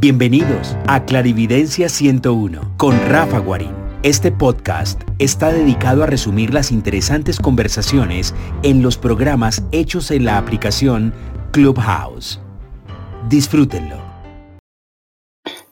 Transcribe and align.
Bienvenidos 0.00 0.78
a 0.88 1.04
Clarividencia 1.04 1.90
101 1.90 2.78
con 2.78 2.98
Rafa 3.10 3.38
Guarín. 3.38 3.74
Este 4.02 4.32
podcast 4.32 5.02
está 5.18 5.52
dedicado 5.52 6.02
a 6.02 6.06
resumir 6.06 6.54
las 6.54 6.72
interesantes 6.72 7.38
conversaciones 7.38 8.34
en 8.62 8.80
los 8.80 8.96
programas 8.96 9.62
hechos 9.72 10.10
en 10.10 10.24
la 10.24 10.38
aplicación 10.38 11.12
Clubhouse. 11.52 12.40
Disfrútenlo. 13.28 13.96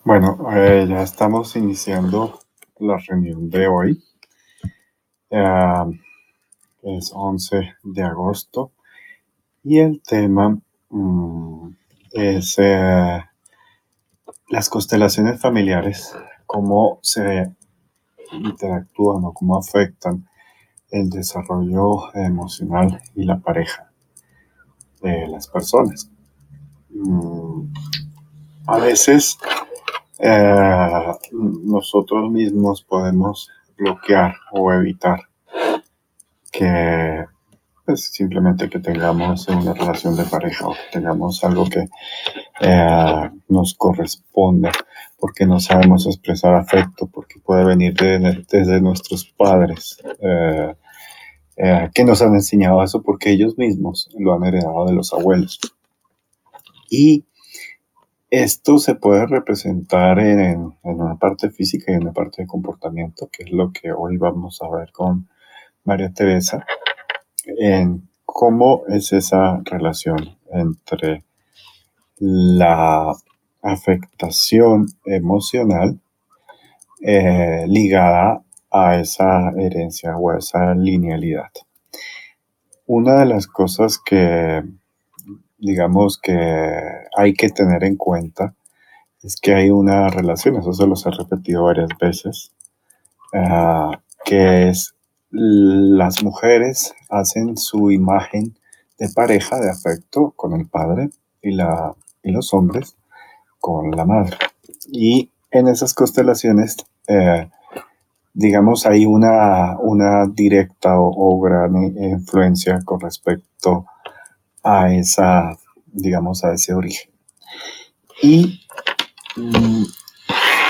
Bueno, 0.04 0.46
eh, 0.54 0.84
ya 0.86 1.00
estamos 1.00 1.56
iniciando 1.56 2.38
la 2.80 2.98
reunión 2.98 3.48
de 3.48 3.66
hoy. 3.66 4.04
es 5.30 7.12
11 7.14 7.76
de 7.82 8.02
agosto 8.02 8.72
y 9.64 9.78
el 9.78 10.02
tema 10.02 10.58
mm, 10.90 11.70
es 12.12 12.58
eh, 12.58 13.24
las 14.48 14.68
constelaciones 14.68 15.40
familiares, 15.40 16.16
cómo 16.46 16.98
se 17.02 17.54
interactúan 18.32 19.24
o 19.24 19.32
cómo 19.32 19.58
afectan 19.58 20.28
el 20.90 21.10
desarrollo 21.10 22.14
emocional 22.14 23.00
y 23.14 23.24
la 23.24 23.38
pareja 23.38 23.90
de 25.02 25.28
las 25.28 25.48
personas. 25.48 26.10
Mm, 26.90 27.72
a 28.66 28.78
veces 28.78 29.38
eh, 30.18 31.12
nosotros 31.32 32.30
mismos 32.30 32.82
podemos 32.82 33.50
bloquear 33.76 34.34
o 34.52 34.72
evitar 34.72 35.20
que 36.50 37.24
pues, 37.88 38.10
simplemente 38.12 38.68
que 38.68 38.80
tengamos 38.80 39.48
una 39.48 39.72
relación 39.72 40.14
de 40.14 40.24
pareja 40.24 40.68
o 40.68 40.72
que 40.72 40.98
tengamos 40.98 41.42
algo 41.42 41.64
que 41.70 41.88
eh, 42.60 43.30
nos 43.48 43.72
corresponda, 43.72 44.70
porque 45.18 45.46
no 45.46 45.58
sabemos 45.58 46.06
expresar 46.06 46.54
afecto, 46.54 47.06
porque 47.06 47.40
puede 47.40 47.64
venir 47.64 47.94
desde 47.94 48.82
nuestros 48.82 49.24
padres, 49.24 50.02
eh, 50.20 50.74
eh, 51.56 51.90
que 51.94 52.04
nos 52.04 52.20
han 52.20 52.34
enseñado 52.34 52.82
eso 52.82 53.02
porque 53.02 53.30
ellos 53.30 53.56
mismos 53.56 54.10
lo 54.18 54.34
han 54.34 54.44
heredado 54.44 54.84
de 54.84 54.92
los 54.92 55.14
abuelos. 55.14 55.58
Y 56.90 57.24
esto 58.28 58.76
se 58.76 58.96
puede 58.96 59.26
representar 59.26 60.18
en, 60.18 60.40
en, 60.40 60.74
una 60.82 61.16
parte 61.16 61.48
física 61.48 61.90
y 61.90 61.94
en 61.94 62.02
una 62.02 62.12
parte 62.12 62.42
de 62.42 62.48
comportamiento, 62.48 63.30
que 63.32 63.44
es 63.44 63.50
lo 63.50 63.72
que 63.72 63.92
hoy 63.92 64.18
vamos 64.18 64.60
a 64.60 64.68
ver 64.76 64.92
con 64.92 65.30
María 65.84 66.12
Teresa, 66.12 66.66
en 67.56 68.08
cómo 68.24 68.82
es 68.88 69.12
esa 69.12 69.60
relación 69.64 70.36
entre 70.52 71.24
la 72.18 73.14
afectación 73.62 74.86
emocional 75.04 76.00
eh, 77.00 77.64
ligada 77.66 78.42
a 78.70 78.96
esa 78.96 79.50
herencia 79.56 80.16
o 80.16 80.30
a 80.30 80.38
esa 80.38 80.74
linealidad. 80.74 81.50
Una 82.86 83.20
de 83.20 83.26
las 83.26 83.46
cosas 83.46 83.98
que, 83.98 84.62
digamos, 85.58 86.18
que 86.18 86.36
hay 87.16 87.34
que 87.34 87.48
tener 87.50 87.84
en 87.84 87.96
cuenta 87.96 88.54
es 89.22 89.36
que 89.40 89.54
hay 89.54 89.70
una 89.70 90.08
relación, 90.08 90.56
eso 90.56 90.72
se 90.72 90.86
los 90.86 91.04
he 91.06 91.10
repetido 91.10 91.64
varias 91.64 91.90
veces, 92.00 92.52
ah, 93.34 94.00
que 94.24 94.68
es 94.68 94.94
las 95.30 96.22
mujeres 96.22 96.94
hacen 97.10 97.56
su 97.56 97.90
imagen 97.90 98.56
de 98.98 99.08
pareja, 99.14 99.60
de 99.60 99.70
afecto 99.70 100.32
con 100.36 100.58
el 100.58 100.66
padre 100.66 101.10
y 101.42 101.52
la 101.52 101.94
y 102.22 102.32
los 102.32 102.52
hombres 102.54 102.96
con 103.58 103.90
la 103.90 104.04
madre. 104.04 104.36
Y 104.86 105.30
en 105.50 105.68
esas 105.68 105.94
constelaciones, 105.94 106.76
eh, 107.06 107.48
digamos, 108.32 108.86
hay 108.86 109.06
una, 109.06 109.78
una 109.80 110.26
directa 110.26 110.94
o, 110.98 111.40
gran 111.40 111.74
influencia 111.76 112.80
con 112.84 113.00
respecto 113.00 113.86
a 114.62 114.92
esa, 114.92 115.56
digamos, 115.86 116.44
a 116.44 116.52
ese 116.52 116.74
origen. 116.74 117.10
Y 118.22 118.60
mm, 119.36 119.84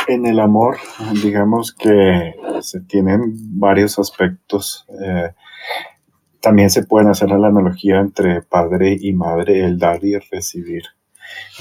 en 0.09 0.27
el 0.27 0.41
amor, 0.41 0.79
digamos 1.23 1.73
que 1.73 2.35
se 2.61 2.81
tienen 2.81 3.35
varios 3.59 3.99
aspectos. 3.99 4.87
Eh, 5.01 5.33
también 6.41 6.71
se 6.71 6.85
pueden 6.85 7.09
hacer 7.09 7.31
la 7.31 7.49
analogía 7.49 8.01
entre 8.01 8.43
padre 8.43 8.97
y 8.99 9.13
madre, 9.13 9.65
el 9.65 9.79
dar 9.79 10.05
y 10.05 10.15
el 10.15 10.23
recibir. 10.31 10.83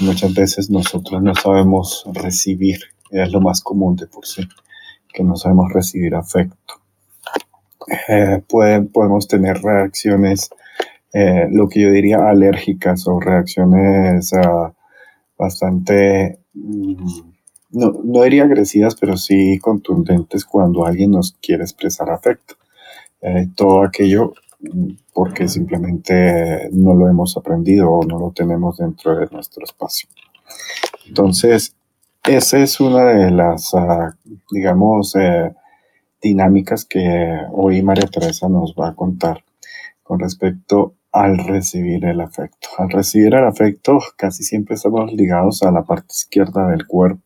Muchas 0.00 0.34
veces 0.34 0.70
nosotros 0.70 1.22
no 1.22 1.34
sabemos 1.34 2.04
recibir, 2.14 2.78
es 3.10 3.30
lo 3.32 3.40
más 3.40 3.60
común 3.60 3.96
de 3.96 4.06
por 4.06 4.26
sí, 4.26 4.48
que 5.12 5.22
no 5.22 5.36
sabemos 5.36 5.72
recibir 5.72 6.14
afecto. 6.14 6.74
Eh, 8.08 8.42
podemos 8.48 9.28
tener 9.28 9.60
reacciones, 9.62 10.50
eh, 11.12 11.48
lo 11.50 11.68
que 11.68 11.80
yo 11.80 11.90
diría 11.90 12.28
alérgicas 12.28 13.06
o 13.06 13.18
reacciones 13.18 14.32
ah, 14.34 14.72
bastante, 15.38 16.40
mm, 16.54 17.37
no, 17.70 17.92
no 18.02 18.22
diría 18.22 18.44
agresivas, 18.44 18.94
pero 18.94 19.16
sí 19.16 19.58
contundentes 19.58 20.44
cuando 20.44 20.86
alguien 20.86 21.12
nos 21.12 21.32
quiere 21.40 21.62
expresar 21.62 22.10
afecto. 22.10 22.54
Eh, 23.20 23.48
todo 23.56 23.82
aquello 23.82 24.32
porque 25.12 25.48
simplemente 25.48 26.68
no 26.72 26.94
lo 26.94 27.08
hemos 27.08 27.36
aprendido 27.36 27.90
o 27.90 28.04
no 28.04 28.18
lo 28.18 28.30
tenemos 28.32 28.78
dentro 28.78 29.16
de 29.16 29.28
nuestro 29.30 29.64
espacio. 29.64 30.08
Entonces, 31.06 31.74
esa 32.24 32.58
es 32.58 32.80
una 32.80 33.04
de 33.04 33.30
las, 33.30 33.74
ah, 33.74 34.16
digamos, 34.50 35.14
eh, 35.16 35.54
dinámicas 36.20 36.84
que 36.84 37.38
hoy 37.52 37.82
María 37.82 38.06
Teresa 38.06 38.48
nos 38.48 38.74
va 38.74 38.88
a 38.88 38.94
contar 38.94 39.44
con 40.02 40.18
respecto 40.18 40.94
al 41.12 41.38
recibir 41.38 42.04
el 42.04 42.20
afecto. 42.20 42.68
Al 42.78 42.90
recibir 42.90 43.34
el 43.34 43.44
afecto 43.44 43.98
casi 44.16 44.42
siempre 44.42 44.74
estamos 44.74 45.12
ligados 45.12 45.62
a 45.62 45.70
la 45.70 45.84
parte 45.84 46.12
izquierda 46.14 46.68
del 46.68 46.86
cuerpo. 46.86 47.22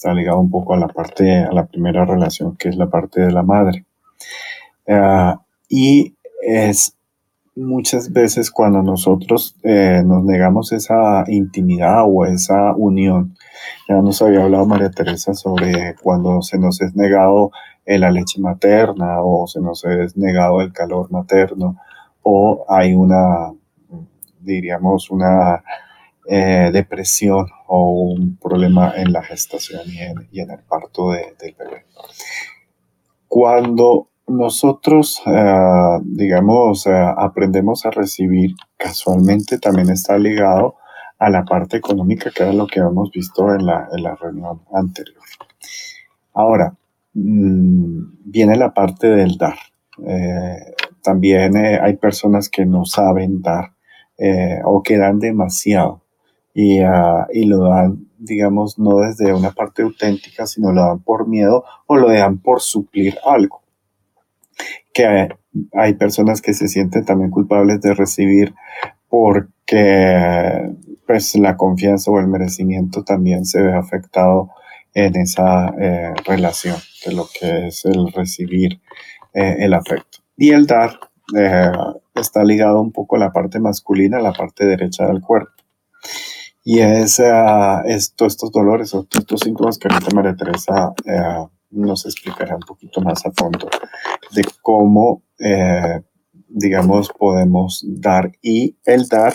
Está 0.00 0.14
ligado 0.14 0.40
un 0.40 0.50
poco 0.50 0.72
a 0.72 0.78
la 0.78 0.88
parte, 0.88 1.42
a 1.44 1.52
la 1.52 1.66
primera 1.66 2.06
relación 2.06 2.56
que 2.56 2.70
es 2.70 2.76
la 2.76 2.88
parte 2.88 3.20
de 3.20 3.32
la 3.32 3.42
madre. 3.42 3.84
Ah, 4.88 5.42
y 5.68 6.16
es 6.40 6.96
muchas 7.54 8.10
veces 8.10 8.50
cuando 8.50 8.82
nosotros 8.82 9.56
eh, 9.62 10.00
nos 10.02 10.24
negamos 10.24 10.72
esa 10.72 11.24
intimidad 11.26 12.04
o 12.06 12.24
esa 12.24 12.74
unión. 12.76 13.36
Ya 13.90 13.96
nos 13.96 14.22
había 14.22 14.42
hablado 14.42 14.64
María 14.64 14.90
Teresa 14.90 15.34
sobre 15.34 15.94
cuando 16.02 16.40
se 16.40 16.58
nos 16.58 16.80
es 16.80 16.96
negado 16.96 17.50
la 17.84 18.10
leche 18.10 18.40
materna 18.40 19.22
o 19.22 19.46
se 19.48 19.60
nos 19.60 19.84
es 19.84 20.16
negado 20.16 20.62
el 20.62 20.72
calor 20.72 21.12
materno 21.12 21.76
o 22.22 22.64
hay 22.70 22.94
una, 22.94 23.52
diríamos, 24.40 25.10
una 25.10 25.62
eh, 26.32 26.70
depresión 26.72 27.48
o 27.66 27.90
un 27.90 28.36
problema 28.36 28.92
en 28.94 29.12
la 29.12 29.20
gestación 29.20 29.80
y 29.88 30.38
en, 30.38 30.50
el 30.50 30.60
parto 30.60 31.10
del 31.10 31.56
bebé. 31.58 31.86
Cuando 33.26 34.10
nosotros, 34.28 35.20
eh, 35.26 35.98
digamos, 36.04 36.86
eh, 36.86 36.92
aprendemos 36.92 37.84
a 37.84 37.90
recibir, 37.90 38.52
casualmente 38.76 39.58
también 39.58 39.90
está 39.90 40.18
ligado 40.18 40.76
a 41.18 41.30
la 41.30 41.44
parte 41.44 41.78
económica, 41.78 42.30
que 42.30 42.44
era 42.44 42.52
lo 42.52 42.68
que 42.68 42.78
hemos 42.78 43.10
visto 43.10 43.52
en 43.52 43.66
la, 43.66 43.88
reunión 44.20 44.62
anterior. 44.72 45.24
Ahora, 46.32 46.76
mm, 47.12 48.02
viene 48.24 48.54
la 48.54 48.72
parte 48.72 49.08
del 49.08 49.36
dar. 49.36 49.58
Eh, 50.06 50.74
también 51.02 51.56
hay 51.56 51.96
personas 51.96 52.48
que 52.48 52.64
no 52.64 52.84
saben 52.84 53.42
dar 53.42 53.72
o 54.64 54.82
que 54.82 54.96
dan 54.96 55.18
demasiado 55.18 56.02
y, 56.54 56.80
ah, 56.80 57.26
y 57.32 57.46
lo 57.46 57.68
dan 57.68 58.06
digamos, 58.18 58.78
no 58.78 58.98
desde 58.98 59.32
una 59.32 59.52
parte 59.52 59.82
auténtica, 59.82 60.46
sino 60.46 60.72
lo 60.72 60.82
dan 60.82 60.98
por 60.98 61.26
miedo 61.26 61.64
o 61.86 61.96
lo 61.96 62.10
dan 62.10 62.36
por 62.36 62.60
suplir 62.60 63.16
algo 63.24 63.62
que 64.92 65.28
hay 65.72 65.94
personas 65.94 66.40
que 66.40 66.54
se 66.54 66.68
sienten 66.68 67.04
también 67.04 67.30
culpables 67.30 67.80
de 67.80 67.94
recibir 67.94 68.54
porque 69.08 70.70
pues 71.06 71.34
la 71.36 71.56
confianza 71.56 72.10
o 72.10 72.20
el 72.20 72.28
merecimiento 72.28 73.02
también 73.02 73.44
se 73.44 73.62
ve 73.62 73.74
afectado 73.74 74.50
en 74.94 75.16
esa 75.16 75.68
eh, 75.80 76.14
relación 76.24 76.76
de 77.04 77.12
lo 77.12 77.26
que 77.38 77.68
es 77.68 77.84
el 77.84 78.12
recibir 78.12 78.80
eh, 79.34 79.56
el 79.60 79.74
afecto. 79.74 80.18
Y 80.36 80.50
el 80.50 80.66
dar 80.66 80.98
eh, 81.36 81.70
está 82.14 82.44
ligado 82.44 82.80
un 82.80 82.92
poco 82.92 83.16
a 83.16 83.20
la 83.20 83.32
parte 83.32 83.58
masculina, 83.58 84.18
a 84.18 84.22
la 84.22 84.32
parte 84.32 84.66
derecha 84.66 85.06
del 85.06 85.20
cuerpo. 85.20 85.52
Y 86.62 86.80
es, 86.80 87.16
todos 88.16 88.32
estos 88.32 88.52
dolores 88.52 88.94
o 88.94 89.06
estos 89.10 89.40
síntomas 89.40 89.78
que 89.78 89.88
ahorita 89.88 90.14
María 90.14 90.36
Teresa 90.36 90.92
nos 91.70 92.04
explicará 92.04 92.56
un 92.56 92.62
poquito 92.62 93.00
más 93.00 93.24
a 93.24 93.30
fondo 93.32 93.68
de 94.32 94.44
cómo, 94.60 95.22
eh, 95.38 96.00
digamos, 96.48 97.10
podemos 97.16 97.84
dar. 97.86 98.32
Y 98.42 98.76
el 98.84 99.08
dar 99.08 99.34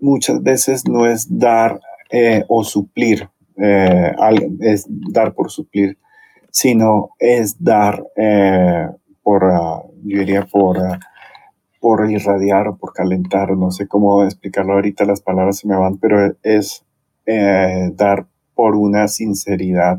muchas 0.00 0.42
veces 0.42 0.86
no 0.88 1.06
es 1.06 1.26
dar 1.38 1.80
eh, 2.10 2.44
o 2.48 2.64
suplir, 2.64 3.28
eh, 3.56 4.12
es 4.60 4.86
dar 4.88 5.34
por 5.34 5.50
suplir, 5.50 5.98
sino 6.50 7.10
es 7.18 7.62
dar 7.62 8.04
eh, 8.16 8.88
por, 9.22 9.44
ah, 9.44 9.82
yo 10.04 10.18
diría, 10.18 10.46
por, 10.46 10.78
ah, 10.78 11.00
por 11.84 12.10
irradiar 12.10 12.66
o 12.66 12.78
por 12.78 12.94
calentar, 12.94 13.54
no 13.58 13.70
sé 13.70 13.86
cómo 13.86 14.24
explicarlo 14.24 14.72
ahorita, 14.72 15.04
las 15.04 15.20
palabras 15.20 15.58
se 15.58 15.68
me 15.68 15.76
van, 15.76 15.98
pero 15.98 16.34
es 16.42 16.82
eh, 17.26 17.90
dar 17.92 18.26
por 18.54 18.74
una 18.74 19.06
sinceridad 19.06 19.98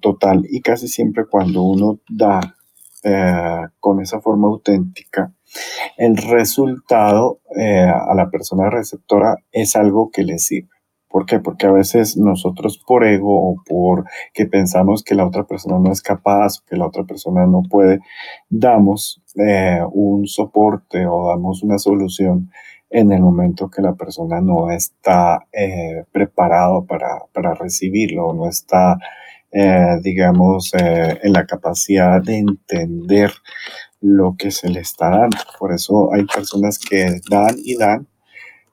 total 0.00 0.44
y 0.50 0.60
casi 0.60 0.86
siempre 0.86 1.24
cuando 1.24 1.62
uno 1.62 1.98
da 2.10 2.40
con 3.80 4.02
esa 4.02 4.20
forma 4.20 4.48
auténtica, 4.48 5.32
el 5.96 6.18
resultado 6.18 7.40
a 7.56 8.14
la 8.14 8.28
persona 8.28 8.68
receptora 8.68 9.36
es 9.50 9.76
algo 9.76 10.10
que 10.10 10.24
le 10.24 10.38
sirve. 10.38 10.73
¿Por 11.14 11.26
qué? 11.26 11.38
Porque 11.38 11.68
a 11.68 11.70
veces 11.70 12.16
nosotros 12.16 12.76
por 12.76 13.04
ego 13.04 13.50
o 13.50 13.62
por 13.64 14.04
que 14.32 14.46
pensamos 14.46 15.04
que 15.04 15.14
la 15.14 15.24
otra 15.24 15.44
persona 15.44 15.78
no 15.78 15.92
es 15.92 16.02
capaz 16.02 16.60
que 16.68 16.76
la 16.76 16.88
otra 16.88 17.04
persona 17.04 17.46
no 17.46 17.62
puede, 17.62 18.00
damos 18.50 19.22
eh, 19.36 19.78
un 19.92 20.26
soporte 20.26 21.06
o 21.06 21.28
damos 21.28 21.62
una 21.62 21.78
solución 21.78 22.50
en 22.90 23.12
el 23.12 23.20
momento 23.22 23.70
que 23.70 23.80
la 23.80 23.94
persona 23.94 24.40
no 24.40 24.72
está 24.72 25.46
eh, 25.52 26.02
preparado 26.10 26.84
para, 26.84 27.20
para, 27.32 27.54
recibirlo, 27.54 28.34
no 28.34 28.48
está, 28.48 28.98
eh, 29.52 30.00
digamos, 30.02 30.72
en 30.74 31.32
la 31.32 31.46
capacidad 31.46 32.20
de 32.20 32.38
entender 32.38 33.30
lo 34.00 34.34
que 34.36 34.50
se 34.50 34.68
le 34.68 34.80
está 34.80 35.10
dando. 35.10 35.38
Por 35.60 35.72
eso 35.72 36.12
hay 36.12 36.24
personas 36.24 36.76
que 36.80 37.20
dan 37.30 37.54
y 37.64 37.76
dan, 37.76 38.08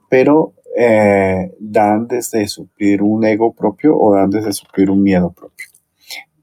pero 0.10 0.56
eh, 0.78 1.54
dan 1.60 2.08
desde 2.08 2.48
suplir 2.48 3.02
un 3.02 3.26
ego 3.26 3.54
propio 3.54 3.98
o 3.98 4.16
dan 4.16 4.30
desde 4.30 4.54
suplir 4.54 4.90
un 4.90 5.04
miedo 5.04 5.32
propio. 5.32 5.68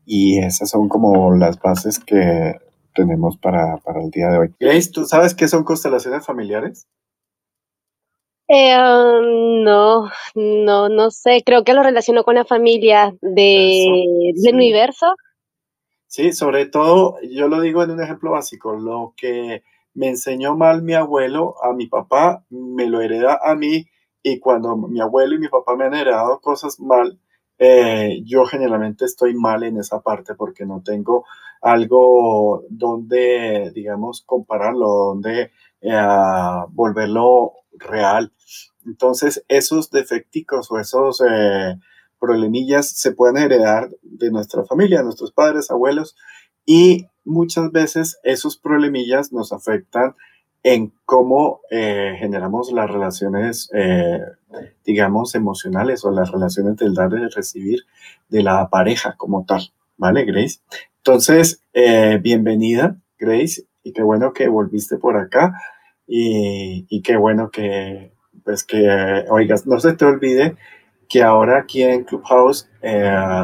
Y 0.04 0.38
esas 0.38 0.70
son 0.70 0.88
como 0.88 1.34
las 1.34 1.58
bases 1.60 1.98
que 1.98 2.56
tenemos 2.94 3.36
para, 3.38 3.78
el 4.02 4.10
día 4.10 4.28
de 4.28 4.38
hoy. 4.38 4.54
Grace, 4.58 4.90
¿tú 4.90 5.04
sabes 5.04 5.34
qué 5.34 5.48
son 5.48 5.64
constelaciones 5.64 6.24
familiares? 6.24 6.86
Eh, 8.48 8.74
um, 8.76 9.62
no, 9.62 10.10
no, 10.34 10.88
no 10.88 11.10
sé. 11.10 11.42
Creo 11.44 11.64
que 11.64 11.74
lo 11.74 11.82
relaciono 11.82 12.24
con 12.24 12.34
la 12.34 12.44
familia 12.44 13.14
de, 13.20 14.32
del 14.34 14.54
universo. 14.54 15.14
Sí, 16.06 16.32
sobre 16.32 16.64
todo, 16.64 17.16
yo 17.30 17.48
lo 17.48 17.60
digo 17.60 17.82
en 17.82 17.90
un 17.90 18.02
ejemplo 18.02 18.30
básico, 18.30 18.74
lo 18.74 19.12
que 19.16 19.62
me 19.92 20.08
enseñó 20.08 20.56
mal 20.56 20.82
mi 20.82 20.94
abuelo 20.94 21.54
a 21.62 21.74
mi 21.74 21.86
papá, 21.86 22.44
me 22.48 22.86
lo 22.86 23.02
hereda 23.02 23.38
a 23.42 23.54
mí 23.54 23.86
y 24.22 24.40
cuando 24.40 24.76
mi 24.76 25.00
abuelo 25.00 25.34
y 25.34 25.38
mi 25.38 25.48
papá 25.48 25.76
me 25.76 25.84
han 25.84 25.94
heredado 25.94 26.40
cosas 26.40 26.80
mal, 26.80 27.18
eh, 27.58 28.22
yo 28.24 28.44
generalmente 28.44 29.04
estoy 29.04 29.34
mal 29.34 29.62
en 29.64 29.78
esa 29.78 30.00
parte 30.00 30.34
porque 30.34 30.64
no 30.64 30.82
tengo 30.82 31.24
algo 31.60 32.62
donde, 32.70 33.72
digamos, 33.74 34.22
compararlo, 34.22 34.86
donde 34.88 35.50
eh, 35.80 36.62
volverlo 36.70 37.52
real. 37.72 38.32
Entonces, 38.86 39.44
esos 39.48 39.90
defecticos 39.90 40.70
o 40.70 40.78
esos 40.78 41.20
eh, 41.28 41.76
problemillas 42.20 42.90
se 42.90 43.12
pueden 43.12 43.38
heredar 43.38 43.90
de 44.02 44.30
nuestra 44.30 44.64
familia, 44.64 45.02
nuestros 45.02 45.32
padres, 45.32 45.70
abuelos, 45.70 46.16
y 46.64 47.06
muchas 47.24 47.70
veces 47.72 48.18
esos 48.22 48.56
problemillas 48.56 49.32
nos 49.32 49.52
afectan 49.52 50.14
en 50.62 50.92
cómo 51.04 51.60
eh, 51.70 52.16
generamos 52.18 52.72
las 52.72 52.90
relaciones, 52.90 53.70
eh, 53.72 54.20
digamos, 54.84 55.34
emocionales 55.34 56.04
o 56.04 56.10
las 56.10 56.30
relaciones 56.30 56.76
del 56.76 56.94
dar 56.94 57.12
y 57.12 57.28
recibir 57.28 57.80
de 58.28 58.42
la 58.42 58.68
pareja 58.68 59.14
como 59.16 59.44
tal, 59.44 59.72
¿vale, 59.96 60.24
Grace? 60.24 60.60
Entonces, 60.98 61.62
eh, 61.72 62.18
bienvenida, 62.20 62.96
Grace, 63.18 63.64
y 63.82 63.92
qué 63.92 64.02
bueno 64.02 64.32
que 64.32 64.48
volviste 64.48 64.98
por 64.98 65.16
acá 65.16 65.54
y, 66.06 66.86
y 66.88 67.02
qué 67.02 67.16
bueno 67.16 67.50
que, 67.50 68.12
pues 68.44 68.64
que, 68.64 69.24
oigas, 69.30 69.66
no 69.66 69.78
se 69.78 69.94
te 69.94 70.04
olvide 70.04 70.56
que 71.08 71.22
ahora 71.22 71.60
aquí 71.60 71.82
en 71.82 72.04
Clubhouse 72.04 72.68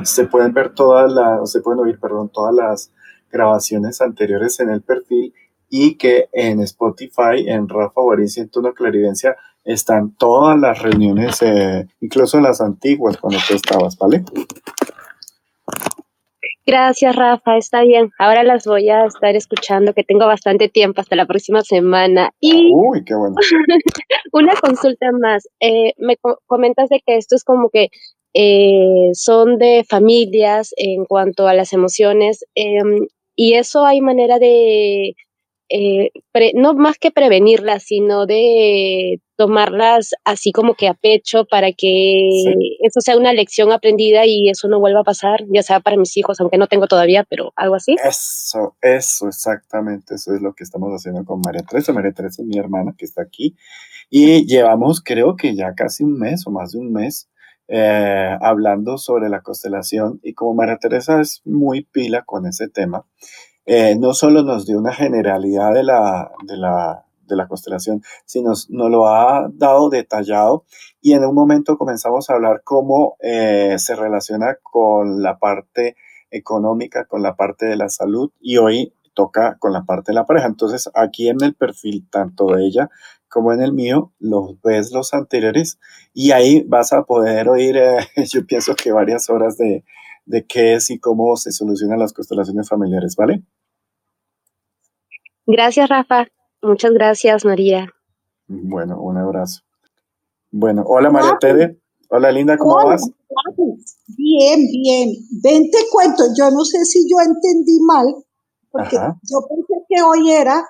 se 0.04 0.26
pueden 0.26 0.52
ver 0.52 0.74
todas 0.74 1.10
las, 1.10 1.50
se 1.50 1.60
pueden 1.62 1.80
oír, 1.80 1.98
perdón, 1.98 2.28
todas 2.28 2.54
las 2.54 2.92
grabaciones 3.32 4.02
anteriores 4.02 4.60
en 4.60 4.68
el 4.68 4.82
perfil 4.82 5.32
y 5.76 5.96
que 5.96 6.28
en 6.32 6.60
Spotify, 6.60 7.48
en 7.48 7.68
Rafa 7.68 8.00
Guarín 8.00 8.28
una 8.54 8.72
Claridencia, 8.72 9.36
están 9.64 10.14
todas 10.16 10.56
las 10.56 10.80
reuniones, 10.80 11.42
eh, 11.42 11.88
incluso 12.00 12.40
las 12.40 12.60
antiguas 12.60 13.16
cuando 13.16 13.40
tú 13.48 13.54
estabas, 13.54 13.98
¿vale? 13.98 14.22
Gracias, 16.64 17.16
Rafa, 17.16 17.56
está 17.56 17.82
bien. 17.82 18.12
Ahora 18.20 18.44
las 18.44 18.66
voy 18.66 18.88
a 18.88 19.06
estar 19.06 19.34
escuchando, 19.34 19.94
que 19.94 20.04
tengo 20.04 20.26
bastante 20.26 20.68
tiempo 20.68 21.00
hasta 21.00 21.16
la 21.16 21.26
próxima 21.26 21.62
semana. 21.62 22.30
Y 22.38 22.70
Uy, 22.72 23.02
qué 23.04 23.16
bueno. 23.16 23.34
una 24.32 24.54
consulta 24.54 25.06
más. 25.20 25.48
Eh, 25.58 25.94
me 25.98 26.16
comentas 26.46 26.88
de 26.88 27.00
que 27.04 27.16
esto 27.16 27.34
es 27.34 27.42
como 27.42 27.68
que 27.70 27.88
eh, 28.32 29.10
son 29.12 29.58
de 29.58 29.84
familias 29.88 30.72
en 30.76 31.04
cuanto 31.04 31.48
a 31.48 31.54
las 31.54 31.72
emociones. 31.72 32.44
Em, 32.54 33.08
y 33.34 33.54
eso 33.54 33.84
hay 33.84 34.00
manera 34.00 34.38
de 34.38 35.16
eh, 35.68 36.10
no 36.54 36.74
más 36.74 36.98
que 36.98 37.10
prevenirlas, 37.10 37.84
sino 37.84 38.26
de 38.26 39.20
tomarlas 39.36 40.10
así 40.24 40.52
como 40.52 40.74
que 40.74 40.86
a 40.86 40.94
pecho 40.94 41.44
para 41.44 41.72
que 41.72 42.28
eso 42.80 43.00
sea 43.00 43.16
una 43.16 43.32
lección 43.32 43.72
aprendida 43.72 44.26
y 44.26 44.48
eso 44.48 44.68
no 44.68 44.78
vuelva 44.78 45.00
a 45.00 45.04
pasar, 45.04 45.44
ya 45.48 45.62
sea 45.62 45.80
para 45.80 45.96
mis 45.96 46.16
hijos, 46.16 46.40
aunque 46.40 46.58
no 46.58 46.66
tengo 46.66 46.86
todavía, 46.86 47.24
pero 47.28 47.52
algo 47.56 47.74
así. 47.74 47.96
Eso, 48.04 48.76
eso, 48.80 49.28
exactamente, 49.28 50.14
eso 50.14 50.34
es 50.34 50.42
lo 50.42 50.54
que 50.54 50.64
estamos 50.64 50.90
haciendo 50.90 51.24
con 51.24 51.40
María 51.44 51.62
Teresa. 51.62 51.92
María 51.92 52.12
Teresa 52.12 52.42
es 52.42 52.48
mi 52.48 52.58
hermana 52.58 52.94
que 52.96 53.04
está 53.04 53.22
aquí 53.22 53.56
y 54.10 54.46
llevamos 54.46 55.02
creo 55.02 55.36
que 55.36 55.54
ya 55.54 55.74
casi 55.74 56.04
un 56.04 56.18
mes 56.18 56.46
o 56.46 56.50
más 56.50 56.72
de 56.72 56.78
un 56.78 56.92
mes 56.92 57.28
eh, 57.66 58.36
hablando 58.42 58.98
sobre 58.98 59.30
la 59.30 59.40
constelación 59.40 60.20
y 60.22 60.34
como 60.34 60.54
María 60.54 60.76
Teresa 60.76 61.20
es 61.20 61.40
muy 61.46 61.84
pila 61.84 62.22
con 62.22 62.46
ese 62.46 62.68
tema, 62.68 63.06
eh, 63.66 63.96
no 63.98 64.14
solo 64.14 64.42
nos 64.42 64.66
dio 64.66 64.78
una 64.78 64.92
generalidad 64.92 65.72
de 65.72 65.84
la, 65.84 66.30
de 66.46 66.56
la, 66.56 67.04
de 67.26 67.36
la 67.36 67.48
constelación, 67.48 68.02
sino 68.24 68.50
nos, 68.50 68.68
lo 68.68 69.06
ha 69.06 69.48
dado 69.52 69.88
detallado 69.88 70.64
y 71.00 71.12
en 71.12 71.24
un 71.24 71.34
momento 71.34 71.78
comenzamos 71.78 72.28
a 72.28 72.34
hablar 72.34 72.62
cómo 72.64 73.16
eh, 73.20 73.76
se 73.78 73.96
relaciona 73.96 74.58
con 74.62 75.22
la 75.22 75.38
parte 75.38 75.96
económica, 76.30 77.06
con 77.06 77.22
la 77.22 77.36
parte 77.36 77.66
de 77.66 77.76
la 77.76 77.88
salud 77.88 78.30
y 78.40 78.58
hoy 78.58 78.92
toca 79.14 79.56
con 79.58 79.72
la 79.72 79.84
parte 79.84 80.12
de 80.12 80.16
la 80.16 80.26
pareja. 80.26 80.46
Entonces 80.46 80.90
aquí 80.94 81.28
en 81.28 81.42
el 81.42 81.54
perfil 81.54 82.06
tanto 82.10 82.46
de 82.46 82.66
ella 82.66 82.90
como 83.28 83.52
en 83.52 83.62
el 83.62 83.72
mío, 83.72 84.12
los 84.20 84.60
ves 84.62 84.92
los 84.92 85.12
anteriores 85.12 85.80
y 86.12 86.30
ahí 86.30 86.62
vas 86.68 86.92
a 86.92 87.02
poder 87.02 87.48
oír, 87.48 87.76
eh, 87.76 87.98
yo 88.32 88.46
pienso 88.46 88.76
que 88.76 88.92
varias 88.92 89.28
horas 89.28 89.56
de, 89.56 89.84
de 90.26 90.46
qué 90.46 90.74
es 90.74 90.90
y 90.90 90.98
cómo 90.98 91.36
se 91.36 91.52
solucionan 91.52 91.98
las 91.98 92.12
constelaciones 92.12 92.68
familiares, 92.68 93.14
¿vale? 93.16 93.42
Gracias, 95.46 95.88
Rafa. 95.88 96.26
Muchas 96.62 96.92
gracias, 96.92 97.44
María. 97.44 97.88
Bueno, 98.46 99.00
un 99.00 99.18
abrazo. 99.18 99.62
Bueno, 100.50 100.84
hola 100.86 101.10
María 101.10 101.36
Tere. 101.38 101.80
Hola 102.08 102.30
Linda, 102.30 102.56
¿cómo 102.56 102.76
vas? 102.76 103.10
Bien, 104.06 104.60
bien. 104.70 105.10
Ven, 105.42 105.70
te 105.70 105.78
cuento, 105.90 106.24
yo 106.38 106.50
no 106.50 106.64
sé 106.64 106.84
si 106.84 107.00
yo 107.10 107.16
entendí 107.20 107.80
mal, 107.80 108.06
porque 108.70 108.96
yo 108.96 109.38
pensé 109.48 109.84
que 109.88 110.02
hoy 110.02 110.30
era 110.30 110.62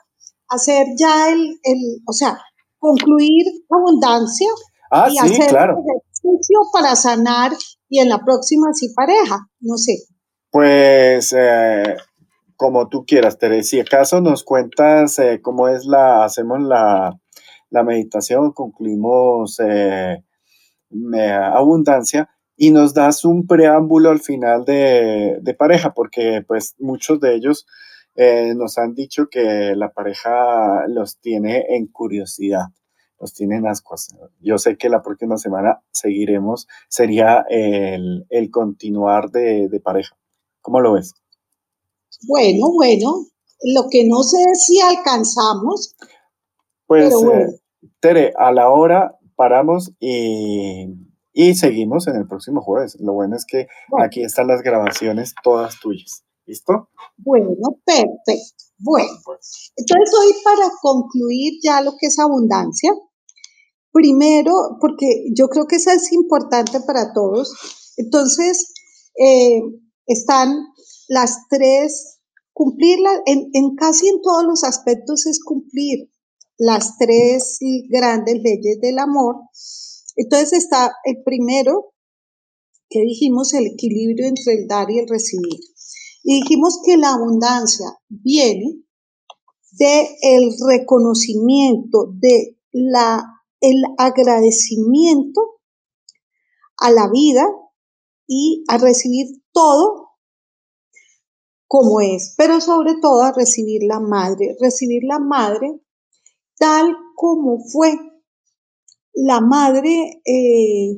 hacer 0.49 0.87
ya 0.97 1.31
el, 1.31 1.41
el 1.63 2.03
o 2.07 2.13
sea, 2.13 2.39
concluir 2.79 3.45
abundancia 3.71 4.49
ah, 4.91 5.09
y 5.11 5.19
hacer 5.19 5.49
claro. 5.49 5.77
ejercicio 5.79 6.61
para 6.73 6.97
sanar 6.97 7.53
y 7.95 8.01
en 8.01 8.09
la 8.09 8.19
próxima 8.25 8.73
sí 8.73 8.93
pareja, 8.93 9.49
no 9.61 9.77
sé. 9.77 9.93
Pues 10.51 11.33
eh, 11.33 11.95
como 12.57 12.89
tú 12.89 13.05
quieras, 13.07 13.39
Teresa. 13.39 13.69
Si 13.71 13.81
acaso 13.81 14.21
nos 14.21 14.43
cuentas 14.43 15.17
eh, 15.21 15.39
cómo 15.41 15.69
es 15.69 15.85
la, 15.85 16.25
hacemos 16.25 16.61
la, 16.61 17.17
meditación, 17.85 18.51
concluimos 18.51 19.61
eh, 19.61 20.25
abundancia 21.53 22.31
y 22.57 22.73
nos 22.73 22.95
das 22.95 23.25
un 23.25 23.47
preámbulo 23.47 24.11
al 24.11 24.21
final 24.21 24.65
de, 24.65 25.57
pareja, 25.57 25.95
porque 25.95 26.43
pues 26.47 26.75
muchos 26.81 27.21
de 27.21 27.37
ellos 27.37 27.65
nos 28.57 28.79
han 28.79 28.95
dicho 28.95 29.29
que 29.29 29.75
la 29.77 29.91
pareja 29.91 30.87
los 30.89 31.21
tiene 31.21 31.65
en 31.69 31.87
curiosidad 31.87 32.67
los 33.21 33.35
tienen 33.35 33.67
ascuas. 33.67 34.15
Yo 34.41 34.59
sé 34.59 34.77
que 34.77 34.89
la 34.89 35.03
próxima 35.03 35.37
semana 35.37 35.83
seguiremos, 35.91 36.69
sería 36.89 37.45
el, 37.49 38.51
continuar 38.51 39.31
de, 39.31 39.81
pareja. 39.83 40.17
¿Cómo 40.61 40.81
lo 40.81 40.95
ves? 40.95 41.15
Bueno, 42.27 42.73
bueno, 42.73 43.27
lo 43.63 43.89
que 43.91 44.07
no 44.07 44.23
sé 44.23 44.39
es 44.53 44.65
si 44.67 44.81
alcanzamos. 44.81 45.97
Pues, 46.87 47.13
eh, 47.13 47.61
Tere, 48.01 48.33
a 48.37 48.53
la 48.53 48.71
hora 48.71 49.19
paramos 49.37 49.93
y, 50.01 50.87
Y 51.33 51.55
seguimos 51.55 52.07
en 52.07 52.17
el 52.17 52.27
próximo 52.29 52.63
jueves. 52.63 52.97
Lo 53.01 53.13
bueno 53.13 53.37
es 53.37 53.45
que 53.45 53.67
aquí 53.99 54.23
están 54.23 54.47
las 54.47 54.63
grabaciones 54.63 55.35
todas 55.43 55.81
tuyas. 55.81 56.25
¿Listo? 56.47 56.91
Bueno, 57.17 57.49
perfecto. 57.85 58.65
Bueno, 58.85 59.15
entonces 59.77 60.15
hoy 60.21 60.33
para 60.45 60.71
concluir 60.83 61.55
ya 61.63 61.81
lo 61.81 61.93
que 61.99 62.09
es 62.09 62.19
abundancia, 62.19 62.93
primero, 63.91 64.77
porque 64.79 65.25
yo 65.35 65.49
creo 65.49 65.67
que 65.67 65.77
eso 65.77 65.91
es 65.91 66.13
importante 66.13 66.81
para 66.81 67.15
todos, 67.15 67.51
entonces 67.97 68.75
eh, 69.19 69.63
están 70.07 70.55
las 71.09 71.49
tres, 71.49 72.19
cumplirla 72.53 73.23
en, 73.25 73.49
en 73.55 73.75
casi 73.75 74.07
en 74.09 74.21
todos 74.21 74.45
los 74.45 74.65
aspectos 74.65 75.25
es 75.27 75.43
cumplir 75.43 76.11
las 76.59 76.99
tres 76.99 77.59
grandes 77.89 78.35
leyes 78.43 78.81
del 78.83 78.99
amor. 78.99 79.37
Entonces 80.15 80.53
está 80.53 80.93
el 81.05 81.23
primero, 81.25 81.95
que 82.91 83.01
dijimos, 83.01 83.55
el 83.55 83.67
equilibrio 83.67 84.27
entre 84.27 84.55
el 84.55 84.69
dar 84.69 84.91
y 84.91 84.99
el 84.99 85.09
recibir. 85.09 85.59
Y 86.25 86.41
dijimos 86.41 86.81
que 86.85 86.97
la 86.97 87.13
abundancia 87.13 87.87
viene 88.09 88.83
de 89.73 90.17
el 90.23 90.51
reconocimiento, 90.67 92.13
de 92.15 92.59
la, 92.73 93.23
el 93.61 93.85
agradecimiento 93.99 95.61
a 96.79 96.91
la 96.91 97.09
vida 97.11 97.47
y 98.27 98.65
a 98.69 98.79
recibir 98.79 99.27
todo 99.53 100.05
como 101.67 102.01
es, 102.01 102.35
pero 102.37 102.61
sobre 102.61 102.95
todo 103.03 103.23
a 103.23 103.33
recibir 103.33 103.83
la 103.85 104.01
madre, 104.01 104.57
recibir 104.61 105.03
la 105.05 105.19
madre 105.19 105.81
tal 106.57 106.97
como 107.15 107.59
fue. 107.59 107.99
La 109.13 109.41
madre 109.41 110.23
eh, 110.25 110.97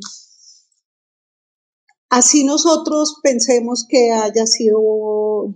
Así 2.09 2.45
nosotros 2.45 3.19
pensemos 3.23 3.85
que 3.89 4.13
haya 4.13 4.47
sido 4.47 4.81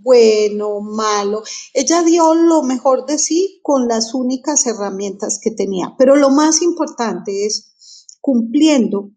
bueno, 0.03 0.81
malo. 0.81 1.43
Ella 1.73 2.03
dio 2.03 2.35
lo 2.35 2.61
mejor 2.63 3.05
de 3.05 3.17
sí 3.17 3.61
con 3.63 3.87
las 3.87 4.13
únicas 4.13 4.65
herramientas 4.67 5.39
que 5.41 5.51
tenía. 5.51 5.95
Pero 5.97 6.17
lo 6.17 6.29
más 6.29 6.61
importante 6.61 7.45
es 7.45 8.07
cumpliendo 8.19 9.11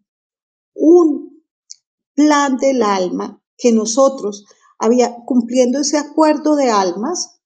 un 0.73 1.43
plan 2.13 2.55
del 2.57 2.81
alma 2.81 3.43
que 3.57 3.73
nosotros 3.73 4.45
había 4.79 5.15
cumpliendo 5.25 5.79
ese 5.79 5.97
acuerdo 5.97 6.55
de 6.55 6.69
almas 6.69 7.41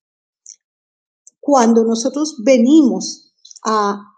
cuando 1.39 1.83
nosotros 1.83 2.37
venimos 2.43 3.33
a 3.63 4.09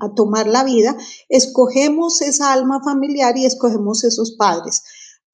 a 0.00 0.14
tomar 0.14 0.46
la 0.46 0.64
vida, 0.64 0.96
escogemos 1.28 2.20
esa 2.20 2.52
alma 2.52 2.82
familiar 2.82 3.36
y 3.36 3.46
escogemos 3.46 4.04
esos 4.04 4.32
padres 4.32 4.82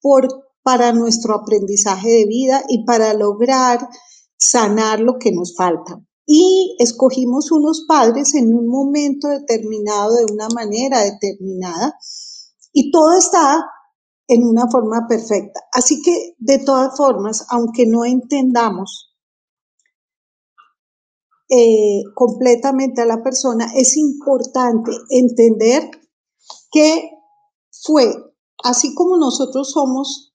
por, 0.03 0.27
para 0.61 0.91
nuestro 0.91 1.33
aprendizaje 1.33 2.09
de 2.09 2.25
vida 2.25 2.61
y 2.67 2.85
para 2.85 3.13
lograr 3.13 3.87
sanar 4.37 4.99
lo 4.99 5.17
que 5.17 5.31
nos 5.31 5.55
falta. 5.55 5.99
Y 6.25 6.75
escogimos 6.79 7.51
unos 7.51 7.85
padres 7.87 8.35
en 8.35 8.53
un 8.53 8.67
momento 8.67 9.29
determinado, 9.29 10.15
de 10.15 10.31
una 10.31 10.49
manera 10.49 10.99
determinada, 10.99 11.97
y 12.73 12.91
todo 12.91 13.17
está 13.17 13.65
en 14.27 14.43
una 14.43 14.67
forma 14.69 15.07
perfecta. 15.07 15.61
Así 15.71 16.01
que, 16.01 16.35
de 16.37 16.59
todas 16.59 16.95
formas, 16.97 17.45
aunque 17.49 17.85
no 17.85 18.03
entendamos 18.03 19.13
eh, 21.49 22.01
completamente 22.15 23.01
a 23.01 23.05
la 23.05 23.21
persona, 23.21 23.67
es 23.75 23.95
importante 23.95 24.91
entender 25.09 25.89
que 26.71 27.09
fue, 27.85 28.32
así 28.63 28.93
como 28.95 29.17
nosotros 29.17 29.71
somos 29.71 30.33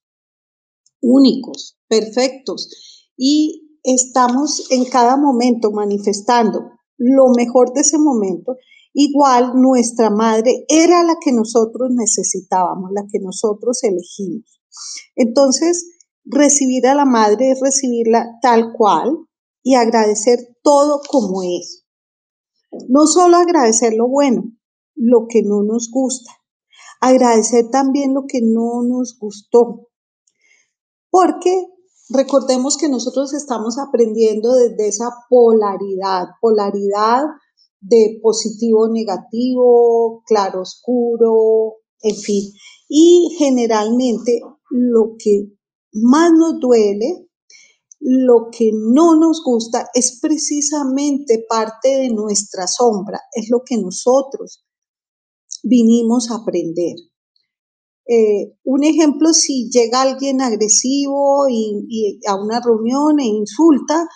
únicos, 1.01 1.77
perfectos, 1.87 2.69
y 3.17 3.79
estamos 3.83 4.71
en 4.71 4.85
cada 4.85 5.17
momento 5.17 5.71
manifestando 5.71 6.59
lo 6.97 7.29
mejor 7.35 7.73
de 7.73 7.81
ese 7.81 7.97
momento, 7.97 8.57
igual 8.93 9.53
nuestra 9.55 10.09
madre 10.09 10.65
era 10.67 11.03
la 11.03 11.15
que 11.23 11.31
nosotros 11.31 11.89
necesitábamos, 11.91 12.91
la 12.93 13.03
que 13.11 13.19
nosotros 13.19 13.83
elegimos. 13.83 14.61
Entonces, 15.15 15.97
recibir 16.25 16.87
a 16.87 16.95
la 16.95 17.05
madre 17.05 17.51
es 17.51 17.59
recibirla 17.61 18.37
tal 18.41 18.73
cual, 18.73 19.29
y 19.63 19.75
agradecer 19.75 20.39
todo 20.63 21.01
como 21.07 21.43
es. 21.43 21.85
No 22.87 23.07
solo 23.07 23.37
agradecer 23.37 23.93
lo 23.93 24.07
bueno, 24.07 24.43
lo 24.95 25.27
que 25.27 25.43
no 25.43 25.63
nos 25.63 25.89
gusta, 25.91 26.31
agradecer 26.99 27.69
también 27.71 28.13
lo 28.13 28.23
que 28.27 28.41
no 28.41 28.83
nos 28.83 29.17
gustó. 29.19 29.87
Porque 31.09 31.67
recordemos 32.09 32.77
que 32.77 32.89
nosotros 32.89 33.33
estamos 33.33 33.77
aprendiendo 33.77 34.53
desde 34.53 34.87
esa 34.87 35.09
polaridad, 35.29 36.27
polaridad 36.41 37.23
de 37.81 38.19
positivo, 38.21 38.89
negativo, 38.89 40.21
claro, 40.25 40.61
oscuro, 40.61 41.75
en 42.01 42.15
fin. 42.15 42.51
Y 42.87 43.35
generalmente 43.37 44.41
lo 44.69 45.15
que 45.17 45.51
más 45.93 46.31
nos 46.31 46.59
duele 46.59 47.29
lo 47.99 48.49
que 48.51 48.71
no 48.73 49.15
nos 49.19 49.43
gusta 49.43 49.89
es 49.93 50.19
precisamente 50.21 51.45
parte 51.49 51.89
de 51.89 52.09
nuestra 52.09 52.65
sombra, 52.65 53.19
es 53.33 53.49
lo 53.49 53.61
que 53.65 53.77
nosotros 53.77 54.63
vinimos 55.63 56.31
a 56.31 56.35
aprender. 56.35 56.95
Eh, 58.07 58.57
un 58.63 58.83
ejemplo, 58.83 59.33
si 59.33 59.69
llega 59.69 60.01
alguien 60.01 60.41
agresivo 60.41 61.47
y, 61.47 62.19
a 62.27 62.35
una 62.35 62.59
reunión 62.59 63.19
e 63.19 63.25
insulta, 63.25 64.07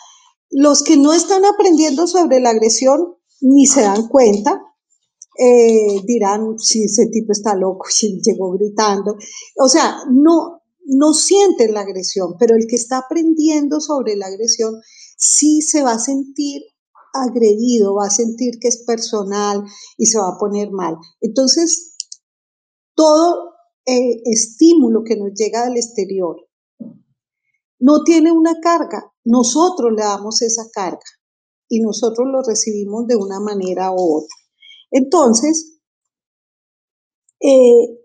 los 0.50 0.82
que 0.84 0.98
no 0.98 1.14
están 1.14 1.46
aprendiendo 1.46 2.08
sobre 2.08 2.40
la 2.40 2.50
agresión 2.50 3.16
ni 3.42 3.68
se 3.68 3.82
dan 3.82 4.08
cuenta, 4.08 4.60
eh, 5.38 6.02
dirán 6.06 6.58
si 6.58 6.86
ese 6.86 7.08
tipo 7.08 7.32
está 7.32 7.56
loco, 7.56 7.86
si 7.90 8.20
llegó 8.24 8.52
gritando. 8.54 9.16
O 9.64 9.70
sea, 9.70 9.98
no, 10.12 10.62
no 10.86 11.14
sienten 11.14 11.74
la 11.74 11.82
agresión, 11.82 12.36
pero 12.40 12.56
el 12.56 12.66
que 12.68 12.76
está 12.76 13.00
aprendiendo 13.00 13.80
sobre 13.80 14.16
la 14.16 14.28
agresión 14.28 14.74
sí 15.18 15.62
se 15.62 15.84
va 15.84 15.94
a 15.94 16.00
sentir 16.00 16.64
agredido, 17.14 17.96
va 17.96 18.08
a 18.08 18.10
sentir 18.10 18.60
que 18.60 18.68
es 18.68 18.84
personal 18.86 19.64
y 19.98 20.08
se 20.08 20.20
va 20.20 20.30
a 20.30 20.38
poner 20.38 20.72
mal. 20.72 20.96
Entonces, 21.22 21.96
todo 22.96 23.54
eh, 23.86 24.22
estímulo 24.26 25.04
que 25.06 25.16
nos 25.16 25.32
llega 25.36 25.66
del 25.66 25.78
exterior 25.78 26.38
no 27.80 28.04
tiene 28.06 28.32
una 28.32 28.60
carga, 28.62 29.12
nosotros 29.26 29.92
le 29.96 30.04
damos 30.04 30.42
esa 30.42 30.64
carga 30.72 31.04
y 31.68 31.82
nosotros 31.82 32.28
lo 32.32 32.42
recibimos 32.42 33.08
de 33.08 33.18
una 33.18 33.40
manera 33.42 33.92
u 33.92 34.20
otra. 34.20 34.38
Entonces, 34.90 35.80
eh, 37.42 38.00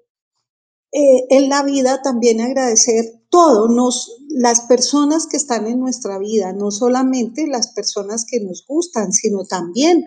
eh, 0.91 1.27
en 1.31 1.49
la 1.49 1.63
vida 1.63 2.03
también 2.03 2.41
agradecer 2.41 3.05
todo, 3.39 3.69
nos, 3.69 4.21
las 4.31 4.63
personas 4.63 5.29
que 5.29 5.37
están 5.37 5.69
en 5.69 5.79
nuestra 5.79 6.19
vida, 6.19 6.53
no 6.53 6.73
solamente 6.73 7.47
las 7.47 7.73
personas 7.73 8.25
que 8.29 8.41
nos 8.41 8.65
gustan, 8.67 9.13
sino 9.13 9.45
también 9.45 10.05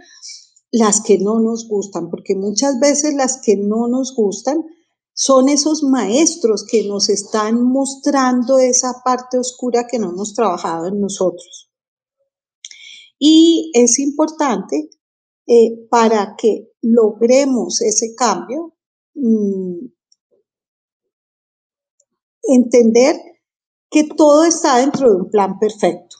las 0.69 0.99
que 0.99 1.17
no 1.17 1.39
nos 1.39 1.65
gustan, 1.69 2.09
porque 2.09 2.35
muchas 2.35 2.81
veces 2.81 3.13
las 3.13 3.39
que 3.41 3.55
no 3.55 3.87
nos 3.87 4.13
gustan 4.15 4.65
son 5.13 5.47
esos 5.47 5.81
maestros 5.83 6.65
que 6.69 6.85
nos 6.89 7.07
están 7.07 7.63
mostrando 7.63 8.59
esa 8.59 9.01
parte 9.05 9.39
oscura 9.39 9.87
que 9.89 9.97
no 9.97 10.09
hemos 10.09 10.33
trabajado 10.33 10.87
en 10.87 10.99
nosotros. 10.99 11.71
Y 13.17 13.71
es 13.73 13.97
importante 13.99 14.89
eh, 15.47 15.87
para 15.89 16.35
que 16.37 16.73
logremos 16.81 17.79
ese 17.81 18.13
cambio, 18.13 18.73
mm, 19.13 19.85
entender 22.43 23.15
que 23.89 24.05
todo 24.05 24.45
está 24.45 24.77
dentro 24.77 25.09
de 25.09 25.17
un 25.17 25.29
plan 25.29 25.59
perfecto 25.59 26.17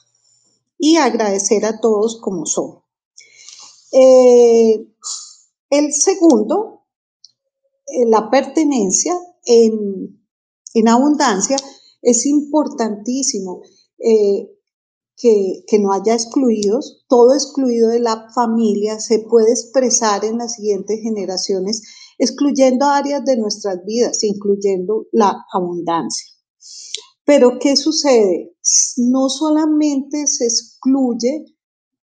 y 0.78 0.96
agradecer 0.96 1.64
a 1.64 1.80
todos 1.80 2.20
como 2.20 2.44
son. 2.44 2.82
Eh, 3.92 4.86
el 5.70 5.92
segundo, 5.92 6.84
eh, 7.86 8.06
la 8.06 8.30
pertenencia 8.30 9.14
en, 9.44 10.18
abundancia, 10.88 11.56
es 12.02 12.26
importantísimo 12.26 13.62
eh, 13.98 14.50
que, 15.16 15.64
que, 15.66 15.78
no 15.78 15.92
haya 15.92 16.14
excluidos. 16.14 17.04
Todo 17.08 17.32
excluido 17.32 17.88
de 17.90 18.00
la 18.00 18.28
familia 18.34 18.98
se 18.98 19.20
puede 19.20 19.52
expresar 19.52 20.24
en 20.24 20.38
las 20.38 20.54
siguientes 20.54 21.00
generaciones 21.00 21.82
excluyendo 22.22 22.86
áreas 22.86 23.24
de 23.24 23.36
nuestras 23.36 23.84
vidas, 23.84 24.22
incluyendo 24.22 25.06
la 25.10 25.44
abundancia. 25.52 26.24
Pero 27.24 27.58
¿qué 27.60 27.74
sucede? 27.74 28.54
No 28.96 29.28
solamente 29.28 30.28
se 30.28 30.44
excluye, 30.44 31.44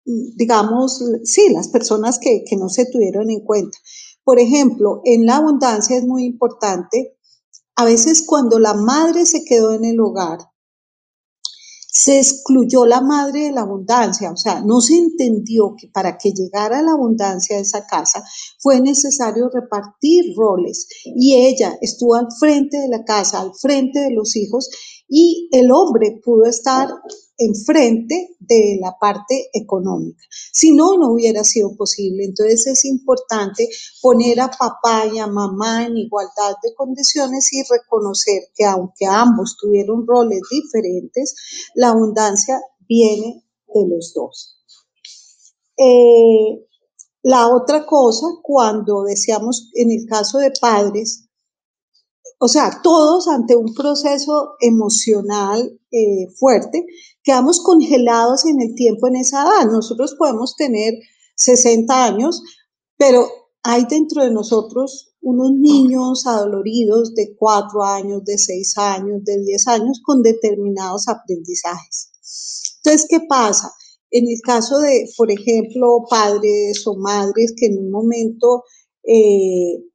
digamos, 0.03 1.01
sí, 1.24 1.48
las 1.53 1.70
personas 1.70 2.20
que, 2.20 2.44
no 2.60 2.68
se 2.68 2.88
tuvieron 2.91 3.30
en 3.30 3.39
cuenta, 3.39 3.77
Por 4.25 4.39
ejemplo, 4.39 5.01
en 5.06 5.25
la 5.25 5.38
abundancia 5.38 5.98
es 5.98 6.03
muy 6.03 6.25
importante, 6.25 7.18
a 7.77 7.86
veces 7.86 8.25
cuando 8.27 8.60
la 8.60 8.74
madre 8.74 9.25
se 9.25 9.46
quedó 9.46 9.72
en 9.72 9.86
el 9.86 10.00
hogar, 10.01 10.39
se 11.93 12.19
excluyó 12.19 12.86
la 12.86 13.01
madre 13.01 13.43
de 13.43 13.51
la 13.51 13.62
abundancia, 13.62 14.31
o 14.31 14.38
sea, 14.38 14.62
no 14.62 14.79
se 14.79 14.95
entendió 14.95 15.75
que 15.77 15.89
para 15.89 16.17
que 16.17 16.31
llegara 16.31 16.81
la 16.81 16.93
abundancia 16.93 17.57
de 17.57 17.63
esa 17.63 17.86
casa 17.86 18.24
fue 18.60 18.79
necesario 18.79 19.50
repartir 19.53 20.33
roles. 20.36 20.88
Y 21.03 21.36
ella 21.36 21.77
estuvo 21.81 22.15
al 22.15 22.27
frente 22.39 22.77
de 22.77 22.88
la 22.88 23.03
casa, 23.03 23.41
al 23.41 23.51
frente 23.53 24.00
de 24.00 24.12
los 24.12 24.38
hijos 24.38 24.69
y 25.10 25.50
el 25.51 25.69
hombre 25.71 26.21
pudo 26.24 26.45
estar 26.45 26.88
enfrente 27.41 28.36
de 28.39 28.77
la 28.79 28.98
parte 29.00 29.50
económica. 29.53 30.21
Si 30.51 30.74
no, 30.74 30.98
no 30.98 31.13
hubiera 31.13 31.43
sido 31.43 31.75
posible. 31.75 32.25
Entonces 32.25 32.67
es 32.67 32.86
importante 32.86 33.67
poner 34.01 34.39
a 34.41 34.50
papá 34.50 35.05
y 35.12 35.19
a 35.19 35.27
mamá 35.27 35.86
en 35.86 35.98
igualdad 35.98 36.55
de 36.63 36.74
condiciones 36.75 37.51
y 37.53 37.63
reconocer 37.69 38.43
que 38.55 38.65
aunque 38.65 39.05
ambos 39.05 39.57
tuvieron 39.60 40.05
roles 40.05 40.41
diferentes, 40.50 41.36
la 41.75 41.89
abundancia 41.89 42.60
viene 42.88 43.43
de 43.74 43.88
los 43.88 44.13
dos. 44.13 44.57
Eh, 45.77 46.67
la 47.24 47.48
otra 47.48 47.86
cosa, 47.86 48.27
cuando 48.41 49.03
decíamos 49.03 49.69
en 49.74 49.91
el 49.91 50.05
caso 50.07 50.39
de 50.39 50.51
padres, 50.60 51.29
o 52.43 52.48
sea, 52.48 52.81
todos 52.81 53.27
ante 53.27 53.55
un 53.55 53.71
proceso 53.75 54.55
emocional 54.62 55.79
eh, 55.91 56.27
fuerte, 56.39 56.88
quedamos 57.21 57.60
congelados 57.60 58.48
en 58.48 58.60
el 58.60 58.74
tiempo 58.74 59.07
en 59.07 59.17
esa 59.17 59.43
edad. 59.43 59.71
Nosotros 59.71 60.15
podemos 60.17 60.55
tener 60.55 60.95
60 61.36 62.03
años, 62.03 62.41
pero 62.98 63.27
hay 63.62 63.86
dentro 63.88 64.24
de 64.24 64.31
nosotros 64.31 65.13
unos 65.21 65.51
niños 65.53 66.25
adoloridos 66.25 67.13
de 67.13 67.36
4 67.38 67.83
años, 67.83 68.24
de 68.25 68.39
6 68.39 68.77
años, 68.79 69.24
de 69.24 69.39
10 69.39 69.67
años 69.67 70.01
con 70.03 70.24
determinados 70.24 71.07
aprendizajes. 71.10 72.12
Entonces, 72.83 73.05
¿qué 73.07 73.19
pasa? 73.29 73.71
En 74.10 74.27
el 74.27 74.41
caso 74.41 74.79
de, 74.79 75.07
por 75.15 75.29
ejemplo, 75.29 76.05
padres 76.10 76.81
o 76.88 76.98
madres 76.98 77.53
que 77.55 77.67
en 77.67 77.77
un 77.77 77.91
momento 77.91 78.63
eh, 79.03 79.90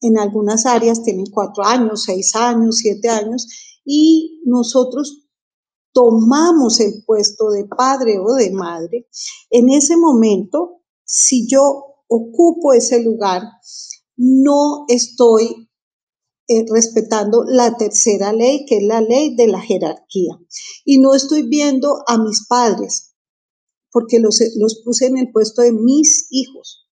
en 0.00 0.18
algunas 0.18 0.66
áreas 0.66 1.02
tienen 1.02 1.26
cuatro 1.30 1.64
años, 1.64 2.04
seis 2.04 2.34
años, 2.34 2.76
siete 2.78 3.08
años, 3.08 3.46
y 3.84 4.42
nosotros 4.44 5.28
tomamos 5.92 6.80
el 6.80 7.02
puesto 7.04 7.50
de 7.50 7.64
padre 7.64 8.18
o 8.18 8.34
de 8.34 8.50
madre. 8.50 9.08
En 9.50 9.70
ese 9.70 9.96
momento, 9.96 10.82
si 11.04 11.48
yo 11.48 11.84
ocupo 12.08 12.72
ese 12.72 13.02
lugar, 13.02 13.42
no 14.16 14.84
estoy 14.88 15.68
eh, 16.48 16.64
respetando 16.72 17.44
la 17.46 17.76
tercera 17.76 18.32
ley, 18.32 18.64
que 18.66 18.78
es 18.78 18.82
la 18.82 19.00
ley 19.00 19.36
de 19.36 19.48
la 19.48 19.60
jerarquía. 19.60 20.38
Y 20.84 20.98
no 20.98 21.14
estoy 21.14 21.48
viendo 21.48 21.96
a 22.06 22.18
mis 22.18 22.46
padres, 22.46 23.14
porque 23.90 24.18
los, 24.18 24.40
los 24.56 24.82
puse 24.84 25.06
en 25.06 25.18
el 25.18 25.30
puesto 25.32 25.62
de 25.62 25.72
mis 25.72 26.26
hijos. 26.30 26.87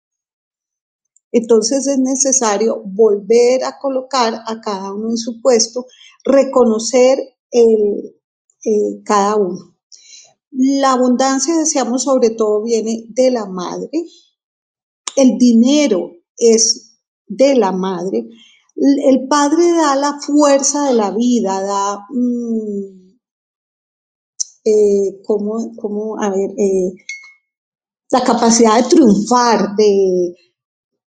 Entonces 1.37 1.87
es 1.87 1.99
necesario 1.99 2.83
volver 2.83 3.63
a 3.65 3.79
colocar 3.79 4.33
a 4.47 4.59
cada 4.63 4.95
uno 4.95 5.11
en 5.11 5.19
su 5.19 5.43
puesto, 5.43 5.85
reconocer 6.25 7.19
el, 7.51 8.17
cada 9.05 9.37
uno. 9.37 9.77
La 10.51 10.93
abundancia, 10.93 11.59
decíamos, 11.59 12.05
sobre 12.05 12.31
todo 12.31 12.63
viene 12.63 13.05
de 13.11 13.31
la 13.31 13.45
madre. 13.45 13.91
El 15.15 15.37
dinero 15.37 16.13
es 16.39 16.97
de 17.27 17.55
la 17.55 17.71
madre. 17.71 18.27
El 18.75 19.29
padre 19.29 19.73
da 19.73 19.95
la 19.95 20.19
fuerza 20.19 20.87
de 20.87 20.95
la 20.95 21.11
vida, 21.11 21.61
da, 21.61 21.99
mm, 22.09 23.19
eh, 24.65 25.21
¿cómo, 25.23 26.17
a 26.19 26.31
ver, 26.31 26.51
eh, 26.57 26.95
la 28.11 28.25
capacidad 28.25 28.83
de 28.83 28.89
triunfar, 28.89 29.77
de, 29.77 30.35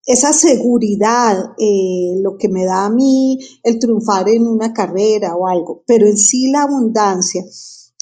esa 0.10 0.34
seguridad, 0.34 1.54
eh, 1.60 2.16
lo 2.24 2.36
que 2.40 2.50
me 2.50 2.66
da 2.66 2.86
a 2.86 2.90
mí 2.90 3.38
el 3.62 3.78
triunfar 3.78 4.28
en 4.28 4.48
una 4.48 4.74
carrera 4.74 5.36
o 5.36 5.48
algo, 5.48 5.84
pero 5.86 6.08
en 6.08 6.18
sí 6.18 6.50
la 6.50 6.64
abundancia 6.64 7.46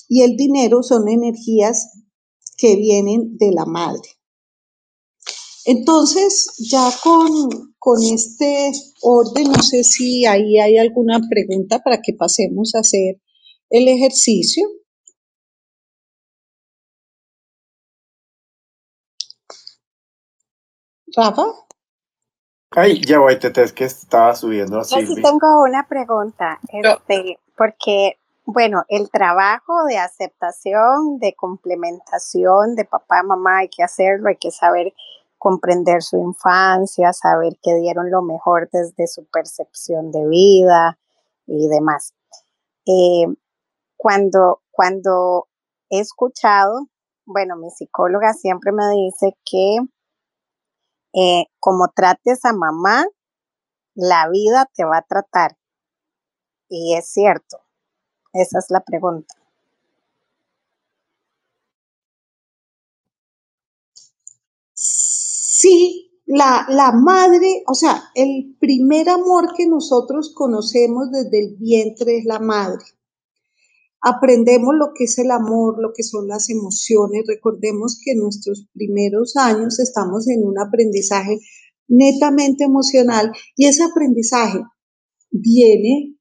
y 0.08 0.22
el 0.22 0.38
dinero 0.38 0.84
son 0.84 1.10
energías 1.10 1.90
que 2.56 2.78
vienen 2.78 3.38
de 3.38 3.52
la 3.52 3.66
madre. 3.66 4.08
Entonces, 5.66 6.50
ya 6.72 6.90
con, 7.04 7.76
con 7.78 8.02
este 8.02 8.72
orden, 9.02 9.52
no 9.52 9.62
sé 9.62 9.84
si 9.84 10.26
ahí 10.26 10.60
hay 10.60 10.78
alguna 10.78 11.20
pregunta 11.30 11.84
para 11.84 12.02
que 12.02 12.14
pasemos 12.14 12.74
a 12.74 12.80
hacer 12.80 13.22
el 13.70 13.90
ejercicio. 13.90 14.66
Rafa. 21.14 21.67
Ay, 22.72 23.02
ya 23.06 23.20
voy, 23.20 23.40
Tete, 23.40 23.64
es 23.64 23.74
que 23.74 23.86
estaba 23.86 24.36
subiendo 24.36 24.80
así. 24.80 25.00
Yo 25.00 25.16
sí 25.16 25.22
tengo 25.22 25.64
una 25.64 25.88
pregunta, 25.88 26.60
este, 26.68 27.40
porque, 27.56 28.20
bueno, 28.46 28.84
el 28.90 29.10
trabajo 29.10 29.86
de 29.86 29.98
aceptación, 29.98 31.18
de 31.20 31.34
complementación 31.34 32.76
de 32.76 32.86
papá, 32.86 33.24
mamá, 33.24 33.60
hay 33.60 33.70
que 33.70 33.84
hacerlo, 33.84 34.30
hay 34.30 34.36
que 34.36 34.52
saber 34.52 34.94
comprender 35.38 36.02
su 36.02 36.18
infancia, 36.18 37.14
saber 37.14 37.58
que 37.62 37.76
dieron 37.76 38.12
lo 38.12 38.22
mejor 38.22 38.70
desde 38.72 39.08
su 39.08 39.26
percepción 39.26 40.12
de 40.12 40.28
vida 40.28 40.98
y 41.46 41.68
demás. 41.68 42.14
Eh, 42.86 43.28
cuando, 43.96 44.62
cuando 44.72 45.48
he 45.90 46.00
escuchado, 46.00 46.88
bueno, 47.26 47.56
mi 47.56 47.70
psicóloga 47.70 48.34
siempre 48.34 48.72
me 48.72 48.90
dice 48.90 49.38
que 49.46 49.78
como 51.60 51.90
trates 51.96 52.46
a 52.46 52.54
mamá, 52.54 53.06
la 53.96 54.30
vida 54.30 54.70
te 54.76 54.86
va 54.86 54.98
a 54.98 55.06
tratar. 55.08 55.58
Y 56.70 56.96
es 56.96 57.10
cierto. 57.10 57.58
Esa 58.34 58.60
es 58.60 58.66
la 58.70 58.82
pregunta. 58.82 59.34
Sí, 64.74 66.22
la, 66.26 66.68
la, 66.70 66.92
madre, 66.92 67.64
o 67.68 67.74
sea, 67.74 68.12
el 68.14 68.56
primer 68.60 69.10
amor 69.10 69.54
que 69.56 69.66
nosotros 69.66 70.34
conocemos 70.36 71.10
desde 71.12 71.40
el 71.40 71.56
vientre 71.56 72.18
es 72.20 72.26
la 72.26 72.40
madre 72.40 72.97
aprendemos 74.02 74.76
lo 74.76 74.92
que 74.96 75.06
es 75.06 75.18
el 75.20 75.32
amor, 75.32 75.82
lo 75.82 75.92
que 75.96 76.04
son 76.04 76.28
las 76.28 76.50
emociones. 76.50 77.24
Recordemos 77.28 78.00
que 78.04 78.12
en 78.12 78.20
nuestros 78.20 78.68
primeros 78.74 79.36
años 79.36 79.80
estamos 79.80 80.28
en 80.30 80.44
un 80.44 80.60
aprendizaje 80.60 81.40
netamente 81.88 82.66
emocional 82.66 83.32
y 83.56 83.66
ese 83.66 83.84
aprendizaje 83.84 84.60
viene 85.32 86.18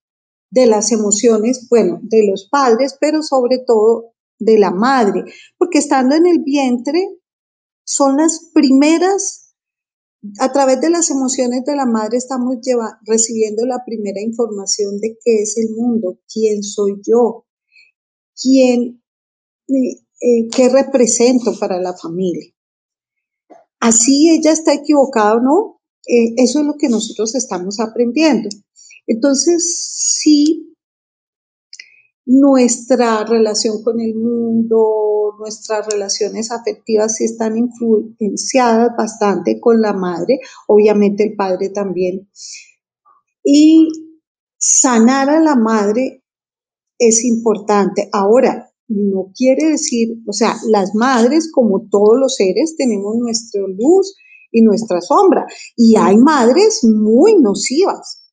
de 0.51 0.67
las 0.67 0.93
emociones, 0.93 1.67
bueno, 1.69 1.99
de 2.03 2.27
los 2.27 2.49
padres, 2.51 2.97
pero 3.01 3.23
sobre 3.23 3.59
todo 3.67 4.15
de 4.39 4.59
la 4.59 4.71
madre, 4.71 5.25
porque 5.59 5.79
estando 5.79 6.15
en 6.15 6.27
el 6.27 6.43
vientre 6.45 7.01
son 7.85 8.17
las 8.17 8.51
primeras, 8.53 9.55
a 10.41 10.53
través 10.53 10.81
de 10.81 10.91
las 10.91 11.11
emociones 11.11 11.65
de 11.65 11.77
la 11.77 11.87
madre 11.87 12.19
estamos 12.19 12.57
recibiendo 13.07 13.65
la 13.65 13.83
primera 13.85 14.21
información 14.21 14.99
de 14.99 15.17
qué 15.25 15.43
es 15.43 15.57
el 15.57 15.75
mundo, 15.75 16.19
quién 16.33 16.63
soy 16.63 17.01
yo, 17.07 17.46
quién, 18.41 19.03
eh, 19.69 20.49
qué 20.55 20.69
represento 20.69 21.59
para 21.59 21.81
la 21.81 21.95
familia. 21.95 22.53
Así 23.81 24.31
ella 24.31 24.53
está 24.53 24.75
equivocada 24.75 25.37
o 25.37 25.41
no, 25.41 25.81
eh, 26.07 26.35
eso 26.37 26.61
es 26.61 26.67
lo 26.67 26.75
que 26.79 26.89
nosotros 26.89 27.35
estamos 27.35 27.81
aprendiendo. 27.81 28.49
Entonces, 29.07 29.85
sí, 30.21 30.77
nuestra 32.25 33.25
relación 33.25 33.83
con 33.83 34.01
el 34.01 34.15
mundo, 34.15 35.35
nuestras 35.39 35.87
relaciones 35.87 36.51
afectivas 36.51 37.17
sí 37.17 37.25
están 37.25 37.57
influenciadas 37.57 38.91
bastante 38.97 39.61
con 39.61 39.81
la 39.81 39.93
madre, 39.93 40.41
obviamente 40.67 41.25
el 41.25 41.37
padre 41.37 41.71
también. 41.71 42.29
Y 43.45 43.89
sanar 44.59 45.31
a 45.31 45.41
la 45.41 45.55
madre 45.55 46.25
es 46.99 47.25
importante. 47.25 48.09
Ahora, 48.13 48.71
no 48.89 49.33
quiere 49.35 49.71
decir, 49.71 50.23
o 50.27 50.33
sea, 50.33 50.57
las 50.69 50.95
madres, 50.95 51.51
como 51.53 51.89
todos 51.91 52.19
los 52.19 52.37
seres, 52.37 52.77
tenemos 52.77 53.17
nuestra 53.17 53.63
luz 53.63 54.15
y 54.53 54.63
nuestra 54.63 55.01
sombra. 55.01 55.47
Y 55.77 55.97
hay 55.97 56.17
madres 56.19 56.81
muy 56.85 57.35
nocivas. 57.41 58.25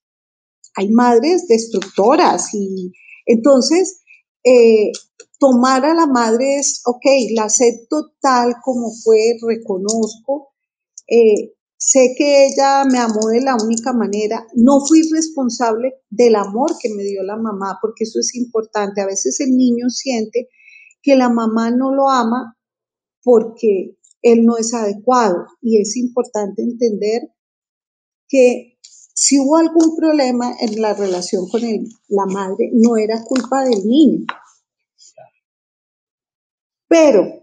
Hay 0.75 0.89
madres 0.89 1.47
destructoras. 1.47 2.53
Y 2.53 2.91
entonces, 3.25 4.01
eh, 4.43 4.91
tomar 5.39 5.85
a 5.85 5.93
la 5.93 6.07
madre 6.07 6.57
es, 6.59 6.81
ok, 6.85 7.05
la 7.35 7.45
acepto 7.45 8.11
tal 8.21 8.55
como 8.63 8.91
fue, 9.03 9.37
reconozco. 9.41 10.53
Eh, 11.07 11.53
sé 11.85 12.13
que 12.17 12.45
ella 12.45 12.85
me 12.85 12.97
amó 12.97 13.27
de 13.27 13.41
la 13.41 13.57
única 13.61 13.91
manera, 13.91 14.47
no 14.55 14.79
fui 14.87 15.01
responsable 15.11 15.95
del 16.09 16.35
amor 16.35 16.71
que 16.79 16.87
me 16.89 17.03
dio 17.03 17.23
la 17.23 17.35
mamá, 17.35 17.77
porque 17.81 18.05
eso 18.05 18.19
es 18.19 18.33
importante. 18.35 19.01
A 19.01 19.05
veces 19.05 19.37
el 19.41 19.57
niño 19.57 19.89
siente 19.89 20.47
que 21.01 21.17
la 21.17 21.27
mamá 21.27 21.71
no 21.71 21.93
lo 21.93 22.09
ama 22.09 22.57
porque 23.21 23.97
él 24.21 24.45
no 24.45 24.57
es 24.57 24.73
adecuado 24.73 25.45
y 25.61 25.81
es 25.81 25.97
importante 25.97 26.61
entender 26.61 27.23
que 28.29 28.77
si 29.13 29.37
hubo 29.39 29.57
algún 29.57 29.97
problema 29.97 30.55
en 30.61 30.81
la 30.81 30.93
relación 30.93 31.49
con 31.49 31.61
la 31.63 32.25
madre, 32.27 32.71
no 32.73 32.95
era 32.95 33.21
culpa 33.25 33.65
del 33.65 33.85
niño. 33.85 34.25
Pero 36.87 37.41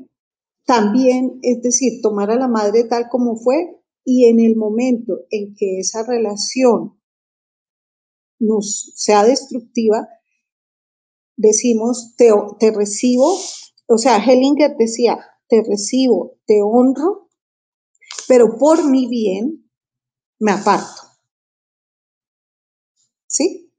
también, 0.65 1.39
es 1.43 1.61
decir, 1.61 2.01
tomar 2.01 2.31
a 2.31 2.37
la 2.37 2.49
madre 2.49 2.85
tal 2.85 3.09
como 3.11 3.37
fue 3.37 3.80
y 4.05 4.29
en 4.29 4.41
el 4.41 4.57
momento 4.57 5.21
en 5.31 5.55
que 5.55 5.79
esa 5.81 6.05
relación 6.05 7.01
nos 8.39 8.93
sea 8.97 9.25
destructiva, 9.25 10.09
decimos, 11.37 12.15
te, 12.17 12.31
te 12.59 12.73
recibo, 12.73 13.39
o 13.87 13.99
sea, 13.99 14.19
Hellinger 14.19 14.77
decía, 14.79 15.19
te 15.49 15.63
recibo, 15.63 16.39
te 16.47 16.61
honro, 16.63 17.29
pero 18.29 18.57
por 18.59 18.89
mi 18.89 19.09
bien 19.09 19.71
me 20.39 20.53
aparto. 20.53 21.03
¿Sí? 23.27 23.71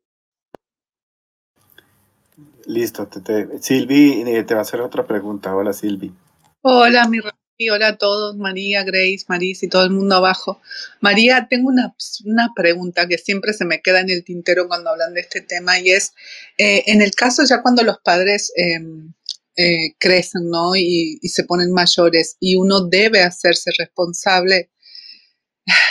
Listo, 2.66 3.08
te, 3.08 3.60
Silvi 3.62 4.22
eh, 4.22 4.44
te 4.44 4.54
va 4.54 4.62
a 4.62 4.64
hacer 4.64 4.82
otra 4.82 5.06
pregunta. 5.06 5.56
Hola 5.56 5.74
Silvi. 5.74 6.14
Hola, 6.62 7.08
mi 7.10 7.20
hola 7.70 7.90
a 7.90 7.98
todos, 7.98 8.36
María, 8.38 8.84
Grace, 8.84 9.26
Maris 9.28 9.64
y 9.64 9.68
todo 9.68 9.84
el 9.84 9.92
mundo 9.92 10.16
abajo. 10.16 10.62
María, 11.00 11.48
tengo 11.50 11.70
una, 11.70 11.94
pregunta 12.56 13.08
que 13.08 13.18
siempre 13.18 13.54
se 13.54 13.66
me 13.66 13.82
queda 13.82 14.02
en 14.02 14.10
el 14.10 14.24
tintero 14.24 14.68
cuando 14.68 14.90
hablan 14.90 15.14
de 15.14 15.22
este 15.22 15.42
tema 15.42 15.80
y 15.80 15.92
es, 15.92 16.14
eh, 16.58 16.84
en 16.88 17.02
el 17.02 17.12
caso 17.12 17.44
ya 17.46 17.62
cuando 17.62 17.84
los 17.84 18.00
padres 18.00 18.52
em, 18.56 19.14
eh, 19.58 19.96
crecen, 20.00 20.50
¿no? 20.50 20.76
Y, 20.76 21.20
se 21.24 21.44
ponen 21.44 21.72
mayores 21.72 22.38
y 22.40 22.56
uno 22.56 22.88
debe 22.88 23.22
hacerse 23.22 23.72
responsable 23.78 24.72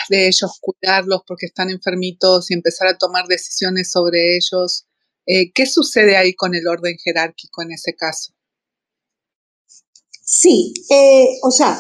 de 0.09 0.29
ellos, 0.29 0.59
cuidarlos 0.61 1.23
porque 1.27 1.47
están 1.47 1.71
enfermitos 1.71 2.51
y 2.51 2.55
empezar 2.55 2.89
a 2.89 2.99
tomar 2.99 3.27
decisiones 3.27 3.91
sobre 3.91 4.37
ellos. 4.37 4.87
Eh, 5.27 5.53
¿Qué 5.53 5.67
sucede 5.67 6.17
ahí 6.17 6.35
con 6.35 6.55
el 6.55 6.67
orden 6.67 6.97
jerárquico 6.99 7.63
en 7.63 7.73
ese 7.73 7.95
caso? 7.95 8.33
Sí, 10.33 10.73
eh, 10.89 11.41
o 11.43 11.51
sea, 11.51 11.77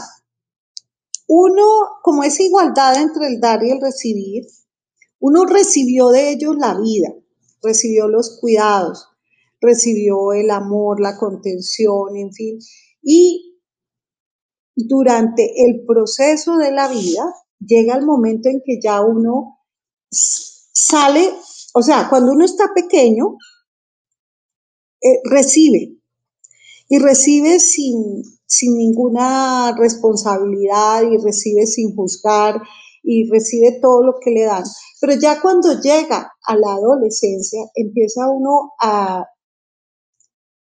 uno, 1.28 1.62
como 2.02 2.24
es 2.24 2.40
igualdad 2.40 3.00
entre 3.00 3.28
el 3.28 3.38
dar 3.40 3.62
y 3.62 3.70
el 3.70 3.80
recibir, 3.80 4.44
uno 5.20 5.44
recibió 5.44 6.08
de 6.08 6.32
ellos 6.32 6.56
la 6.58 6.76
vida, 6.76 7.14
recibió 7.62 8.08
los 8.08 8.38
cuidados, 8.40 9.06
recibió 9.60 10.32
el 10.32 10.50
amor, 10.50 11.00
la 11.00 11.16
contención, 11.16 12.16
en 12.16 12.32
fin. 12.32 12.58
Y 13.00 13.60
durante 14.74 15.64
el 15.64 15.84
proceso 15.86 16.56
de 16.56 16.72
la 16.72 16.88
vida 16.88 17.32
llega 17.60 17.94
el 17.94 18.04
momento 18.04 18.48
en 18.48 18.62
que 18.66 18.80
ya 18.82 19.00
uno 19.00 19.60
sale, 20.10 21.32
o 21.72 21.82
sea, 21.82 22.08
cuando 22.10 22.32
uno 22.32 22.44
está 22.44 22.74
pequeño, 22.74 23.36
eh, 25.02 25.20
recibe 25.22 26.00
y 26.88 26.98
recibe 26.98 27.60
sin, 27.60 28.39
sin 28.50 28.76
ninguna 28.76 29.72
responsabilidad 29.78 31.02
y 31.02 31.16
recibe 31.24 31.66
sin 31.66 31.94
juzgar 31.94 32.60
y 33.02 33.30
recibe 33.30 33.78
todo 33.80 34.02
lo 34.02 34.14
que 34.20 34.32
le 34.32 34.44
dan. 34.44 34.64
Pero 35.00 35.14
ya 35.14 35.40
cuando 35.40 35.80
llega 35.80 36.32
a 36.44 36.56
la 36.56 36.72
adolescencia, 36.72 37.60
empieza 37.74 38.28
uno 38.28 38.72
a 38.82 39.24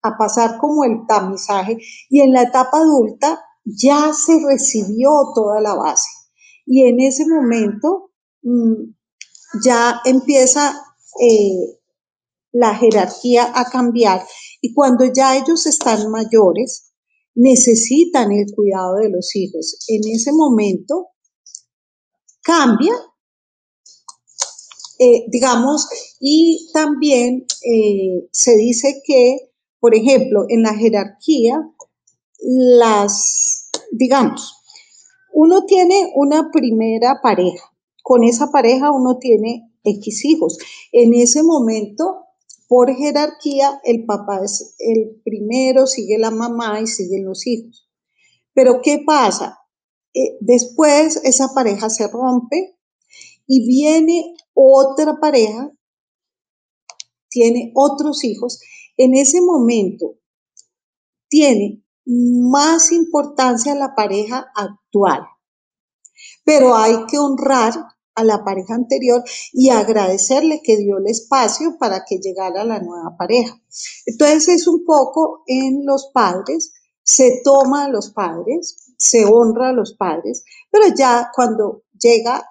a 0.05 0.18
pasar 0.18 0.59
como 0.59 0.85
el 0.85 1.07
tamizaje 1.09 1.79
y 2.11 2.20
en 2.20 2.33
la 2.33 2.42
etapa 2.42 2.79
adulta 2.79 3.42
ya 3.64 4.12
se 4.12 4.38
recibió 4.47 5.11
toda 5.35 5.62
la 5.62 5.75
base. 5.75 6.09
Y 6.66 6.87
en 6.87 7.01
ese 7.01 7.27
momento 7.27 8.11
mm, 8.42 8.92
ya 9.64 10.03
empieza 10.05 10.79
eh, 11.20 11.81
la 12.53 12.75
jerarquía 12.75 13.51
a 13.55 13.70
cambiar 13.70 14.23
y 14.61 14.75
cuando 14.75 15.07
ya 15.07 15.37
ellos 15.37 15.66
están 15.66 16.11
mayores, 16.11 16.92
necesitan 17.35 18.33
el 18.33 18.47
cuidado 18.55 18.97
de 18.97 19.11
los 19.11 19.35
hijos. 19.37 19.79
En 19.88 20.01
ese 20.12 20.33
momento 20.33 21.09
cambia, 22.42 22.92
eh, 24.99 25.25
digamos, 25.29 25.88
y 26.20 26.70
también 26.73 27.47
eh, 27.62 28.29
se 28.31 28.57
dice 28.57 29.03
que 29.05 29.51
por 29.85 29.94
ejemplo, 29.94 30.47
en 30.49 30.62
la 30.62 30.73
jerarquía, 30.73 31.61
las, 32.40 33.68
digamos, 33.92 34.57
uno 35.31 35.66
tiene 35.66 36.11
una 36.14 36.51
primera 36.51 37.20
pareja, 37.23 37.70
con 38.03 38.25
esa 38.25 38.51
pareja 38.51 38.92
uno 38.92 39.18
tiene 39.18 39.70
X 39.85 40.25
hijos. 40.25 40.57
En 40.90 41.12
ese 41.12 41.42
momento, 41.42 42.23
por 42.68 42.94
jerarquía, 42.94 43.81
el 43.85 44.05
papá 44.05 44.40
es 44.44 44.74
el 44.79 45.20
primero, 45.24 45.87
sigue 45.87 46.18
la 46.18 46.31
mamá 46.31 46.81
y 46.81 46.87
siguen 46.87 47.24
los 47.24 47.46
hijos. 47.46 47.88
Pero 48.53 48.81
¿qué 48.83 49.03
pasa? 49.05 49.59
Eh, 50.14 50.37
después 50.40 51.16
esa 51.24 51.53
pareja 51.55 51.90
se 51.90 52.09
rompe 52.09 52.79
y 53.46 53.66
viene 53.66 54.35
otra 54.55 55.18
pareja, 55.20 55.72
tiene 57.29 57.72
otros 57.74 58.24
hijos 58.24 58.61
en 58.96 59.14
ese 59.14 59.40
momento 59.40 60.18
tiene 61.29 61.83
más 62.07 62.92
importancia 62.92 63.74
la 63.74 63.94
pareja 63.94 64.46
actual, 64.55 65.27
pero 66.44 66.77
hay 66.77 67.07
que 67.07 67.18
honrar 67.18 67.72
a 68.14 68.24
la 68.24 68.44
pareja 68.44 68.74
anterior 68.74 69.22
y 69.53 69.70
agradecerle 69.70 70.61
que 70.62 70.77
dio 70.77 70.98
el 70.98 71.07
espacio 71.07 71.77
para 71.79 72.05
que 72.05 72.18
llegara 72.18 72.64
la 72.64 72.81
nueva 72.81 73.16
pareja. 73.16 73.61
Entonces 74.07 74.48
es 74.48 74.68
un 74.68 74.85
poco 74.85 75.42
en 75.46 75.85
los 75.85 76.11
padres, 76.12 76.72
se 77.03 77.40
toma 77.42 77.85
a 77.85 77.88
los 77.88 78.11
padres, 78.12 78.94
se 78.96 79.24
honra 79.24 79.70
a 79.70 79.72
los 79.72 79.94
padres, 79.96 80.44
pero 80.70 80.87
ya 80.96 81.31
cuando 81.35 81.85
llega 81.98 82.44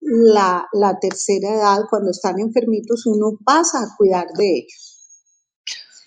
la, 0.00 0.66
la 0.72 0.98
tercera 0.98 1.54
edad, 1.54 1.80
cuando 1.88 2.10
están 2.10 2.38
enfermitos, 2.38 3.06
uno 3.06 3.38
pasa 3.44 3.78
a 3.78 3.96
cuidar 3.96 4.28
de 4.34 4.58
ellos. 4.58 4.96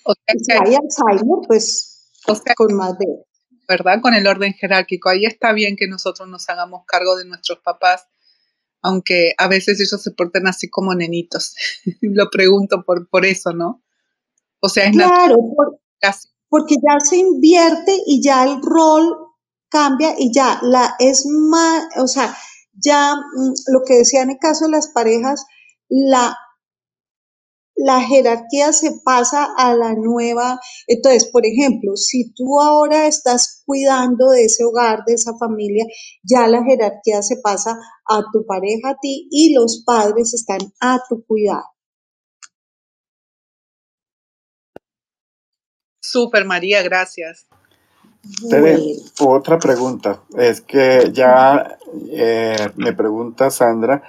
O 0.06 0.14
sea, 0.14 0.36
si 0.38 0.52
hay 0.52 0.76
Alzheimer, 0.76 1.40
pues 1.48 1.94
o 2.28 2.36
sea, 2.36 2.54
con 2.56 2.74
más 2.76 2.98
de... 2.98 3.06
¿Verdad? 3.68 4.02
Con 4.02 4.14
el 4.14 4.28
orden 4.28 4.54
jerárquico. 4.54 5.10
Ahí 5.10 5.26
está 5.26 5.54
bien 5.54 5.76
que 5.78 5.88
nosotros 5.88 6.28
nos 6.28 6.50
hagamos 6.50 6.84
cargo 6.86 7.16
de 7.16 7.26
nuestros 7.26 7.60
papás, 7.60 8.08
aunque 8.84 9.34
a 9.38 9.48
veces 9.48 9.80
ellos 9.80 10.02
se 10.02 10.12
porten 10.12 10.46
así 10.46 10.70
como 10.70 10.94
nenitos. 10.94 11.56
Lo 12.02 12.30
pregunto 12.30 12.84
por, 12.86 13.10
por 13.10 13.26
eso, 13.26 13.54
¿no? 13.54 13.82
O 14.60 14.70
sea, 14.70 14.86
es 14.86 14.92
claro, 14.92 15.38
porque 16.50 16.76
ya 16.76 17.00
se 17.00 17.18
invierte 17.18 17.98
y 18.06 18.22
ya 18.22 18.44
el 18.44 18.62
rol 18.62 19.18
cambia 19.70 20.14
y 20.18 20.32
ya 20.32 20.60
la 20.62 20.96
es 21.00 21.26
más, 21.26 21.86
o 21.98 22.08
sea, 22.08 22.38
ya 22.74 23.16
mm, 23.16 23.54
lo 23.74 23.82
que 23.84 23.96
decía 23.96 24.22
en 24.22 24.32
el 24.32 24.38
caso 24.38 24.66
de 24.66 24.72
las 24.72 24.90
parejas, 24.90 25.46
la 25.90 26.38
la 27.76 28.02
jerarquía 28.02 28.72
se 28.74 29.00
pasa 29.04 29.48
a 29.58 29.74
la 29.76 29.94
nueva. 29.96 30.60
Entonces, 30.88 31.30
por 31.32 31.46
ejemplo, 31.46 31.96
si 31.96 32.34
tú 32.34 32.62
ahora 32.62 33.08
estás 33.08 33.64
cuidando 33.66 34.30
de 34.30 34.46
ese 34.46 34.64
hogar, 34.64 35.04
de 35.06 35.14
esa 35.14 35.38
familia, 35.38 35.86
ya 36.24 36.48
la 36.48 36.64
jerarquía 36.64 37.22
se 37.22 37.38
pasa 37.38 37.78
a 38.08 38.22
tu 38.32 38.46
pareja, 38.46 38.92
a 38.92 38.98
ti, 39.02 39.28
y 39.32 39.54
los 39.54 39.84
padres 39.86 40.34
están 40.34 40.60
a 40.80 41.00
tu 41.10 41.26
cuidado. 41.26 41.64
Super 46.02 46.46
María, 46.46 46.84
gracias. 46.84 47.48
Otra 49.20 49.60
pregunta, 49.60 50.22
es 50.38 50.62
que 50.62 51.10
ya 51.12 51.78
eh, 52.12 52.70
me 52.76 52.94
pregunta 52.94 53.50
Sandra, 53.50 54.02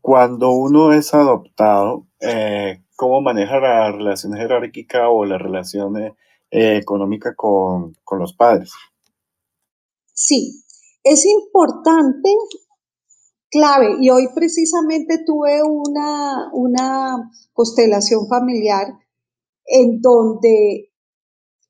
cuando 0.00 0.50
uno 0.52 0.92
es 0.92 1.12
adoptado, 1.12 2.06
eh, 2.20 2.82
cómo 3.02 3.20
maneja 3.20 3.58
la 3.58 3.90
relación 3.90 4.32
jerárquica 4.34 5.08
o 5.08 5.24
la 5.24 5.36
relación 5.36 5.96
eh, 5.96 6.76
económica 6.76 7.34
con, 7.34 7.96
los 8.16 8.32
padres. 8.36 8.70
Sí, 10.14 10.62
es 11.02 11.26
importante, 11.26 12.32
clave, 13.50 13.96
y 14.00 14.08
hoy 14.08 14.28
precisamente 14.32 15.24
tuve 15.26 15.64
una, 15.64 16.48
una 16.52 17.28
constelación 17.52 18.28
familiar 18.28 18.86
en 19.66 20.00
donde 20.00 20.92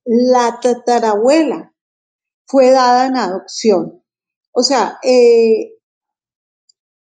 la 0.05 0.61
tatarabuela 0.61 1.75
fue 2.45 2.73
dada 2.73 3.07
en 3.07 3.17
adopción. 3.17 4.05
O 4.53 4.63
sea, 4.63 4.99
eh, 5.03 5.79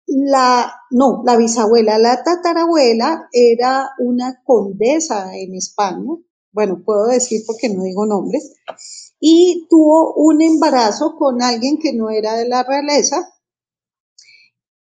la, 0.08 0.79
no, 0.92 1.22
la 1.26 1.38
bisabuela, 1.38 1.98
la 2.00 2.24
tatarabuela 2.24 3.28
era 3.32 3.90
una 4.00 4.42
condesa 4.44 5.36
en 5.36 5.56
España, 5.56 6.16
bueno, 6.52 6.82
puedo 6.84 7.08
decir 7.08 7.42
porque 7.46 7.70
no 7.70 7.84
digo 7.84 8.06
nombres, 8.06 8.56
y 9.20 9.68
tuvo 9.70 10.14
un 10.16 10.42
embarazo 10.42 11.16
con 11.18 11.42
alguien 11.42 11.78
que 11.78 11.94
no 11.94 12.10
era 12.10 12.36
de 12.36 12.48
la 12.48 12.64
realeza 12.64 13.18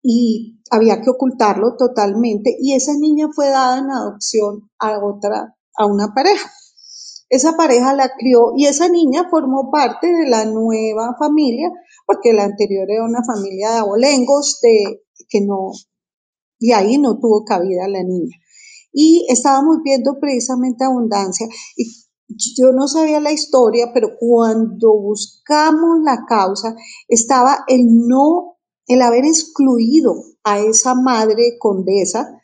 y 0.03 0.61
había 0.71 1.01
que 1.01 1.11
ocultarlo 1.11 1.77
totalmente. 1.77 2.57
Y 2.61 2.75
esa 2.75 2.93
niña 2.95 3.29
fue 3.35 3.49
dada 3.49 3.79
en 3.79 3.91
adopción 3.91 4.71
a 4.79 4.99
otra, 5.05 5.57
a 5.77 5.87
una 5.87 6.15
pareja. 6.15 6.51
Esa 7.31 7.57
pareja 7.57 7.93
la 7.93 8.11
crió 8.17 8.53
y 8.57 8.67
esa 8.67 8.89
niña 8.89 9.29
formó 9.31 9.71
parte 9.71 10.07
de 10.07 10.27
la 10.27 10.47
nueva 10.47 11.15
familia, 11.19 11.71
porque 12.07 12.33
la 12.33 12.45
anterior 12.45 12.91
era 12.91 13.05
una 13.05 13.23
familia 13.23 13.73
de 13.73 13.79
abolengos, 13.79 14.61
de, 14.63 15.03
que 15.29 15.41
no, 15.41 15.73
y 16.59 16.73
ahí 16.73 16.99
no 16.99 17.19
tuvo 17.19 17.45
cabida 17.45 17.89
la 17.89 18.03
niña. 18.03 18.37
Y 18.93 19.27
estábamos 19.29 19.79
viendo 19.85 20.19
precisamente 20.21 20.85
abundancia 20.85 21.47
y 21.77 21.85
yo 22.57 22.73
no 22.73 22.89
sabía 22.89 23.21
la 23.21 23.33
historia, 23.33 23.91
pero 23.93 24.11
cuando 24.19 24.93
buscamos 24.93 26.01
la 26.03 26.25
causa, 26.29 26.75
estaba 27.09 27.65
el 27.69 28.07
no, 28.07 28.59
el 28.87 29.03
haber 29.03 29.25
excluido 29.25 30.15
a 30.45 30.59
esa 30.59 30.95
madre 30.95 31.57
condesa 31.59 32.41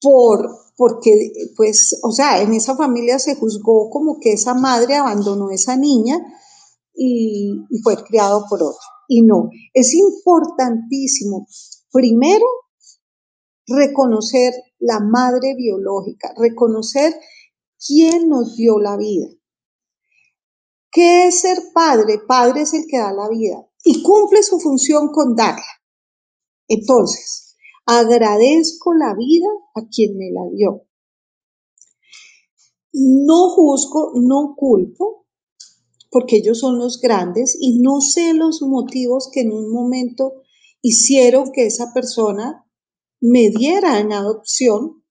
por, 0.00 0.50
porque, 0.76 1.32
pues, 1.56 1.98
o 2.02 2.10
sea, 2.10 2.42
en 2.42 2.54
esa 2.54 2.76
familia 2.76 3.18
se 3.18 3.36
juzgó 3.36 3.88
como 3.90 4.18
que 4.20 4.32
esa 4.32 4.54
madre 4.54 4.96
abandonó 4.96 5.48
a 5.48 5.54
esa 5.54 5.76
niña 5.76 6.18
y, 6.94 7.66
y 7.70 7.82
fue 7.82 7.96
criado 8.04 8.44
por 8.48 8.62
otro. 8.62 8.80
Y 9.14 9.20
no, 9.20 9.50
es 9.74 9.92
importantísimo, 9.92 11.46
primero, 11.90 12.46
reconocer 13.66 14.54
la 14.78 15.00
madre 15.00 15.54
biológica, 15.54 16.32
reconocer 16.38 17.12
quién 17.86 18.30
nos 18.30 18.56
dio 18.56 18.78
la 18.78 18.96
vida. 18.96 19.26
¿Qué 20.90 21.26
es 21.26 21.42
ser 21.42 21.58
padre? 21.74 22.20
Padre 22.26 22.62
es 22.62 22.72
el 22.72 22.86
que 22.88 22.96
da 22.96 23.12
la 23.12 23.28
vida 23.28 23.68
y 23.84 24.02
cumple 24.02 24.42
su 24.42 24.58
función 24.58 25.08
con 25.12 25.36
darla. 25.36 25.62
Entonces, 26.66 27.54
agradezco 27.84 28.94
la 28.94 29.14
vida 29.14 29.48
a 29.74 29.82
quien 29.94 30.16
me 30.16 30.30
la 30.32 30.48
dio. 30.54 30.86
No 32.94 33.50
juzgo, 33.50 34.12
no 34.14 34.54
culpo, 34.56 35.21
porque 36.12 36.36
ellos 36.36 36.60
son 36.60 36.78
los 36.78 37.00
grandes 37.00 37.56
y 37.58 37.80
no 37.80 38.00
sé 38.00 38.34
los 38.34 38.60
motivos 38.62 39.30
que 39.32 39.40
en 39.40 39.50
un 39.50 39.72
momento 39.72 40.34
hicieron 40.82 41.50
que 41.52 41.66
esa 41.66 41.92
persona 41.94 42.66
me 43.20 43.48
diera 43.48 43.98
en 43.98 44.12
adopción 44.12 45.02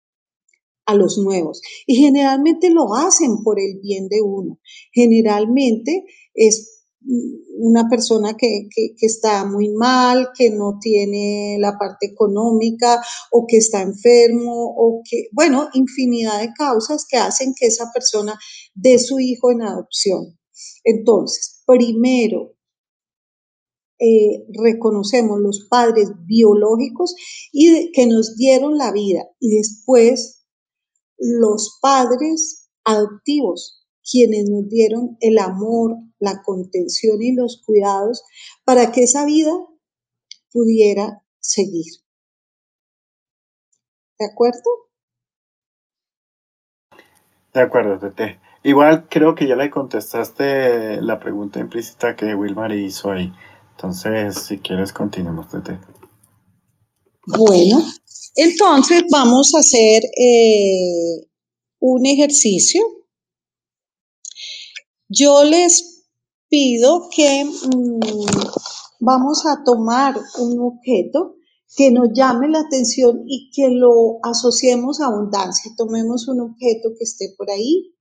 a 0.86 0.94
los 0.94 1.18
nuevos. 1.18 1.62
Y 1.88 1.96
generalmente 1.96 2.70
lo 2.70 2.94
hacen 2.94 3.44
por 3.44 3.60
el 3.60 3.80
bien 3.82 4.10
de 4.10 4.22
uno. 4.22 4.60
Generalmente 4.94 6.06
es 6.36 6.82
una 7.58 7.90
persona 7.90 8.36
que, 8.38 8.68
que, 8.70 8.94
está 9.00 9.44
muy 9.46 9.70
mal, 9.70 10.30
que 10.38 10.52
no 10.52 10.78
tiene 10.80 11.58
la 11.60 11.80
parte 11.80 12.06
económica 12.06 13.02
o 13.32 13.48
que 13.48 13.58
está 13.58 13.82
enfermo 13.82 14.76
o 14.78 15.02
que, 15.04 15.30
bueno, 15.32 15.68
infinidad 15.74 16.42
de 16.42 16.54
causas 16.56 17.06
que 17.10 17.18
hacen 17.18 17.54
que 17.58 17.66
esa 17.66 17.90
persona 17.92 18.38
dé 18.76 19.00
su 19.00 19.20
hijo 19.20 19.52
en 19.52 19.64
adopción. 19.64 20.38
Entonces, 20.84 21.64
primero, 21.66 22.56
eh, 24.00 24.46
reconocemos 24.54 25.40
los 25.40 25.68
padres 25.70 26.12
biológicos 26.26 27.16
y 27.52 27.92
que 27.92 28.08
nos 28.08 28.36
dieron 28.36 28.78
la 28.78 28.92
vida 28.92 29.28
y 29.40 29.56
después 29.56 30.44
los 31.20 31.78
padres 31.82 32.70
adoptivos 32.84 33.82
quienes 34.04 34.50
nos 34.50 34.68
dieron 34.70 35.18
el 35.20 35.38
amor, 35.38 35.98
la 36.20 36.42
contención 36.44 37.22
y 37.22 37.36
los 37.36 37.62
cuidados 37.64 38.24
para 38.66 38.92
que 38.92 39.04
esa 39.04 39.26
vida 39.26 39.52
pudiera 40.52 41.24
seguir. 41.40 41.86
¿De 44.20 44.26
acuerdo? 44.26 44.90
De 47.54 47.62
acuerdo, 47.62 48.00
Tete. 48.00 48.40
Igual 48.64 49.08
creo 49.10 49.34
que 49.36 49.48
ya 49.48 49.56
le 49.56 49.70
contestaste 49.70 51.02
la 51.02 51.20
pregunta 51.20 51.60
implícita 51.60 52.16
que 52.16 52.36
Wilmar 52.36 52.72
hizo 52.74 53.12
ahí. 53.12 53.34
Entonces, 53.72 54.36
si 54.36 54.60
quieres, 54.60 54.94
continuemos, 54.94 55.48
Tete. 55.50 55.80
Bueno, 57.26 57.84
entonces 58.36 59.04
vamos 59.12 59.56
a 59.56 59.60
hacer 59.60 60.04
eh, 60.18 61.28
un 61.80 62.06
ejercicio 62.06 62.82
yo 65.14 65.44
les 65.44 66.06
pido 66.48 67.10
que 67.14 67.44
mm, 67.44 68.00
vamos 69.02 69.46
a 69.46 69.62
tomar 69.66 70.16
un 70.40 70.60
objeto 70.62 71.36
que 71.76 71.92
nos 71.92 72.10
llame 72.14 72.48
la 72.48 72.62
atención 72.62 73.24
y 73.28 73.52
que 73.52 73.70
lo 73.72 74.20
asociemos 74.24 75.02
a 75.02 75.08
abundancia. 75.08 75.72
Tomemos 75.76 76.30
un 76.30 76.40
objeto 76.40 76.92
que 76.98 77.04
esté 77.04 77.34
por 77.38 77.52
ahí, 77.52 77.94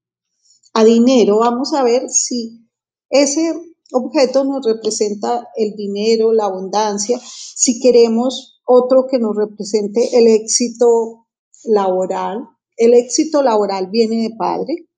a 0.73 0.85
dinero. 0.85 1.39
Vamos 1.39 1.75
a 1.75 1.83
ver 1.83 2.09
si 2.09 2.69
ese 3.09 3.55
objeto 3.93 4.45
nos 4.45 4.65
representa 4.65 5.49
el 5.57 5.75
dinero, 5.75 6.33
la 6.33 6.47
abundancia. 6.47 7.21
Si 7.23 7.81
queremos 7.81 8.61
otro 8.65 9.07
que 9.11 9.19
nos 9.19 9.37
represente 9.37 10.17
el 10.17 10.27
éxito 10.29 11.27
laboral. 11.65 12.49
El 12.77 12.95
éxito 12.95 13.43
laboral 13.43 13.89
viene 13.91 14.23
de 14.23 14.37
padre 14.37 14.91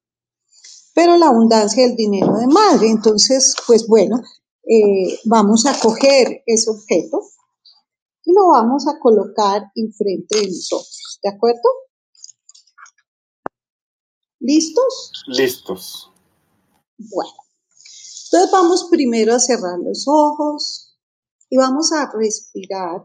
pero 0.95 1.17
la 1.17 1.29
abundancia 1.29 1.87
del 1.87 1.97
dinero 1.97 2.37
de 2.37 2.47
madre. 2.47 2.89
Entonces, 2.89 3.55
pues 3.67 3.87
bueno, 3.87 4.23
eh, 4.65 5.19
vamos 5.25 5.67
a 5.67 5.79
coger 5.79 6.43
ese 6.47 6.71
objeto 6.71 7.23
y 8.25 8.33
lo 8.33 8.49
vamos 8.49 8.87
a 8.87 8.99
colocar 8.99 9.63
enfrente 9.75 10.41
de 10.41 10.47
nosotros. 10.47 11.19
¿De 11.23 11.31
acuerdo? 11.31 11.61
¿Listos? 14.45 15.13
Listos. 15.29 16.11
Bueno, 16.99 17.33
entonces 18.25 18.51
vamos 18.51 18.89
primero 18.91 19.35
a 19.35 19.39
cerrar 19.39 19.79
los 19.79 20.05
ojos 20.09 20.99
y 21.49 21.57
vamos 21.57 21.93
a 21.93 22.11
respirar. 22.13 23.03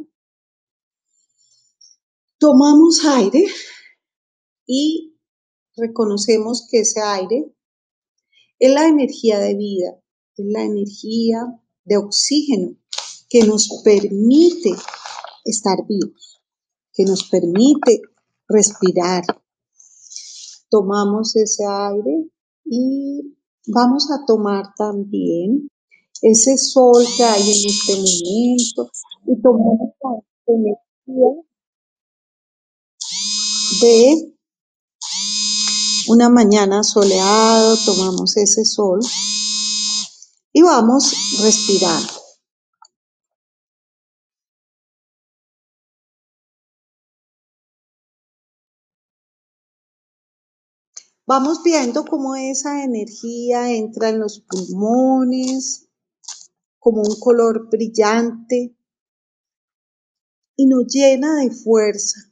Tomamos 2.40 3.06
aire 3.06 3.46
y 4.66 5.16
reconocemos 5.76 6.68
que 6.72 6.80
ese 6.80 7.02
aire 7.02 7.54
es 8.58 8.74
la 8.74 8.88
energía 8.88 9.38
de 9.38 9.54
vida, 9.54 10.02
es 10.38 10.46
la 10.48 10.64
energía 10.64 11.62
de 11.84 11.98
oxígeno 11.98 12.78
que 13.30 13.44
nos 13.44 13.82
permite 13.84 14.72
estar 15.46 15.86
vivos, 15.88 16.42
que 16.94 17.04
nos 17.04 17.30
permite 17.30 18.02
respirar. 18.48 19.24
Tomamos 20.70 21.36
ese 21.36 21.64
aire 21.66 22.30
y 22.66 23.38
vamos 23.68 24.10
a 24.12 24.26
tomar 24.26 24.74
también 24.78 25.70
ese 26.22 26.58
sol 26.58 27.06
que 27.16 27.24
hay 27.24 27.42
en 27.42 27.70
este 27.70 27.96
momento 27.96 28.92
y 29.28 29.42
tomamos 29.42 29.94
la 30.02 30.54
energía 30.54 31.48
de 33.82 34.38
una 36.10 36.30
mañana 36.30 36.84
soleado, 36.84 37.76
tomamos 37.86 38.38
ese 38.38 38.64
sol 38.64 39.00
y 40.54 40.62
vamos 40.62 41.14
respirando. 41.42 42.17
Vamos 51.28 51.62
viendo 51.62 52.06
cómo 52.06 52.36
esa 52.36 52.84
energía 52.84 53.72
entra 53.72 54.10
en 54.10 54.20
los 54.20 54.40
pulmones 54.40 55.88
como 56.80 57.02
un 57.02 57.20
color 57.20 57.70
brillante 57.70 58.76
y 60.56 60.66
nos 60.66 60.88
llena 60.88 61.36
de 61.36 61.52
fuerza 61.52 62.32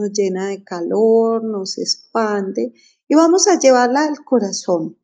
nos 0.00 0.12
llena 0.12 0.48
de 0.48 0.64
calor, 0.64 1.44
nos 1.44 1.78
expande 1.78 2.72
y 3.08 3.14
vamos 3.14 3.46
a 3.48 3.58
llevarla 3.58 4.04
al 4.04 4.24
corazón. 4.24 4.98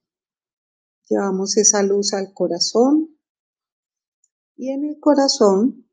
Llevamos 1.09 1.57
esa 1.57 1.83
luz 1.83 2.15
al 2.15 2.33
corazón 2.33 3.19
y 4.57 4.71
en 4.71 4.85
el 4.85 4.99
corazón 4.99 5.86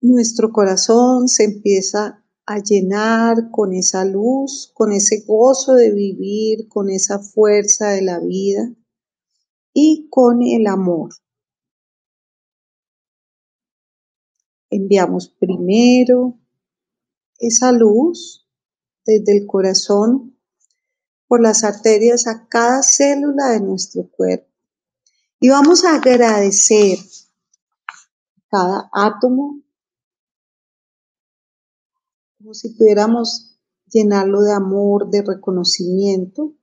nuestro 0.00 0.50
corazón 0.52 1.28
se 1.28 1.44
empieza 1.44 2.24
a 2.46 2.58
llenar 2.58 3.50
con 3.50 3.72
esa 3.74 4.04
luz, 4.04 4.72
con 4.74 4.92
ese 4.92 5.24
gozo 5.26 5.74
de 5.74 5.92
vivir, 5.92 6.68
con 6.68 6.90
esa 6.90 7.18
fuerza 7.18 7.90
de 7.90 8.02
la 8.02 8.18
vida 8.18 8.74
y 9.72 10.08
con 10.10 10.42
el 10.42 10.66
amor. 10.66 11.10
Enviamos 14.70 15.28
primero 15.28 16.38
esa 17.38 17.72
luz 17.72 18.48
desde 19.04 19.36
el 19.36 19.46
corazón 19.46 20.38
por 21.26 21.40
las 21.40 21.62
arterias 21.62 22.26
a 22.26 22.48
cada 22.48 22.82
célula 22.82 23.50
de 23.50 23.60
nuestro 23.60 24.08
cuerpo. 24.10 24.48
Y 25.38 25.48
vamos 25.48 25.84
a 25.84 25.94
agradecer 25.94 26.98
cada 28.48 28.90
átomo 28.92 29.62
como 32.40 32.54
si 32.54 32.70
pudiéramos 32.70 33.58
llenarlo 33.92 34.40
de 34.40 34.52
amor, 34.52 35.10
de 35.10 35.22
reconocimiento, 35.22 36.54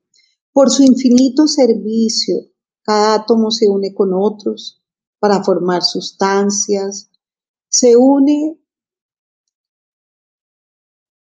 por 0.51 0.71
su 0.71 0.81
infinito 0.81 1.45
servicio. 1.45 2.35
Cada 2.81 3.13
átomo 3.13 3.51
se 3.51 3.69
une 3.69 3.93
con 3.93 4.11
otros 4.11 4.81
para 5.19 5.43
formar 5.43 5.83
sustancias, 5.83 7.11
se 7.69 7.95
une 7.95 8.59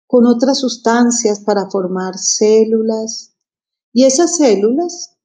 con 0.07 0.27
otras 0.27 0.59
sustancias 0.59 1.41
para 1.41 1.71
formar 1.71 2.19
células 2.19 3.35
y 3.95 4.05
esas 4.05 4.37
células 4.37 5.17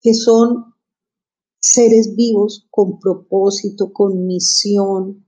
que 0.00 0.14
son 0.14 0.74
seres 1.60 2.14
vivos 2.14 2.66
con 2.70 2.98
propósito, 2.98 3.92
con 3.92 4.26
misión, 4.26 5.27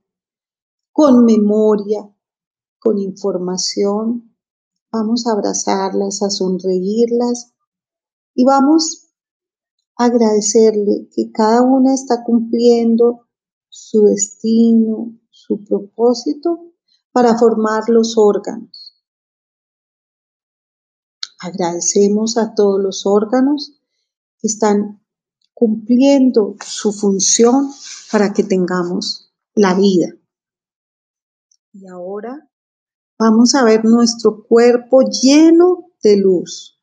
con 1.01 1.25
memoria, 1.25 2.15
con 2.77 2.99
información. 2.99 4.37
Vamos 4.91 5.25
a 5.25 5.31
abrazarlas, 5.31 6.21
a 6.21 6.29
sonreírlas 6.29 7.55
y 8.35 8.45
vamos 8.45 9.07
a 9.97 10.05
agradecerle 10.05 11.09
que 11.11 11.31
cada 11.31 11.63
una 11.63 11.95
está 11.95 12.23
cumpliendo 12.23 13.27
su 13.67 14.03
destino, 14.03 15.19
su 15.31 15.63
propósito 15.63 16.71
para 17.11 17.35
formar 17.35 17.89
los 17.89 18.15
órganos. 18.19 18.93
Agradecemos 21.39 22.37
a 22.37 22.53
todos 22.53 22.79
los 22.79 23.07
órganos 23.07 23.81
que 24.37 24.47
están 24.49 25.03
cumpliendo 25.55 26.57
su 26.63 26.91
función 26.91 27.71
para 28.11 28.33
que 28.33 28.43
tengamos 28.43 29.33
la 29.55 29.73
vida. 29.73 30.20
Y 31.73 31.87
ahora 31.87 32.49
vamos 33.17 33.55
a 33.55 33.63
ver 33.63 33.85
nuestro 33.85 34.43
cuerpo 34.43 35.01
lleno 35.01 35.89
de 36.03 36.17
luz. 36.17 36.79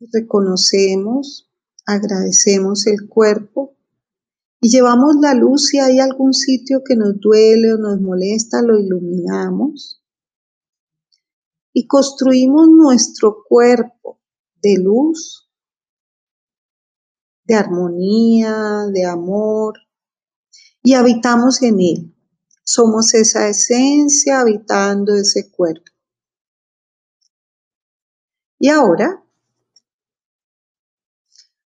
Reconocemos, 0.00 1.50
agradecemos 1.84 2.86
el 2.86 3.08
cuerpo 3.08 3.76
y 4.60 4.70
llevamos 4.70 5.16
la 5.20 5.34
luz 5.34 5.66
si 5.66 5.78
hay 5.78 5.98
algún 6.00 6.32
sitio 6.32 6.82
que 6.84 6.96
nos 6.96 7.20
duele 7.20 7.74
o 7.74 7.78
nos 7.78 8.00
molesta, 8.00 8.62
lo 8.62 8.78
iluminamos 8.78 10.02
y 11.78 11.86
construimos 11.86 12.68
nuestro 12.68 13.44
cuerpo 13.48 14.20
de 14.62 14.78
luz, 14.78 15.48
de 17.44 17.54
armonía, 17.54 18.86
de 18.92 19.04
amor 19.04 19.74
y 20.82 20.94
habitamos 20.94 21.62
en 21.62 21.80
él. 21.80 22.17
Somos 22.70 23.14
esa 23.14 23.48
esencia 23.48 24.40
habitando 24.40 25.14
ese 25.14 25.50
cuerpo. 25.50 25.90
Y 28.58 28.68
ahora 28.68 29.24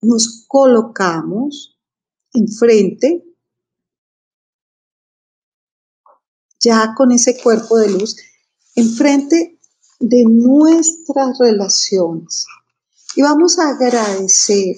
nos 0.00 0.44
colocamos 0.46 1.80
enfrente, 2.32 3.24
ya 6.60 6.94
con 6.96 7.10
ese 7.10 7.42
cuerpo 7.42 7.76
de 7.78 7.90
luz, 7.90 8.16
enfrente 8.76 9.58
de 9.98 10.24
nuestras 10.28 11.38
relaciones. 11.40 12.46
Y 13.16 13.22
vamos 13.22 13.58
a 13.58 13.70
agradecer 13.70 14.76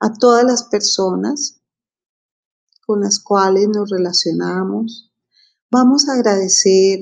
a 0.00 0.12
todas 0.12 0.42
las 0.42 0.64
personas 0.64 1.60
con 2.86 3.00
las 3.00 3.18
cuales 3.18 3.68
nos 3.68 3.90
relacionamos. 3.90 5.12
Vamos 5.70 6.08
a 6.08 6.14
agradecer 6.14 7.00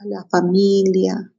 a 0.00 0.06
la 0.06 0.24
familia, 0.24 1.32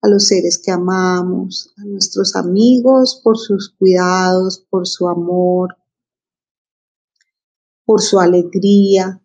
a 0.00 0.08
los 0.08 0.26
seres 0.26 0.58
que 0.58 0.70
amamos, 0.70 1.72
a 1.76 1.84
nuestros 1.84 2.34
amigos 2.34 3.20
por 3.22 3.36
sus 3.36 3.74
cuidados, 3.78 4.66
por 4.70 4.86
su 4.86 5.06
amor, 5.06 5.76
por 7.84 8.00
su 8.00 8.18
alegría. 8.18 9.20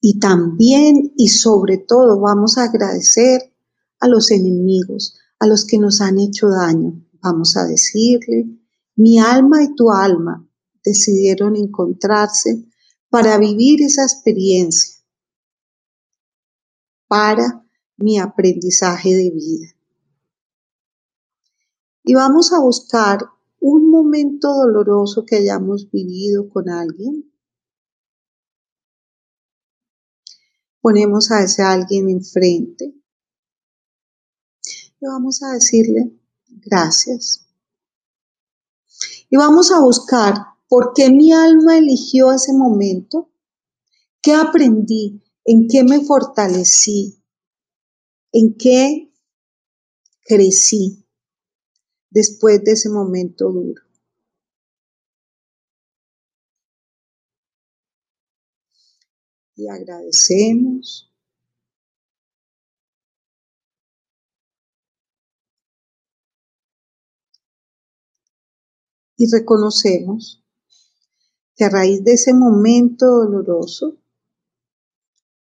Y 0.00 0.20
también 0.20 1.12
y 1.16 1.28
sobre 1.28 1.78
todo 1.78 2.20
vamos 2.20 2.58
a 2.58 2.64
agradecer 2.64 3.52
a 3.98 4.06
los 4.06 4.30
enemigos, 4.30 5.18
a 5.40 5.46
los 5.48 5.64
que 5.64 5.78
nos 5.78 6.00
han 6.00 6.20
hecho 6.20 6.48
daño. 6.48 7.04
Vamos 7.22 7.56
a 7.56 7.66
decirle, 7.66 8.46
mi 8.94 9.18
alma 9.18 9.64
y 9.64 9.74
tu 9.74 9.90
alma 9.90 10.46
decidieron 10.84 11.56
encontrarse 11.56 12.64
para 13.08 13.38
vivir 13.38 13.82
esa 13.82 14.02
experiencia, 14.02 15.02
para 17.08 17.64
mi 17.96 18.18
aprendizaje 18.18 19.14
de 19.14 19.30
vida. 19.30 19.68
Y 22.02 22.14
vamos 22.14 22.52
a 22.52 22.60
buscar 22.60 23.20
un 23.60 23.90
momento 23.90 24.52
doloroso 24.52 25.24
que 25.24 25.36
hayamos 25.36 25.90
vivido 25.90 26.50
con 26.50 26.68
alguien. 26.68 27.32
Ponemos 30.82 31.30
a 31.30 31.42
ese 31.42 31.62
alguien 31.62 32.10
enfrente 32.10 32.94
y 35.00 35.06
vamos 35.06 35.42
a 35.42 35.52
decirle 35.52 36.12
gracias. 36.46 37.46
Y 39.30 39.36
vamos 39.36 39.72
a 39.72 39.80
buscar 39.80 40.53
¿Por 40.68 40.92
qué 40.94 41.10
mi 41.10 41.32
alma 41.32 41.78
eligió 41.78 42.32
ese 42.32 42.52
momento? 42.52 43.30
¿Qué 44.22 44.32
aprendí? 44.32 45.22
¿En 45.44 45.68
qué 45.68 45.84
me 45.84 46.00
fortalecí? 46.00 47.22
¿En 48.32 48.56
qué 48.56 49.12
crecí 50.22 51.06
después 52.10 52.64
de 52.64 52.72
ese 52.72 52.88
momento 52.88 53.50
duro? 53.50 53.82
Y 59.56 59.68
agradecemos. 59.68 61.10
Y 69.16 69.30
reconocemos 69.30 70.43
que 71.56 71.64
a 71.64 71.68
raíz 71.68 72.02
de 72.04 72.12
ese 72.14 72.34
momento 72.34 73.06
doloroso 73.06 73.96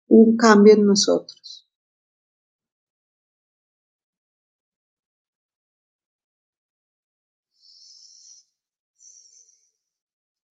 hubo 0.08 0.30
un 0.30 0.36
cambio 0.36 0.74
en 0.74 0.86
nosotros. 0.86 1.68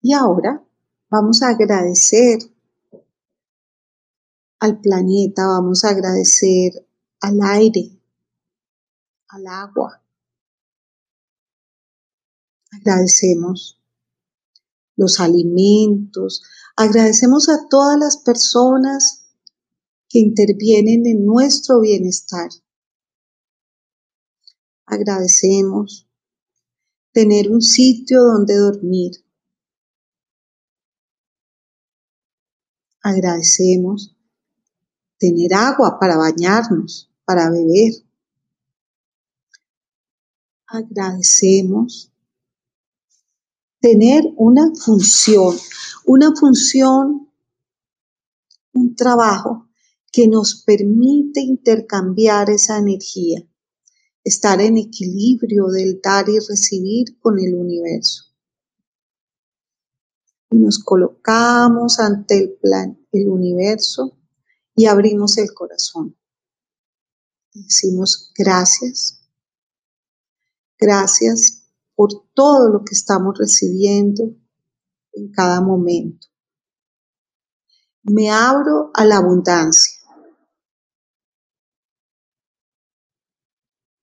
Y 0.01 0.13
ahora 0.13 0.63
vamos 1.09 1.41
a 1.43 1.49
agradecer 1.49 2.39
al 4.59 4.79
planeta, 4.79 5.45
vamos 5.45 5.83
a 5.83 5.89
agradecer 5.89 6.87
al 7.21 7.39
aire, 7.41 7.91
al 9.27 9.47
agua. 9.47 10.01
Agradecemos 12.71 13.78
los 14.99 15.19
alimentos. 15.21 16.43
Agradecemos 16.75 17.49
a 17.49 17.67
todas 17.69 17.97
las 17.97 18.17
personas 18.17 19.25
que 20.09 20.19
intervienen 20.19 21.07
en 21.07 21.25
nuestro 21.25 21.79
bienestar. 21.79 22.49
Agradecemos 24.85 26.07
tener 27.13 27.49
un 27.49 27.61
sitio 27.61 28.23
donde 28.23 28.57
dormir. 28.57 29.11
Agradecemos 33.01 34.15
tener 35.17 35.53
agua 35.53 35.97
para 35.99 36.17
bañarnos, 36.17 37.09
para 37.23 37.49
beber. 37.49 37.93
Agradecemos 40.67 42.11
tener 43.79 44.23
una 44.35 44.71
función, 44.75 45.55
una 46.05 46.31
función, 46.35 47.31
un 48.73 48.95
trabajo 48.95 49.69
que 50.11 50.27
nos 50.27 50.63
permite 50.63 51.39
intercambiar 51.41 52.49
esa 52.49 52.77
energía, 52.77 53.47
estar 54.23 54.59
en 54.61 54.77
equilibrio 54.77 55.67
del 55.67 55.99
dar 56.01 56.27
y 56.29 56.39
recibir 56.39 57.19
con 57.19 57.39
el 57.39 57.53
universo. 57.55 58.25
Y 60.51 60.57
nos 60.57 60.79
colocamos 60.79 61.99
ante 61.99 62.37
el 62.37 62.53
plan, 62.53 62.99
el 63.11 63.29
universo, 63.29 64.17
y 64.75 64.87
abrimos 64.87 65.37
el 65.37 65.53
corazón. 65.53 66.17
Decimos 67.53 68.31
gracias. 68.35 69.19
Gracias 70.77 71.58
por 71.99 72.29
todo 72.33 72.69
lo 72.69 72.85
que 72.85 72.95
estamos 72.95 73.37
recibiendo 73.37 74.23
en 75.11 75.31
cada 75.33 75.59
momento. 75.59 76.29
Me 78.03 78.31
abro 78.31 78.89
a 78.93 79.03
la 79.03 79.17
abundancia. 79.17 79.99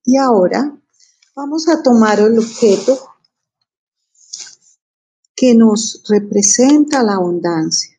Y 0.05 0.19
ahora 0.19 0.79
vamos 1.35 1.71
a 1.71 1.83
tomar 1.83 2.21
el 2.21 2.39
objeto 2.39 2.99
que 5.35 5.55
nos 5.55 6.03
representa 6.07 7.03
la 7.03 7.15
abundancia. 7.15 7.99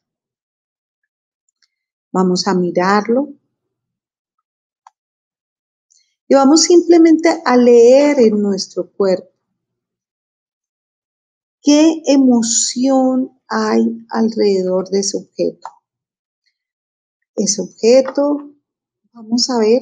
Vamos 2.11 2.47
a 2.47 2.53
mirarlo 2.53 3.33
y 6.27 6.35
vamos 6.35 6.61
simplemente 6.61 7.41
a 7.43 7.57
leer 7.57 8.19
en 8.19 8.39
nuestro 8.39 8.91
cuerpo 8.91 9.36
qué 11.67 12.01
emoción 12.05 13.41
hay 13.49 14.05
alrededor 14.09 14.87
de 14.87 14.99
ese 14.99 15.17
objeto. 15.17 15.67
Ese 17.35 17.61
objeto, 17.61 18.55
vamos 19.11 19.49
a 19.49 19.59
ver 19.59 19.81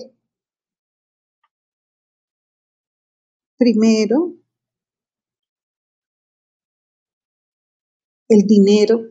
primero 3.56 4.34
el 8.30 8.48
dinero. 8.48 9.02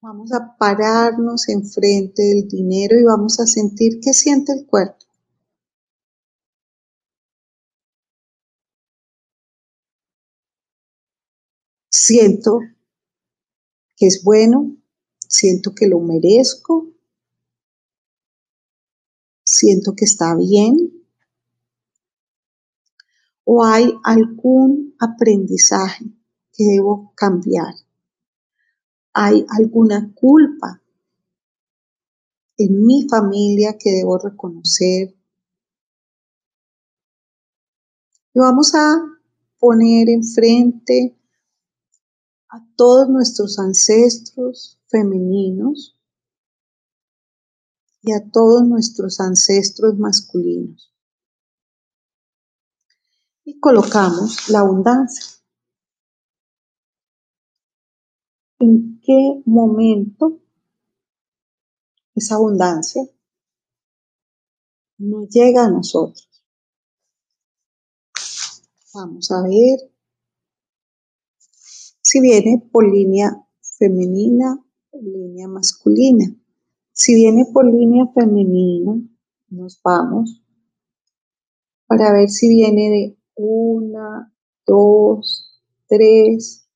Vamos 0.00 0.32
a 0.32 0.56
pararnos 0.56 1.50
enfrente 1.50 2.22
del 2.22 2.48
dinero 2.48 2.98
y 2.98 3.04
vamos 3.04 3.38
a 3.38 3.46
sentir 3.46 4.00
qué 4.02 4.14
siente 4.14 4.52
el 4.54 4.66
cuerpo. 4.66 5.03
Siento 12.06 12.60
que 13.96 14.08
es 14.08 14.22
bueno, 14.22 14.76
siento 15.26 15.74
que 15.74 15.88
lo 15.88 16.00
merezco, 16.00 16.92
siento 19.42 19.94
que 19.96 20.04
está 20.04 20.36
bien, 20.36 21.02
o 23.44 23.64
hay 23.64 23.90
algún 24.04 24.94
aprendizaje 25.00 26.04
que 26.52 26.64
debo 26.64 27.14
cambiar. 27.16 27.72
Hay 29.14 29.46
alguna 29.48 30.12
culpa 30.14 30.82
en 32.58 32.84
mi 32.84 33.08
familia 33.08 33.78
que 33.78 33.90
debo 33.90 34.18
reconocer. 34.18 35.16
Y 38.34 38.38
vamos 38.38 38.74
a 38.74 38.94
poner 39.58 40.10
enfrente 40.10 41.16
a 42.54 42.64
todos 42.76 43.08
nuestros 43.08 43.58
ancestros 43.58 44.78
femeninos 44.86 45.98
y 48.00 48.12
a 48.12 48.30
todos 48.30 48.64
nuestros 48.64 49.18
ancestros 49.18 49.98
masculinos 49.98 50.94
y 53.44 53.58
colocamos 53.58 54.48
la 54.50 54.60
abundancia. 54.60 55.26
¿En 58.60 59.00
qué 59.00 59.42
momento 59.46 60.40
esa 62.14 62.36
abundancia 62.36 63.02
no 64.98 65.26
llega 65.26 65.64
a 65.64 65.70
nosotros? 65.70 66.28
Vamos 68.94 69.28
a 69.32 69.42
ver 69.42 69.93
si 72.14 72.20
viene 72.20 72.62
por 72.70 72.88
línea 72.88 73.44
femenina 73.76 74.56
o 74.92 75.00
línea 75.02 75.48
masculina. 75.48 76.26
Si 76.92 77.12
viene 77.12 77.44
por 77.52 77.66
línea 77.66 78.06
femenina, 78.14 78.94
nos 79.48 79.80
vamos 79.82 80.40
para 81.88 82.12
ver 82.12 82.28
si 82.28 82.48
viene 82.48 82.88
de 82.88 83.18
una, 83.34 84.32
dos, 84.64 85.60
tres, 85.88 86.68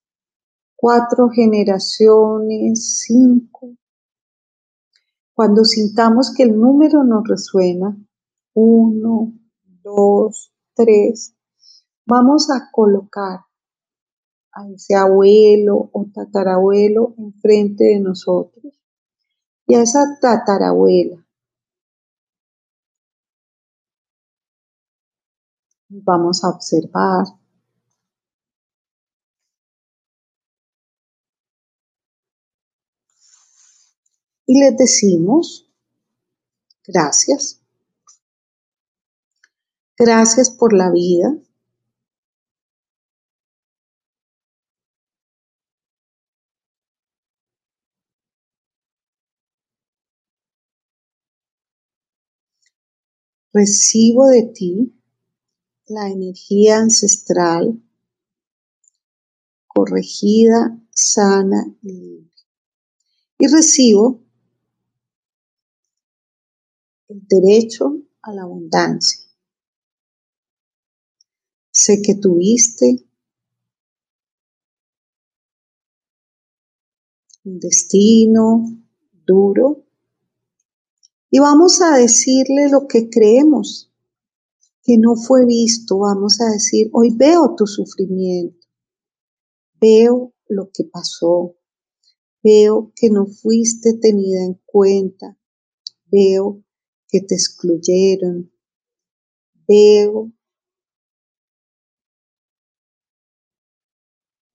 cuatro 0.74 1.28
generaciones, 1.28 3.04
cinco. 3.06 3.76
Cuando 5.34 5.62
sintamos 5.64 6.34
que 6.36 6.42
el 6.42 6.58
número 6.58 7.04
nos 7.04 7.22
resuena, 7.28 7.96
uno, 8.54 9.34
dos, 9.84 10.52
tres, 10.74 11.36
vamos 12.06 12.50
a 12.50 12.72
colocar 12.72 13.47
a 14.58 14.68
ese 14.74 14.94
abuelo 14.94 15.90
o 15.92 16.06
tatarabuelo 16.12 17.14
enfrente 17.18 17.84
de 17.84 18.00
nosotros 18.00 18.74
y 19.66 19.74
a 19.76 19.82
esa 19.82 20.18
tatarabuela 20.20 21.24
Vamos 25.90 26.44
a 26.44 26.50
observar. 26.50 27.24
Y 34.46 34.58
les 34.58 34.76
decimos, 34.76 35.70
gracias. 36.86 37.62
Gracias 39.96 40.50
por 40.50 40.74
la 40.74 40.90
vida. 40.90 41.36
Recibo 53.52 54.28
de 54.28 54.42
ti 54.54 55.00
la 55.86 56.08
energía 56.08 56.78
ancestral 56.78 57.82
corregida, 59.66 60.78
sana 60.90 61.64
y 61.82 61.92
libre. 61.92 62.30
Y 63.38 63.46
recibo 63.46 64.20
el 67.08 67.22
derecho 67.26 68.02
a 68.22 68.32
la 68.32 68.42
abundancia. 68.42 69.24
Sé 71.70 72.02
que 72.02 72.16
tuviste 72.16 73.06
un 77.44 77.60
destino 77.60 78.64
duro 79.24 79.87
y 81.30 81.38
vamos 81.38 81.80
a 81.82 81.96
decirle 81.96 82.70
lo 82.70 82.86
que 82.88 83.10
creemos 83.10 83.92
que 84.82 84.96
no 84.96 85.16
fue 85.16 85.44
visto, 85.44 85.98
vamos 85.98 86.40
a 86.40 86.50
decir, 86.50 86.88
hoy 86.92 87.14
veo 87.14 87.54
tu 87.54 87.66
sufrimiento, 87.66 88.66
veo 89.78 90.32
lo 90.48 90.70
que 90.72 90.84
pasó, 90.84 91.56
veo 92.42 92.92
que 92.96 93.10
no 93.10 93.26
fuiste 93.26 93.98
tenida 94.00 94.42
en 94.44 94.58
cuenta, 94.64 95.38
veo 96.06 96.64
que 97.08 97.20
te 97.20 97.34
excluyeron, 97.34 98.50
veo 99.66 100.32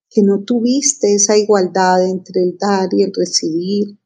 que 0.10 0.24
no 0.24 0.44
tuviste 0.44 1.14
esa 1.14 1.38
igualdad 1.38 2.08
entre 2.08 2.42
el 2.42 2.58
dar 2.58 2.90
y 2.92 3.04
el 3.04 3.12
recibir. 3.16 4.00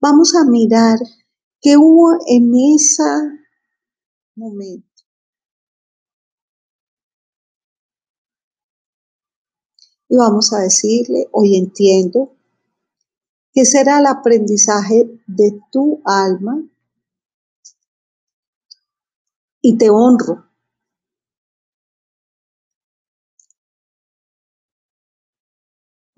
Vamos 0.00 0.34
a 0.34 0.48
mirar 0.48 0.98
que 1.62 1.76
hubo 1.76 2.18
en 2.26 2.52
ese 2.74 3.02
momento. 4.34 4.88
Y 10.08 10.16
vamos 10.16 10.52
a 10.52 10.58
decirle, 10.58 11.28
hoy 11.32 11.56
entiendo 11.56 12.36
que 13.54 13.64
será 13.64 14.00
el 14.00 14.06
aprendizaje 14.06 15.22
de 15.26 15.60
tu 15.70 16.02
alma 16.04 16.62
y 19.62 19.78
te 19.78 19.88
honro. 19.88 20.50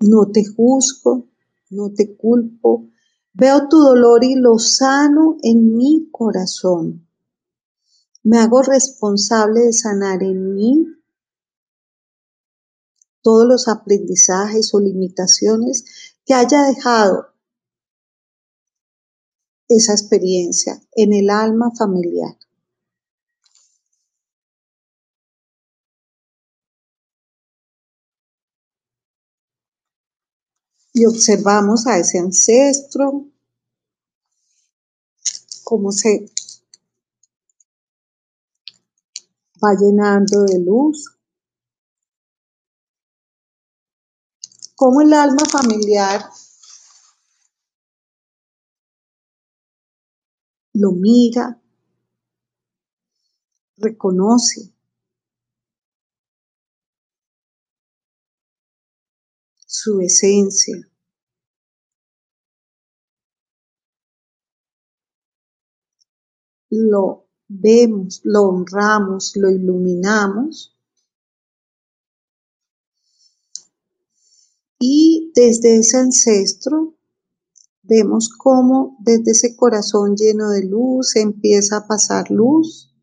No 0.01 0.31
te 0.31 0.43
juzgo, 0.43 1.29
no 1.69 1.93
te 1.93 2.17
culpo, 2.17 2.89
Veo 3.37 3.67
tu 3.67 3.77
dolor 3.77 4.23
y 4.23 4.35
lo 4.35 4.57
sano 4.57 5.35
en 5.43 5.75
mi 5.75 6.07
corazón. 6.09 7.05
Me 8.23 8.39
hago 8.39 8.61
responsable 8.61 9.59
de 9.59 9.73
sanar 9.73 10.23
en 10.23 10.55
mí 10.55 10.87
todos 13.21 13.45
los 13.45 13.67
aprendizajes 13.67 14.73
o 14.73 14.79
limitaciones 14.79 16.15
que 16.25 16.33
haya 16.33 16.63
dejado 16.63 17.33
esa 19.67 19.91
experiencia 19.91 20.81
en 20.93 21.11
el 21.11 21.29
alma 21.29 21.71
familiar. 21.77 22.37
Y 30.97 31.05
observamos 31.05 31.87
a 31.87 31.97
ese 31.97 32.19
ancestro, 32.19 33.25
cómo 35.65 35.91
se 35.91 36.31
va 39.61 39.73
llenando 39.77 40.45
de 40.45 40.59
luz, 40.59 41.17
cómo 44.77 45.01
el 45.01 45.11
alma 45.11 45.43
familiar 45.51 46.29
lo 50.75 50.93
mira, 50.93 51.61
reconoce 53.75 54.74
su 59.75 59.99
esencia. 59.99 60.77
Lo 66.69 67.27
vemos, 67.47 68.21
lo 68.23 68.43
honramos, 68.43 69.33
lo 69.35 69.51
iluminamos. 69.51 70.77
Y 74.79 75.31
desde 75.35 75.77
ese 75.79 75.97
ancestro 75.97 76.95
vemos 77.81 78.29
cómo 78.29 78.97
desde 78.99 79.31
ese 79.31 79.55
corazón 79.55 80.15
lleno 80.15 80.49
de 80.49 80.65
luz 80.65 81.15
empieza 81.15 81.77
a 81.77 81.87
pasar 81.87 82.31
luz. 82.31 82.94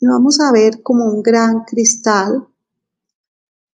Y 0.00 0.06
vamos 0.06 0.40
a 0.40 0.50
ver 0.50 0.82
como 0.82 1.04
un 1.04 1.22
gran 1.22 1.64
cristal 1.64 2.48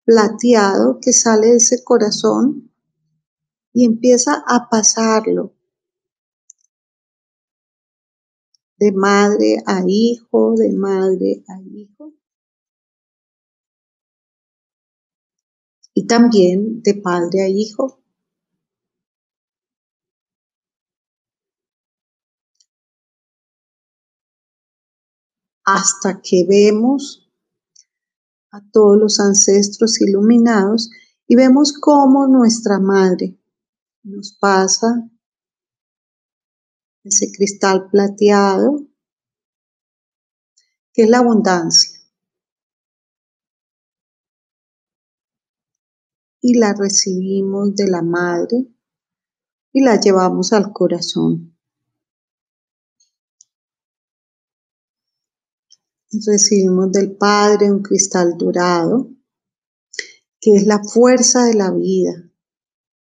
plateado 0.04 1.00
que 1.00 1.14
sale 1.14 1.48
de 1.48 1.58
ese 1.58 1.84
corazón 1.84 2.72
y 3.74 3.86
empieza 3.86 4.44
a 4.48 4.68
pasarlo 4.70 5.54
de 8.78 8.92
madre 8.92 9.64
a 9.66 9.84
hijo, 9.88 10.56
de 10.56 10.72
madre 10.74 11.44
a 11.48 11.62
hijo. 11.62 12.14
Y 15.94 16.08
también 16.08 16.82
de 16.82 16.96
padre 16.96 17.44
a 17.44 17.48
hijo. 17.48 18.05
Hasta 25.66 26.22
que 26.22 26.46
vemos 26.48 27.30
a 28.52 28.62
todos 28.72 28.98
los 28.98 29.20
ancestros 29.20 30.00
iluminados 30.00 30.90
y 31.28 31.36
vemos 31.36 31.74
cómo 31.74 32.28
nuestra 32.28 32.80
madre 32.80 33.38
nos 34.04 34.34
pasa 34.40 35.10
ese 37.04 37.32
cristal 37.32 37.88
plateado, 37.90 38.88
que 40.94 41.04
es 41.04 41.10
la 41.10 41.20
abundancia. 41.20 42.00
Y 46.42 46.58
la 46.58 46.74
recibimos 46.74 47.76
de 47.76 47.88
la 47.88 48.02
madre 48.02 48.68
y 49.72 49.82
la 49.82 50.00
llevamos 50.00 50.54
al 50.54 50.72
corazón. 50.72 51.55
Recibimos 56.12 56.92
del 56.92 57.16
Padre 57.16 57.72
un 57.72 57.82
cristal 57.82 58.38
dorado, 58.38 59.12
que 60.40 60.56
es 60.56 60.66
la 60.66 60.84
fuerza 60.84 61.46
de 61.46 61.54
la 61.56 61.72
vida, 61.72 62.32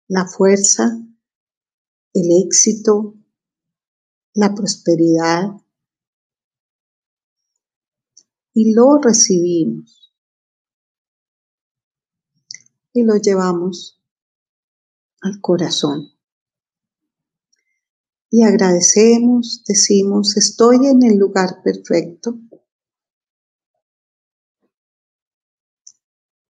la 0.09 0.27
fuerza, 0.27 0.99
el 2.15 2.47
éxito, 2.47 3.15
la 4.35 4.55
prosperidad 4.55 5.53
y 8.53 8.73
lo 8.75 8.99
recibimos 8.99 10.13
y 12.93 13.05
lo 13.05 13.17
llevamos 13.17 14.01
al 15.21 15.41
corazón. 15.41 16.09
Y 18.31 18.43
agradecemos, 18.43 19.63
decimos, 19.67 20.37
estoy 20.37 20.87
en 20.87 21.03
el 21.03 21.17
lugar 21.19 21.63
perfecto. 21.63 22.39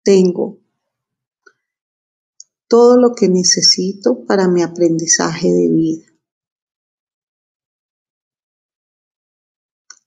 Tengo 0.02 0.58
todo 2.68 2.96
lo 2.96 3.14
que 3.14 3.28
necesito 3.28 4.24
para 4.26 4.46
mi 4.48 4.62
aprendizaje 4.62 5.48
de 5.48 5.68
vida. 5.68 6.06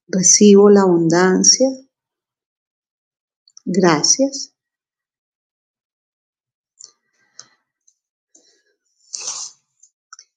Recibo 0.08 0.70
la 0.70 0.84
abundancia. 0.84 1.68
Gracias. 3.66 4.54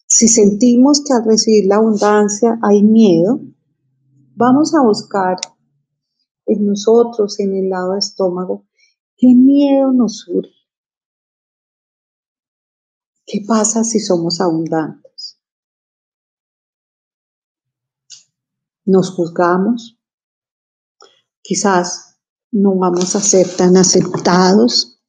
Si 0.07 0.29
sentimos 0.29 1.03
que 1.05 1.13
al 1.13 1.25
recibir 1.25 1.67
la 1.67 1.77
abundancia 1.77 2.59
hay 2.63 2.83
miedo, 2.83 3.41
vamos 4.35 4.75
a 4.75 4.83
buscar 4.83 5.37
en 6.47 6.67
nosotros, 6.67 7.39
en 7.39 7.55
el 7.55 7.69
lado 7.69 7.97
estómago, 7.97 8.67
qué 9.17 9.29
miedo 9.35 9.93
nos 9.93 10.21
surge. 10.21 10.53
¿Qué 13.27 13.43
pasa 13.47 13.83
si 13.83 13.99
somos 13.99 14.41
abundantes? 14.41 15.41
Nos 18.85 19.11
juzgamos. 19.11 19.99
Quizás 21.43 22.19
no 22.53 22.77
vamos 22.77 23.17
a 23.17 23.21
ser 23.21 23.49
tan 23.57 23.77
aceptados. 23.77 25.03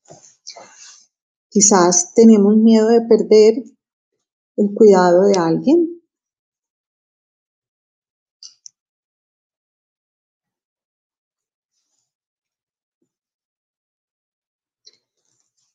Quizás 1.50 2.14
tenemos 2.16 2.58
miedo 2.58 2.88
de 2.88 3.02
perder 3.02 3.64
el 4.56 4.74
cuidado 4.74 5.28
de 5.28 5.38
alguien. 5.38 5.97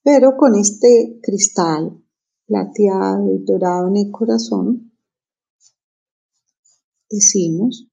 Pero 0.02 0.36
con 0.36 0.56
este 0.56 1.20
cristal 1.22 2.02
plateado 2.46 3.34
y 3.34 3.44
dorado 3.44 3.88
en 3.88 3.96
el 3.98 4.10
corazón, 4.10 4.92
decimos, 7.08 7.86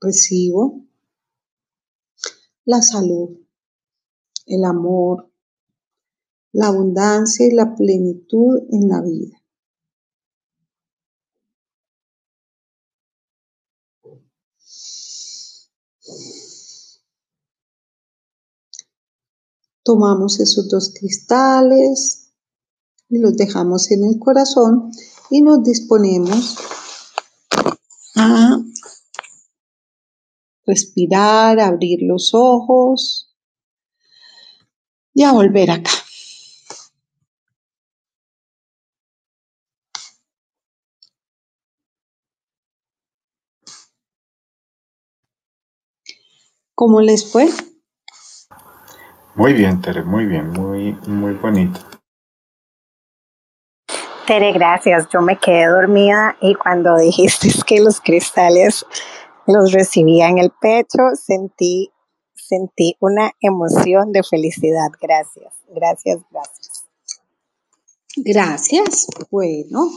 recibo 0.00 0.86
la 2.64 2.82
salud, 2.82 3.38
el 4.46 4.64
amor, 4.64 5.32
la 6.52 6.68
abundancia 6.68 7.46
y 7.46 7.52
la 7.52 7.74
plenitud 7.74 8.58
en 8.70 8.88
la 8.88 9.00
vida. 9.00 9.45
Tomamos 19.86 20.40
esos 20.40 20.68
dos 20.68 20.92
cristales 20.98 22.32
y 23.08 23.18
los 23.18 23.36
dejamos 23.36 23.92
en 23.92 24.04
el 24.04 24.18
corazón 24.18 24.90
y 25.30 25.42
nos 25.42 25.62
disponemos 25.62 26.56
a 28.16 28.58
respirar, 30.66 31.60
abrir 31.60 32.00
los 32.02 32.30
ojos 32.34 33.32
y 35.14 35.22
a 35.22 35.30
volver 35.30 35.70
acá. 35.70 35.92
¿Cómo 46.74 47.00
les 47.00 47.30
fue? 47.30 47.48
Muy 49.36 49.52
bien, 49.52 49.82
Tere, 49.82 50.02
muy 50.02 50.24
bien, 50.24 50.48
muy, 50.50 50.92
muy 51.06 51.34
bonito. 51.34 51.78
Tere, 54.26 54.50
gracias. 54.52 55.08
Yo 55.12 55.20
me 55.20 55.38
quedé 55.38 55.66
dormida 55.66 56.36
y 56.40 56.54
cuando 56.54 56.96
dijiste 56.98 57.48
que 57.66 57.80
los 57.80 58.00
cristales 58.00 58.86
los 59.46 59.72
recibía 59.72 60.28
en 60.28 60.38
el 60.38 60.50
pecho, 60.58 61.14
sentí, 61.14 61.92
sentí 62.34 62.96
una 62.98 63.32
emoción 63.40 64.10
de 64.10 64.22
felicidad. 64.22 64.88
Gracias, 65.00 65.52
gracias, 65.68 66.20
gracias. 66.30 66.86
Gracias. 68.16 69.06
Bueno, 69.30 69.90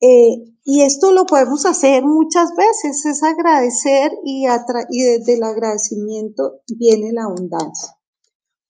eh, 0.00 0.54
y 0.62 0.82
esto 0.82 1.12
lo 1.12 1.26
podemos 1.26 1.66
hacer 1.66 2.04
muchas 2.04 2.54
veces, 2.56 3.04
es 3.04 3.20
agradecer 3.24 4.12
y, 4.24 4.46
y 4.90 5.02
desde 5.02 5.34
el 5.34 5.42
agradecimiento 5.42 6.60
viene 6.68 7.10
la 7.12 7.24
abundancia. 7.24 7.96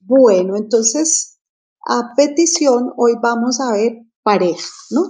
Bueno, 0.06 0.56
entonces, 0.56 1.38
a 1.86 2.12
petición, 2.14 2.92
hoy 2.98 3.14
vamos 3.22 3.58
a 3.60 3.72
ver 3.72 4.04
pareja, 4.22 4.68
¿no? 4.90 5.00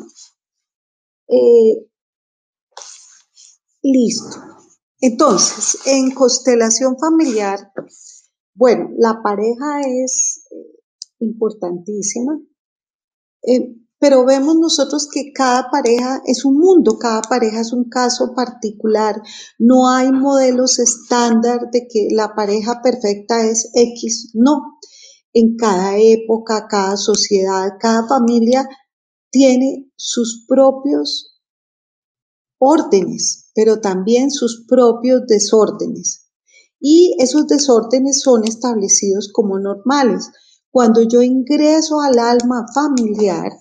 Eh, 1.27 1.91
listo. 3.83 4.37
Entonces, 5.01 5.85
en 5.87 6.13
constelación 6.13 6.97
familiar, 6.97 7.73
bueno, 8.55 8.91
la 8.97 9.21
pareja 9.21 9.81
es 9.81 10.47
eh, 10.53 10.81
importantísima, 11.19 12.39
eh, 13.43 13.75
pero 13.99 14.25
vemos 14.25 14.57
nosotros 14.57 15.09
que 15.13 15.33
cada 15.33 15.71
pareja 15.71 16.21
es 16.27 16.45
un 16.45 16.59
mundo, 16.59 16.99
cada 16.99 17.23
pareja 17.23 17.61
es 17.61 17.73
un 17.73 17.89
caso 17.89 18.35
particular, 18.35 19.21
no 19.59 19.89
hay 19.89 20.13
modelos 20.13 20.79
estándar 20.79 21.71
de 21.73 21.87
que 21.89 22.09
la 22.11 22.35
pareja 22.35 22.81
perfecta 22.83 23.45
es 23.45 23.71
X, 23.75 24.31
no. 24.35 24.79
En 25.33 25.57
cada 25.57 25.97
época, 25.99 26.67
cada 26.69 26.97
sociedad, 26.97 27.71
cada 27.81 28.07
familia 28.07 28.69
tiene 29.31 29.91
sus 29.97 30.45
propios 30.47 31.41
órdenes, 32.59 33.51
pero 33.55 33.81
también 33.81 34.31
sus 34.31 34.65
propios 34.69 35.23
desórdenes. 35.27 36.31
Y 36.79 37.17
esos 37.19 37.47
desórdenes 37.47 38.21
son 38.21 38.45
establecidos 38.45 39.31
como 39.33 39.59
normales. 39.59 40.31
Cuando 40.71 41.03
yo 41.03 41.23
ingreso 41.23 42.01
al 42.01 42.19
alma 42.19 42.67
familiar, 42.75 43.53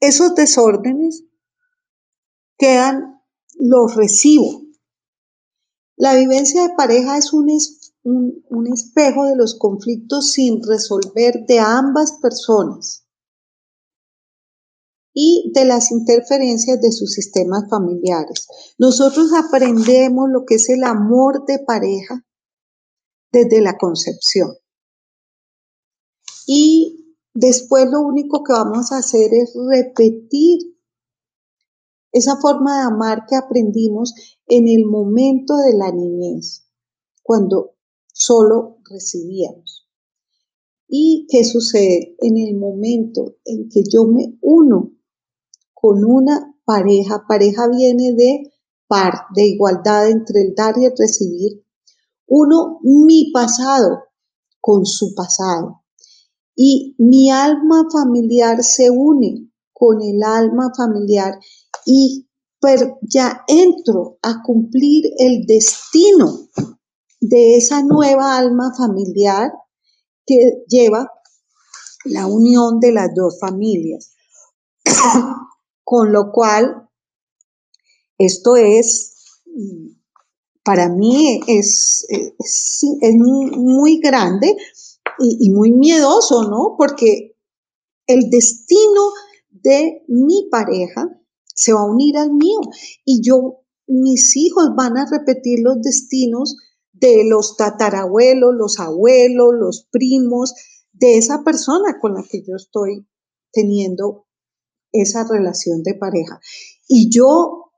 esos 0.00 0.34
desórdenes 0.34 1.24
quedan, 2.56 3.22
los 3.58 3.94
recibo. 3.96 4.62
La 5.96 6.14
vivencia 6.14 6.62
de 6.62 6.74
pareja 6.76 7.18
es 7.18 7.32
un, 7.32 7.48
un, 8.04 8.72
espejo 8.72 9.26
de 9.26 9.36
los 9.36 9.58
conflictos 9.58 10.32
sin 10.32 10.62
resolver 10.62 11.44
de 11.46 11.58
ambas 11.58 12.12
personas 12.22 13.04
y 15.12 15.50
de 15.52 15.64
las 15.64 15.90
interferencias 15.90 16.80
de 16.80 16.92
sus 16.92 17.12
sistemas 17.12 17.68
familiares. 17.68 18.46
Nosotros 18.78 19.32
aprendemos 19.32 20.28
lo 20.30 20.44
que 20.44 20.54
es 20.56 20.68
el 20.68 20.84
amor 20.84 21.44
de 21.46 21.58
pareja 21.58 22.24
desde 23.32 23.60
la 23.60 23.76
concepción. 23.76 24.54
Y 26.46 26.97
después 27.38 27.88
lo 27.88 28.00
único 28.00 28.42
que 28.42 28.52
vamos 28.52 28.90
a 28.90 28.98
hacer 28.98 29.32
es 29.32 29.54
repetir 29.54 30.58
esa 32.10 32.36
forma 32.36 32.78
de 32.78 32.86
amar 32.86 33.26
que 33.28 33.36
aprendimos 33.36 34.12
en 34.46 34.66
el 34.66 34.86
momento 34.86 35.56
de 35.56 35.76
la 35.76 35.92
niñez, 35.92 36.66
cuando 37.22 37.76
solo 38.12 38.78
recibíamos. 38.90 39.88
¿Y 40.88 41.26
qué 41.30 41.44
sucede? 41.44 42.16
En 42.18 42.38
el 42.38 42.56
momento 42.56 43.36
en 43.44 43.68
que 43.68 43.82
yo 43.88 44.04
me 44.06 44.36
uno 44.40 44.96
con 45.74 46.04
una 46.04 46.56
pareja, 46.64 47.24
pareja 47.28 47.68
viene 47.68 48.14
de 48.14 48.52
par, 48.88 49.14
de 49.36 49.44
igualdad 49.46 50.10
entre 50.10 50.42
el 50.42 50.54
dar 50.56 50.74
y 50.78 50.86
el 50.86 50.94
recibir, 50.98 51.64
uno 52.26 52.80
mi 52.82 53.30
pasado 53.32 54.06
con 54.60 54.84
su 54.86 55.14
pasado. 55.14 55.77
Y 56.60 56.96
mi 56.98 57.30
alma 57.30 57.84
familiar 57.88 58.64
se 58.64 58.90
une 58.90 59.52
con 59.72 60.02
el 60.02 60.20
alma 60.24 60.72
familiar 60.76 61.38
y 61.86 62.28
ya 63.02 63.44
entro 63.46 64.18
a 64.22 64.42
cumplir 64.42 65.04
el 65.18 65.46
destino 65.46 66.48
de 67.20 67.56
esa 67.56 67.84
nueva 67.84 68.36
alma 68.36 68.72
familiar 68.76 69.52
que 70.26 70.64
lleva 70.66 71.12
la 72.06 72.26
unión 72.26 72.80
de 72.80 72.90
las 72.90 73.14
dos 73.14 73.38
familias. 73.38 74.14
Con 75.84 76.12
lo 76.12 76.32
cual, 76.32 76.88
esto 78.18 78.56
es, 78.56 79.14
para 80.64 80.88
mí 80.88 81.40
es, 81.46 82.04
es, 82.10 83.14
muy 83.14 84.00
grande 84.00 84.56
y, 85.18 85.50
muy 85.50 85.72
miedoso, 85.72 86.44
¿no? 86.44 86.74
Porque 86.76 87.36
el 88.06 88.30
destino 88.30 89.12
de 89.50 90.02
mi 90.08 90.48
pareja 90.50 91.08
se 91.54 91.72
va 91.72 91.80
a 91.80 91.90
unir 91.90 92.16
al 92.16 92.32
mío 92.32 92.60
y 93.04 93.20
yo, 93.22 93.60
mis 93.86 94.36
hijos 94.36 94.70
van 94.76 94.96
a 94.96 95.06
repetir 95.10 95.60
los 95.62 95.80
destinos 95.82 96.56
de 96.92 97.24
los 97.24 97.56
tatarabuelos, 97.56 98.54
los 98.54 98.78
abuelos, 98.78 99.54
los 99.58 99.88
primos, 99.90 100.54
de 100.92 101.16
esa 101.16 101.42
persona 101.44 101.98
con 102.00 102.14
la 102.14 102.24
que 102.28 102.42
yo 102.42 102.56
estoy 102.56 103.06
teniendo 103.52 104.26
esa 104.92 105.26
relación 105.28 105.82
de 105.82 105.94
pareja. 105.94 106.40
Y 106.86 107.10
yo 107.10 107.72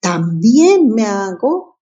también 0.00 0.90
me 0.90 1.04
hago, 1.04 1.79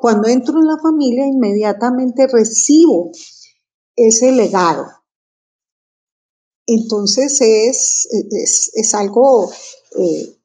cuando 0.00 0.28
entro 0.28 0.58
en 0.58 0.66
la 0.66 0.78
familia, 0.78 1.26
inmediatamente 1.26 2.26
recibo 2.26 3.10
ese 3.96 4.32
legado. 4.32 4.86
Entonces 6.66 7.40
es, 7.40 8.08
es, 8.74 8.94
algo 8.94 9.50
eh, 9.98 10.38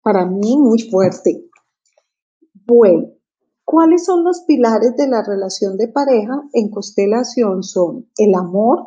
para 0.00 0.24
mí 0.26 0.56
muy 0.56 0.88
fuerte. 0.88 1.50
Bueno, 2.66 3.14
¿cuáles 3.64 4.04
son 4.04 4.22
los 4.22 4.42
pilares 4.42 4.96
de 4.96 5.08
la 5.08 5.22
relación 5.24 5.76
de 5.76 5.88
pareja 5.88 6.42
en 6.52 6.70
constelación? 6.70 7.64
Son 7.64 8.08
el 8.16 8.34
amor, 8.34 8.86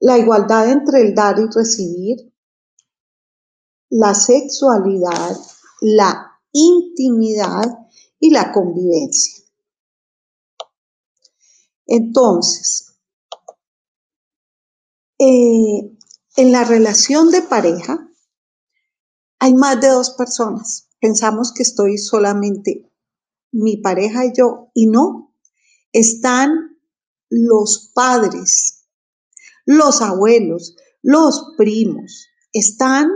la 0.00 0.18
igualdad 0.18 0.70
entre 0.70 1.02
el 1.02 1.14
dar 1.14 1.38
y 1.38 1.46
recibir, 1.54 2.34
la 3.88 4.14
sexualidad, 4.14 5.36
la 5.80 6.40
intimidad 6.52 7.64
y 8.18 8.30
la 8.30 8.52
convivencia. 8.52 9.44
Entonces, 11.86 12.94
eh, 15.18 15.96
en 16.36 16.52
la 16.52 16.64
relación 16.64 17.30
de 17.30 17.42
pareja 17.42 18.08
hay 19.38 19.54
más 19.54 19.80
de 19.80 19.88
dos 19.88 20.10
personas. 20.10 20.88
Pensamos 21.00 21.52
que 21.52 21.62
estoy 21.62 21.98
solamente 21.98 22.90
mi 23.52 23.78
pareja 23.78 24.26
y 24.26 24.32
yo, 24.36 24.70
y 24.74 24.86
no, 24.86 25.34
están 25.92 26.78
los 27.28 27.90
padres, 27.94 28.86
los 29.64 30.02
abuelos, 30.02 30.76
los 31.02 31.54
primos, 31.56 32.28
están 32.52 33.10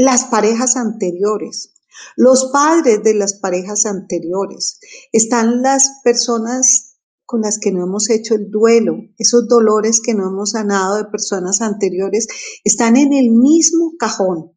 las 0.00 0.24
parejas 0.24 0.76
anteriores, 0.76 1.74
los 2.16 2.50
padres 2.50 3.02
de 3.02 3.12
las 3.12 3.34
parejas 3.34 3.84
anteriores, 3.84 4.80
están 5.12 5.60
las 5.60 6.00
personas 6.02 6.96
con 7.26 7.42
las 7.42 7.58
que 7.58 7.70
no 7.70 7.84
hemos 7.84 8.08
hecho 8.08 8.34
el 8.34 8.50
duelo, 8.50 8.96
esos 9.18 9.46
dolores 9.46 10.00
que 10.00 10.14
no 10.14 10.26
hemos 10.26 10.52
sanado 10.52 10.96
de 10.96 11.04
personas 11.04 11.60
anteriores, 11.60 12.28
están 12.64 12.96
en 12.96 13.12
el 13.12 13.30
mismo 13.30 13.92
cajón. 13.98 14.56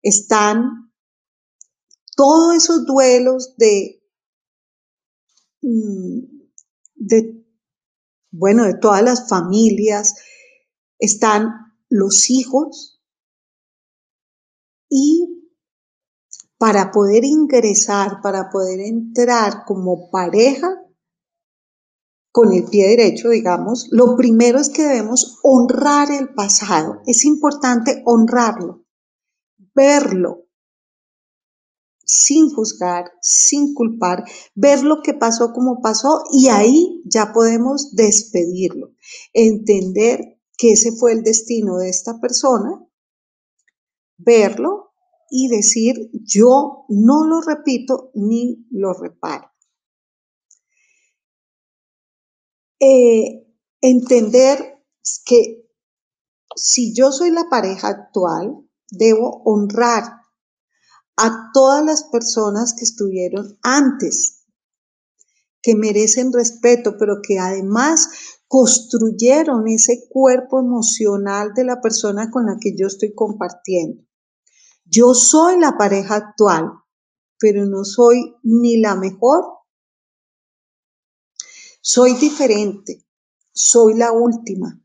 Están 0.00 0.90
todos 2.16 2.56
esos 2.56 2.86
duelos 2.86 3.56
de, 3.58 4.02
mm, 5.60 6.20
bueno, 8.30 8.64
de 8.64 8.74
todas 8.74 9.02
las 9.02 9.28
familias, 9.28 10.14
están 10.98 11.50
los 11.90 12.30
hijos 12.30 12.91
y 14.94 15.48
para 16.58 16.92
poder 16.92 17.24
ingresar, 17.24 18.20
para 18.22 18.50
poder 18.50 18.78
entrar 18.80 19.64
como 19.64 20.10
pareja 20.10 20.68
con 22.30 22.52
el 22.52 22.64
pie 22.64 22.88
derecho, 22.88 23.30
digamos, 23.30 23.88
lo 23.90 24.16
primero 24.16 24.58
es 24.58 24.68
que 24.68 24.82
debemos 24.82 25.38
honrar 25.42 26.10
el 26.10 26.34
pasado. 26.34 27.00
Es 27.06 27.24
importante 27.24 28.02
honrarlo. 28.04 28.84
verlo 29.74 30.42
sin 32.04 32.50
juzgar, 32.50 33.10
sin 33.22 33.72
culpar, 33.72 34.24
ver 34.54 34.82
lo 34.82 35.00
que 35.02 35.14
pasó 35.14 35.54
como 35.54 35.80
pasó 35.80 36.22
y 36.30 36.48
ahí 36.48 37.00
ya 37.06 37.32
podemos 37.32 37.94
despedirlo, 37.94 38.92
entender 39.32 40.38
que 40.58 40.72
ese 40.72 40.92
fue 40.92 41.12
el 41.12 41.22
destino 41.22 41.78
de 41.78 41.88
esta 41.88 42.20
persona, 42.20 42.86
verlo 44.18 44.81
y 45.34 45.48
decir, 45.48 46.10
yo 46.12 46.84
no 46.90 47.24
lo 47.24 47.40
repito 47.40 48.10
ni 48.12 48.66
lo 48.70 48.92
reparo. 48.92 49.50
Eh, 52.78 53.46
entender 53.80 54.84
que 55.24 55.70
si 56.54 56.94
yo 56.94 57.12
soy 57.12 57.30
la 57.30 57.48
pareja 57.48 57.88
actual, 57.88 58.68
debo 58.90 59.42
honrar 59.46 60.04
a 61.16 61.50
todas 61.54 61.82
las 61.82 62.04
personas 62.04 62.74
que 62.74 62.84
estuvieron 62.84 63.58
antes, 63.62 64.44
que 65.62 65.74
merecen 65.76 66.30
respeto, 66.30 66.96
pero 66.98 67.22
que 67.26 67.38
además 67.38 68.10
construyeron 68.48 69.66
ese 69.66 70.08
cuerpo 70.10 70.60
emocional 70.60 71.54
de 71.54 71.64
la 71.64 71.80
persona 71.80 72.30
con 72.30 72.44
la 72.44 72.58
que 72.60 72.76
yo 72.76 72.86
estoy 72.86 73.14
compartiendo. 73.14 74.04
Yo 74.94 75.14
soy 75.14 75.58
la 75.58 75.78
pareja 75.78 76.16
actual, 76.16 76.70
pero 77.38 77.64
no 77.64 77.82
soy 77.82 78.36
ni 78.42 78.78
la 78.78 78.94
mejor. 78.94 79.42
Soy 81.80 82.12
diferente, 82.12 83.02
soy 83.54 83.94
la 83.94 84.12
última. 84.12 84.78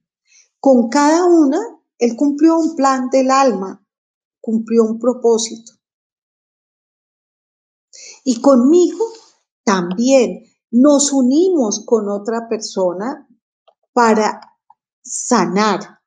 Con 0.61 0.87
cada 0.87 1.25
una, 1.25 1.59
él 1.97 2.15
cumplió 2.15 2.57
un 2.57 2.77
plan 2.77 3.09
del 3.09 3.29
alma, 3.29 3.85
cumplió 4.39 4.85
un 4.85 4.97
propósito. 4.97 5.73
Y 8.23 8.39
conmigo 8.39 9.05
también 9.65 10.45
nos 10.71 11.11
unimos 11.11 11.83
con 11.85 12.07
otra 12.07 12.47
persona 12.47 13.27
para 13.91 14.39
sanar, 15.01 15.99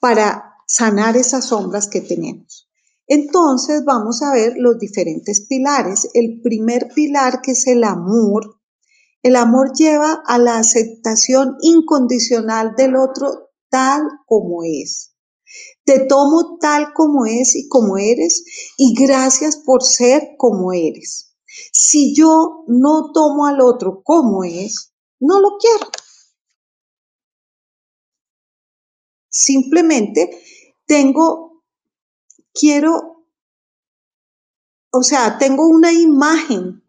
para 0.00 0.49
sanar 0.70 1.16
esas 1.16 1.46
sombras 1.46 1.88
que 1.88 2.00
tenemos. 2.00 2.68
Entonces 3.08 3.84
vamos 3.84 4.22
a 4.22 4.32
ver 4.32 4.54
los 4.56 4.78
diferentes 4.78 5.44
pilares. 5.48 6.08
El 6.14 6.40
primer 6.42 6.90
pilar 6.94 7.40
que 7.42 7.52
es 7.52 7.66
el 7.66 7.82
amor. 7.82 8.60
El 9.20 9.34
amor 9.34 9.72
lleva 9.76 10.22
a 10.24 10.38
la 10.38 10.58
aceptación 10.58 11.56
incondicional 11.60 12.76
del 12.76 12.94
otro 12.94 13.50
tal 13.68 14.02
como 14.26 14.62
es. 14.62 15.16
Te 15.84 16.06
tomo 16.06 16.58
tal 16.60 16.92
como 16.94 17.26
es 17.26 17.56
y 17.56 17.66
como 17.68 17.98
eres 17.98 18.44
y 18.78 18.94
gracias 18.94 19.56
por 19.56 19.82
ser 19.82 20.22
como 20.38 20.72
eres. 20.72 21.34
Si 21.72 22.14
yo 22.14 22.62
no 22.68 23.10
tomo 23.12 23.46
al 23.46 23.60
otro 23.60 24.02
como 24.04 24.44
es, 24.44 24.92
no 25.18 25.40
lo 25.40 25.58
quiero. 25.58 25.90
Simplemente 29.28 30.30
tengo, 30.90 31.62
quiero, 32.52 33.24
o 34.90 35.04
sea, 35.04 35.38
tengo 35.38 35.68
una 35.68 35.92
imagen, 35.92 36.82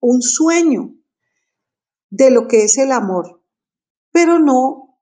un 0.00 0.20
sueño 0.20 0.96
de 2.10 2.32
lo 2.32 2.48
que 2.48 2.64
es 2.64 2.76
el 2.76 2.90
amor, 2.90 3.40
pero 4.10 4.40
no 4.40 4.98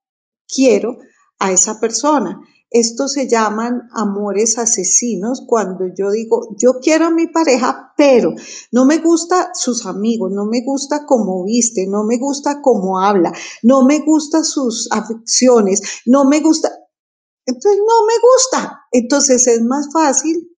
quiero 0.47 0.99
a 1.39 1.53
esa 1.53 1.81
persona. 1.81 2.39
Estos 2.69 3.15
se 3.15 3.27
llaman 3.27 3.89
amores 3.93 4.59
asesinos 4.59 5.43
cuando 5.47 5.87
yo 5.87 6.11
digo, 6.11 6.55
yo 6.59 6.81
quiero 6.83 7.07
a 7.07 7.11
mi 7.11 7.29
pareja, 7.29 7.95
pero 7.97 8.35
no 8.73 8.85
me 8.85 8.99
gusta 8.99 9.53
sus 9.55 9.87
amigos, 9.87 10.33
no 10.33 10.45
me 10.45 10.61
gusta 10.63 11.07
cómo 11.07 11.45
viste, 11.45 11.87
no 11.87 12.05
me 12.05 12.19
gusta 12.19 12.61
cómo 12.61 13.01
habla, 13.01 13.33
no 13.63 13.87
me 13.87 14.01
gusta 14.01 14.45
sus 14.45 14.87
afecciones, 14.93 15.81
no 16.05 16.27
me 16.27 16.41
gusta, 16.41 16.71
entonces 17.49 17.79
no 17.79 18.05
me 18.07 18.13
gusta. 18.21 18.83
Entonces 18.93 19.47
es 19.47 19.63
más 19.63 19.89
fácil 19.91 20.55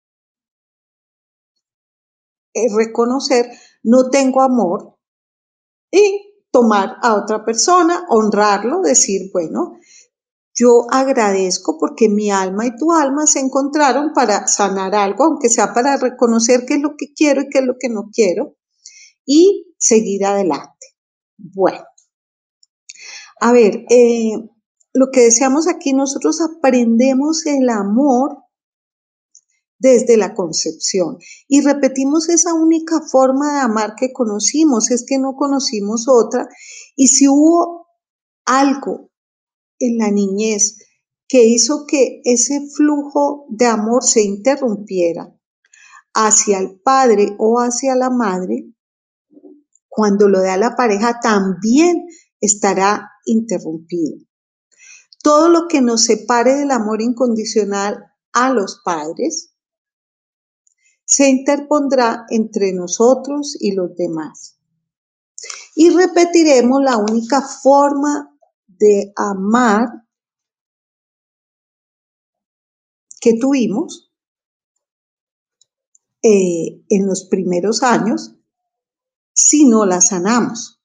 eh, 2.52 2.66
reconocer, 2.76 3.46
no 3.84 4.10
tengo 4.10 4.42
amor 4.42 4.98
y 5.92 6.34
tomar 6.50 6.96
a 7.02 7.14
otra 7.14 7.44
persona, 7.44 8.06
honrarlo, 8.08 8.80
decir, 8.82 9.30
bueno, 9.32 9.78
yo 10.52 10.86
agradezco 10.90 11.78
porque 11.78 12.08
mi 12.08 12.32
alma 12.32 12.66
y 12.66 12.76
tu 12.76 12.90
alma 12.90 13.24
se 13.28 13.38
encontraron 13.38 14.12
para 14.12 14.48
sanar 14.48 14.96
algo, 14.96 15.24
aunque 15.24 15.48
sea 15.48 15.72
para 15.72 15.96
reconocer 15.96 16.64
qué 16.66 16.74
es 16.74 16.80
lo 16.80 16.96
que 16.98 17.12
quiero 17.14 17.42
y 17.42 17.48
qué 17.50 17.60
es 17.60 17.64
lo 17.64 17.76
que 17.78 17.88
no 17.88 18.10
quiero, 18.12 18.56
y 19.24 19.72
seguir 19.78 20.26
adelante. 20.26 20.88
Bueno, 21.38 21.84
a 23.40 23.52
ver, 23.52 23.84
eh, 23.90 24.32
lo 24.92 25.10
que 25.12 25.22
deseamos 25.22 25.68
aquí, 25.68 25.92
nosotros 25.92 26.40
aprendemos 26.40 27.46
el 27.46 27.68
amor 27.68 28.38
desde 29.78 30.16
la 30.16 30.34
concepción 30.34 31.16
y 31.48 31.62
repetimos 31.62 32.28
esa 32.28 32.52
única 32.52 33.00
forma 33.00 33.54
de 33.54 33.60
amar 33.60 33.94
que 33.96 34.12
conocimos, 34.12 34.90
es 34.90 35.04
que 35.06 35.18
no 35.18 35.34
conocimos 35.36 36.06
otra 36.06 36.48
y 36.96 37.06
si 37.08 37.28
hubo 37.28 37.86
algo 38.44 39.10
en 39.78 39.96
la 39.98 40.10
niñez 40.10 40.76
que 41.26 41.44
hizo 41.44 41.86
que 41.86 42.20
ese 42.24 42.60
flujo 42.76 43.46
de 43.48 43.66
amor 43.66 44.02
se 44.02 44.22
interrumpiera 44.22 45.34
hacia 46.12 46.58
el 46.58 46.80
padre 46.80 47.36
o 47.38 47.60
hacia 47.60 47.94
la 47.94 48.10
madre, 48.10 48.74
cuando 49.88 50.28
lo 50.28 50.42
da 50.42 50.56
la 50.56 50.74
pareja 50.74 51.20
también 51.20 52.04
estará 52.40 53.08
interrumpido. 53.24 54.18
Todo 55.22 55.48
lo 55.48 55.68
que 55.68 55.80
nos 55.80 56.04
separe 56.04 56.54
del 56.54 56.70
amor 56.70 57.02
incondicional 57.02 58.12
a 58.32 58.52
los 58.52 58.80
padres 58.84 59.54
se 61.04 61.28
interpondrá 61.28 62.24
entre 62.30 62.72
nosotros 62.72 63.56
y 63.58 63.72
los 63.72 63.96
demás. 63.96 64.58
Y 65.74 65.90
repetiremos 65.90 66.82
la 66.82 66.96
única 66.98 67.42
forma 67.42 68.36
de 68.66 69.12
amar 69.16 69.88
que 73.20 73.34
tuvimos 73.38 74.10
eh, 76.22 76.84
en 76.88 77.06
los 77.06 77.24
primeros 77.24 77.82
años 77.82 78.34
si 79.32 79.66
no 79.68 79.84
la 79.86 80.00
sanamos. 80.00 80.80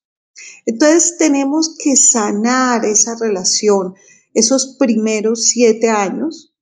Entonces 0.65 1.17
tenemos 1.17 1.75
que 1.77 1.95
sanar 1.95 2.86
esa 2.86 3.15
relación 3.15 3.95
esos 4.36 4.75
primeros 4.77 5.45
siete 5.45 5.89
años, 5.89 6.53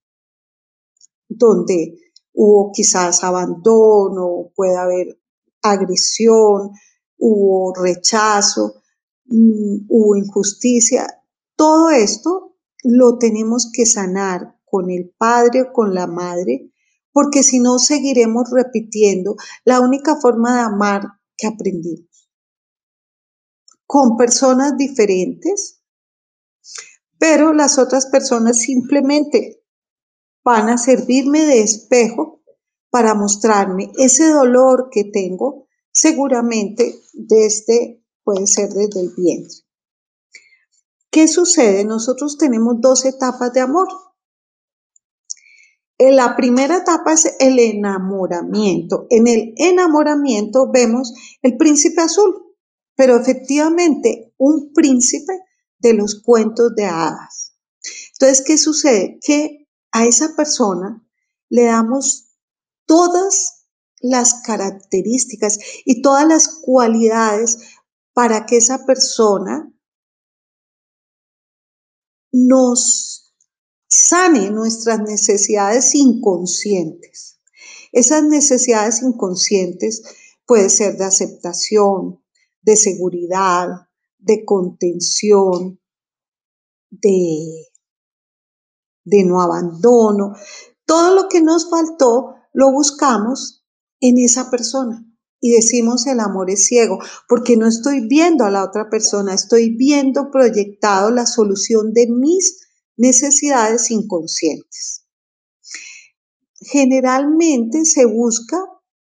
donde 1.28 1.98
hubo 2.32 2.72
quizás 2.72 3.24
abandono, 3.24 4.52
puede 4.56 4.78
haber 4.78 5.20
agresión, 5.62 6.72
hubo 7.18 7.74
rechazo, 7.74 8.84
mm, 9.26 9.88
hubo 9.90 10.16
injusticia, 10.16 11.08
todo 11.56 11.90
esto 11.90 12.56
lo 12.84 13.18
tenemos 13.18 13.72
que 13.74 13.86
sanar 13.86 14.60
con 14.66 14.92
el 14.92 15.12
padre 15.18 15.64
o 15.64 15.74
con 15.74 15.96
la 15.96 16.06
madre, 16.06 16.72
porque 17.12 17.42
si 17.42 17.60
no 17.60 17.80
seguiremos 17.80 18.50
repitiendo 18.52 19.36
la 19.66 19.80
única 19.80 20.16
forma 20.16 20.56
de 20.58 20.62
amar 20.62 21.02
que 21.38 21.48
aprendimos. 21.48 22.30
Con 23.86 24.16
personas 24.18 24.78
diferentes, 24.78 25.83
pero 27.18 27.54
las 27.54 27.78
otras 27.78 28.06
personas 28.08 28.60
simplemente 28.60 29.64
van 30.44 30.70
a 30.70 30.78
servirme 30.78 31.42
de 31.44 31.62
espejo 31.62 32.42
para 32.90 33.16
mostrarme 33.16 33.92
ese 33.98 34.30
dolor 34.30 34.90
que 34.92 35.06
tengo, 35.06 35.68
seguramente 35.92 36.96
desde, 37.14 38.04
puede 38.24 38.46
ser 38.46 38.70
desde 38.70 39.02
el 39.02 39.14
vientre. 39.16 39.58
¿Qué 41.10 41.28
sucede? 41.28 41.86
Nosotros 41.86 42.38
tenemos 42.38 42.76
dos 42.82 43.06
etapas 43.06 43.54
de 43.54 43.62
amor. 43.62 43.88
En 45.98 46.16
la 46.16 46.36
primera 46.36 46.78
etapa 46.78 47.14
es 47.14 47.36
el 47.40 47.60
enamoramiento. 47.60 49.06
En 49.10 49.28
el 49.28 49.54
enamoramiento 49.58 50.70
vemos 50.72 51.14
el 51.42 51.56
príncipe 51.56 52.02
azul, 52.02 52.56
pero 52.96 53.16
efectivamente 53.16 54.34
un 54.38 54.74
príncipe 54.74 55.34
de 55.84 55.94
los 55.94 56.22
cuentos 56.24 56.74
de 56.76 56.86
hadas. 56.86 57.54
Entonces, 58.14 58.44
¿qué 58.46 58.58
sucede? 58.58 59.20
Que 59.22 59.68
a 59.92 60.06
esa 60.06 60.36
persona 60.36 61.06
le 61.50 61.66
damos 61.66 62.30
todas 62.88 63.68
las 64.00 64.42
características 64.46 65.60
y 65.86 66.02
todas 66.02 66.26
las 66.26 66.48
cualidades 66.48 67.60
para 68.14 68.46
que 68.46 68.58
esa 68.58 68.86
persona 68.86 69.72
nos 72.32 73.36
sane 73.88 74.50
nuestras 74.52 75.00
necesidades 75.02 75.94
inconscientes. 75.96 77.42
Esas 77.92 78.24
necesidades 78.24 79.04
inconscientes 79.04 80.02
puede 80.46 80.70
ser 80.70 80.98
de 80.98 81.06
aceptación, 81.06 82.24
de 82.62 82.76
seguridad, 82.76 83.68
de 84.24 84.46
contención, 84.46 85.80
de, 86.90 87.68
de 89.04 89.24
no 89.26 89.42
abandono. 89.42 90.34
Todo 90.86 91.16
lo 91.16 91.28
que 91.28 91.42
nos 91.42 91.70
faltó 91.70 92.36
lo 92.54 92.72
buscamos 92.72 93.66
en 94.00 94.18
esa 94.18 94.50
persona. 94.50 95.06
Y 95.40 95.52
decimos 95.52 96.08
el 96.08 96.22
amor 96.22 96.50
es 96.50 96.66
ciego, 96.66 97.00
porque 97.28 97.58
no 97.58 97.68
estoy 97.68 98.08
viendo 98.08 98.46
a 98.46 98.52
la 98.52 98.64
otra 98.64 98.90
persona, 98.90 99.34
estoy 99.34 99.76
viendo 99.76 100.32
proyectado 100.32 101.12
la 101.12 101.26
solución 101.26 101.92
de 101.92 102.08
mis 102.08 102.62
necesidades 102.96 103.92
inconscientes. 103.92 105.06
Generalmente 106.62 107.84
se 107.84 108.06
busca 108.06 108.58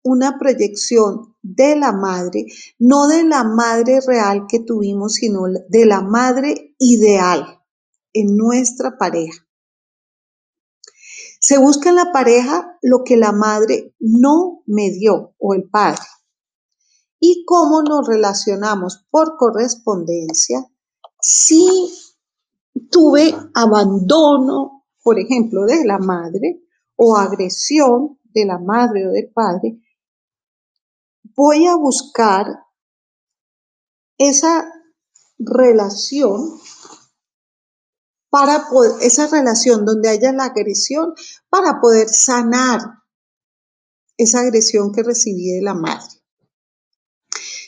una 0.02 0.38
proyección 0.38 1.35
de 1.54 1.76
la 1.76 1.92
madre, 1.92 2.46
no 2.78 3.06
de 3.06 3.24
la 3.24 3.44
madre 3.44 4.00
real 4.06 4.46
que 4.48 4.60
tuvimos, 4.60 5.14
sino 5.14 5.42
de 5.68 5.86
la 5.86 6.00
madre 6.00 6.74
ideal 6.78 7.60
en 8.12 8.36
nuestra 8.36 8.96
pareja. 8.98 9.46
Se 11.38 11.58
busca 11.58 11.90
en 11.90 11.96
la 11.96 12.12
pareja 12.12 12.76
lo 12.82 13.04
que 13.04 13.16
la 13.16 13.32
madre 13.32 13.94
no 14.00 14.62
me 14.66 14.90
dio 14.90 15.34
o 15.38 15.54
el 15.54 15.68
padre. 15.68 16.02
Y 17.20 17.44
cómo 17.46 17.82
nos 17.82 18.06
relacionamos 18.06 19.06
por 19.10 19.36
correspondencia 19.36 20.66
si 21.20 21.68
tuve 22.90 23.34
abandono, 23.54 24.84
por 25.02 25.18
ejemplo, 25.18 25.64
de 25.64 25.84
la 25.84 25.98
madre 25.98 26.62
o 26.96 27.16
agresión 27.16 28.18
de 28.24 28.44
la 28.44 28.58
madre 28.58 29.06
o 29.06 29.12
del 29.12 29.30
padre, 29.32 29.80
voy 31.36 31.66
a 31.66 31.76
buscar 31.76 32.46
esa 34.18 34.72
relación 35.38 36.58
para 38.30 38.68
poder, 38.68 39.02
esa 39.02 39.26
relación 39.28 39.84
donde 39.84 40.08
haya 40.08 40.32
la 40.32 40.46
agresión, 40.46 41.14
para 41.48 41.80
poder 41.80 42.08
sanar 42.08 42.80
esa 44.16 44.40
agresión 44.40 44.92
que 44.92 45.02
recibí 45.02 45.52
de 45.52 45.62
la 45.62 45.74
madre. 45.74 46.08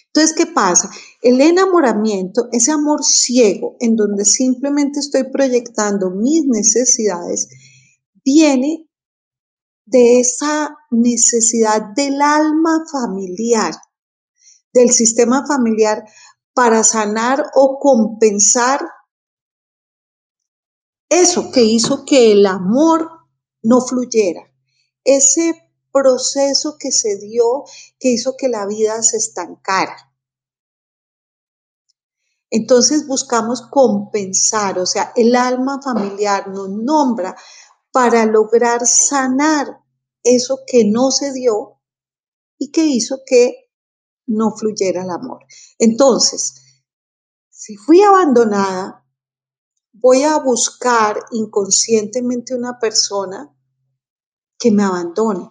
Entonces, 0.07 0.35
¿qué 0.35 0.47
pasa? 0.47 0.91
El 1.23 1.41
enamoramiento, 1.41 2.49
ese 2.53 2.73
amor 2.73 3.05
ciego, 3.05 3.77
en 3.81 3.95
donde 3.95 4.25
simplemente 4.25 5.01
estoy 5.01 5.25
proyectando 5.31 6.11
mis 6.11 6.45
necesidades, 6.47 7.49
viene 8.25 8.88
de 9.89 10.21
esa 10.21 10.77
necesidad 10.91 11.95
del 11.95 12.21
alma 12.21 12.85
familiar, 12.93 13.75
del 14.73 14.91
sistema 14.91 15.47
familiar, 15.47 16.05
para 16.53 16.85
sanar 16.85 17.51
o 17.55 17.79
compensar 17.79 18.87
eso 21.09 21.51
que 21.51 21.63
hizo 21.63 22.05
que 22.05 22.33
el 22.33 22.47
amor 22.47 23.09
no 23.63 23.81
fluyera, 23.81 24.43
ese 25.05 25.55
proceso 25.91 26.77
que 26.79 26.93
se 26.93 27.17
dio 27.17 27.65
que 27.99 28.11
hizo 28.11 28.35
que 28.37 28.49
la 28.49 28.67
vida 28.67 29.03
se 29.03 29.17
estancara. 29.17 29.97
Entonces 32.51 33.07
buscamos 33.07 33.63
compensar, 33.63 34.79
o 34.79 34.87
sea, 34.87 35.13
el 35.17 35.35
alma 35.35 35.81
familiar 35.83 36.49
nos 36.49 36.69
nombra 36.69 37.37
para 37.99 38.27
lograr 38.27 38.87
sanar 38.87 39.85
eso 40.23 40.61
que 40.69 40.85
no 40.85 41.11
se 41.11 41.33
dio 41.33 41.81
y 42.57 42.71
que 42.71 42.87
hizo 42.87 43.23
que 43.27 43.73
no 44.29 44.55
fluyera 44.57 45.03
el 45.03 45.11
amor. 45.11 45.45
Entonces, 45.81 46.85
si 47.51 47.75
fui 47.77 48.01
abandonada, 48.01 49.05
voy 49.95 50.23
a 50.23 50.39
buscar 50.39 51.19
inconscientemente 51.33 52.55
una 52.55 52.79
persona 52.79 53.53
que 54.57 54.71
me 54.71 54.85
abandone 54.85 55.51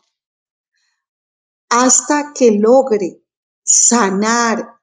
hasta 1.67 2.31
que 2.33 2.51
logre 2.51 3.25
sanar 3.61 4.79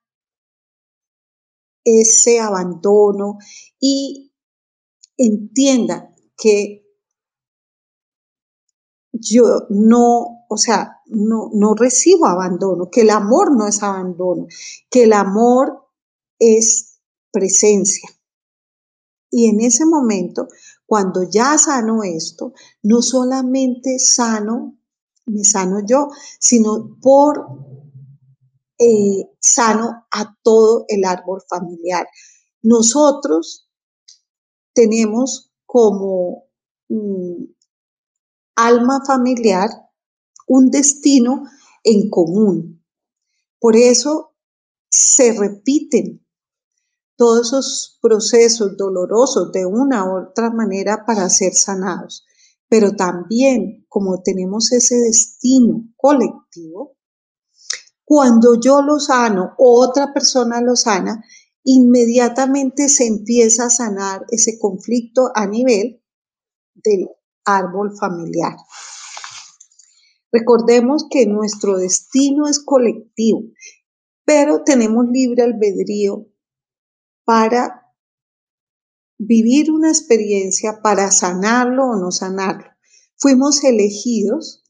ese 1.82 2.40
abandono 2.40 3.38
y 3.80 4.34
entienda 5.16 6.14
que 6.36 6.83
yo 9.20 9.66
no, 9.70 10.46
o 10.48 10.56
sea, 10.56 11.00
no, 11.06 11.50
no 11.52 11.74
recibo 11.74 12.26
abandono, 12.26 12.90
que 12.90 13.02
el 13.02 13.10
amor 13.10 13.56
no 13.56 13.66
es 13.66 13.82
abandono, 13.82 14.46
que 14.90 15.04
el 15.04 15.12
amor 15.12 15.88
es 16.38 17.00
presencia. 17.30 18.08
Y 19.30 19.48
en 19.48 19.60
ese 19.60 19.86
momento, 19.86 20.48
cuando 20.86 21.22
ya 21.28 21.58
sano 21.58 22.02
esto, 22.04 22.52
no 22.82 23.02
solamente 23.02 23.98
sano, 23.98 24.78
me 25.26 25.44
sano 25.44 25.80
yo, 25.86 26.08
sino 26.38 26.98
por 27.00 27.46
eh, 28.78 29.30
sano 29.40 30.06
a 30.10 30.36
todo 30.42 30.84
el 30.88 31.04
árbol 31.04 31.42
familiar. 31.48 32.06
Nosotros 32.62 33.68
tenemos 34.72 35.52
como 35.66 36.44
mm, 36.88 37.53
alma 38.54 39.00
familiar 39.06 39.70
un 40.46 40.70
destino 40.70 41.44
en 41.82 42.10
común. 42.10 42.84
Por 43.58 43.76
eso 43.76 44.34
se 44.88 45.32
repiten 45.32 46.24
todos 47.16 47.48
esos 47.48 47.98
procesos 48.02 48.76
dolorosos 48.76 49.52
de 49.52 49.66
una 49.66 50.04
u 50.04 50.28
otra 50.28 50.50
manera 50.50 51.04
para 51.06 51.28
ser 51.28 51.54
sanados. 51.54 52.26
Pero 52.68 52.92
también 52.96 53.86
como 53.88 54.22
tenemos 54.22 54.72
ese 54.72 54.96
destino 54.96 55.84
colectivo, 55.96 56.96
cuando 58.04 58.60
yo 58.60 58.82
lo 58.82 58.98
sano 58.98 59.54
o 59.58 59.80
otra 59.80 60.12
persona 60.12 60.60
lo 60.60 60.76
sana, 60.76 61.24
inmediatamente 61.62 62.88
se 62.88 63.06
empieza 63.06 63.66
a 63.66 63.70
sanar 63.70 64.26
ese 64.30 64.58
conflicto 64.58 65.30
a 65.34 65.46
nivel 65.46 66.02
del 66.74 67.08
árbol 67.44 67.96
familiar. 67.98 68.56
Recordemos 70.32 71.06
que 71.08 71.26
nuestro 71.26 71.76
destino 71.76 72.48
es 72.48 72.58
colectivo, 72.58 73.44
pero 74.24 74.64
tenemos 74.64 75.06
libre 75.10 75.44
albedrío 75.44 76.26
para 77.24 77.84
vivir 79.18 79.70
una 79.70 79.88
experiencia, 79.88 80.80
para 80.82 81.10
sanarlo 81.10 81.84
o 81.90 81.96
no 81.96 82.10
sanarlo. 82.10 82.66
Fuimos 83.16 83.62
elegidos 83.62 84.64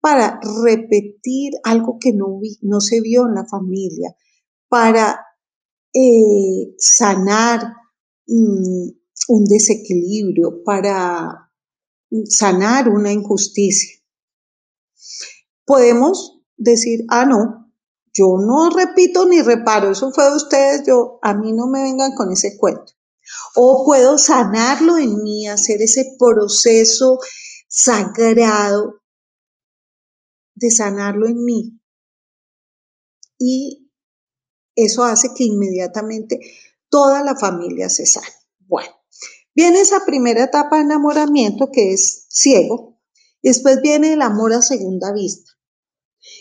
para 0.00 0.40
repetir 0.62 1.52
algo 1.64 1.98
que 2.00 2.12
no, 2.12 2.40
no 2.62 2.80
se 2.80 3.00
vio 3.00 3.26
en 3.26 3.34
la 3.34 3.46
familia, 3.46 4.14
para 4.68 5.20
eh, 5.92 6.74
sanar 6.78 7.74
mm, 8.26 8.88
un 9.28 9.44
desequilibrio, 9.44 10.62
para 10.64 11.47
sanar 12.28 12.88
una 12.88 13.12
injusticia. 13.12 13.98
Podemos 15.64 16.40
decir, 16.56 17.04
ah, 17.08 17.26
no, 17.26 17.72
yo 18.12 18.36
no 18.38 18.70
repito 18.70 19.26
ni 19.26 19.42
reparo, 19.42 19.92
eso 19.92 20.10
fue 20.12 20.24
de 20.24 20.36
ustedes, 20.36 20.82
yo, 20.86 21.18
a 21.22 21.34
mí 21.34 21.52
no 21.52 21.68
me 21.68 21.82
vengan 21.82 22.14
con 22.14 22.32
ese 22.32 22.56
cuento. 22.58 22.92
O 23.54 23.84
puedo 23.84 24.18
sanarlo 24.18 24.96
en 24.98 25.22
mí, 25.22 25.46
hacer 25.46 25.82
ese 25.82 26.16
proceso 26.18 27.18
sagrado 27.68 29.02
de 30.54 30.70
sanarlo 30.70 31.28
en 31.28 31.44
mí. 31.44 31.80
Y 33.38 33.92
eso 34.74 35.04
hace 35.04 35.28
que 35.36 35.44
inmediatamente 35.44 36.40
toda 36.88 37.22
la 37.22 37.36
familia 37.36 37.88
se 37.88 38.06
sane. 38.06 38.26
Bueno, 38.60 38.97
viene 39.58 39.80
esa 39.80 40.04
primera 40.06 40.44
etapa 40.44 40.76
de 40.76 40.82
enamoramiento 40.82 41.70
que 41.72 41.92
es 41.92 42.26
ciego, 42.28 43.00
después 43.42 43.80
viene 43.82 44.12
el 44.12 44.22
amor 44.22 44.52
a 44.52 44.62
segunda 44.62 45.12
vista. 45.12 45.50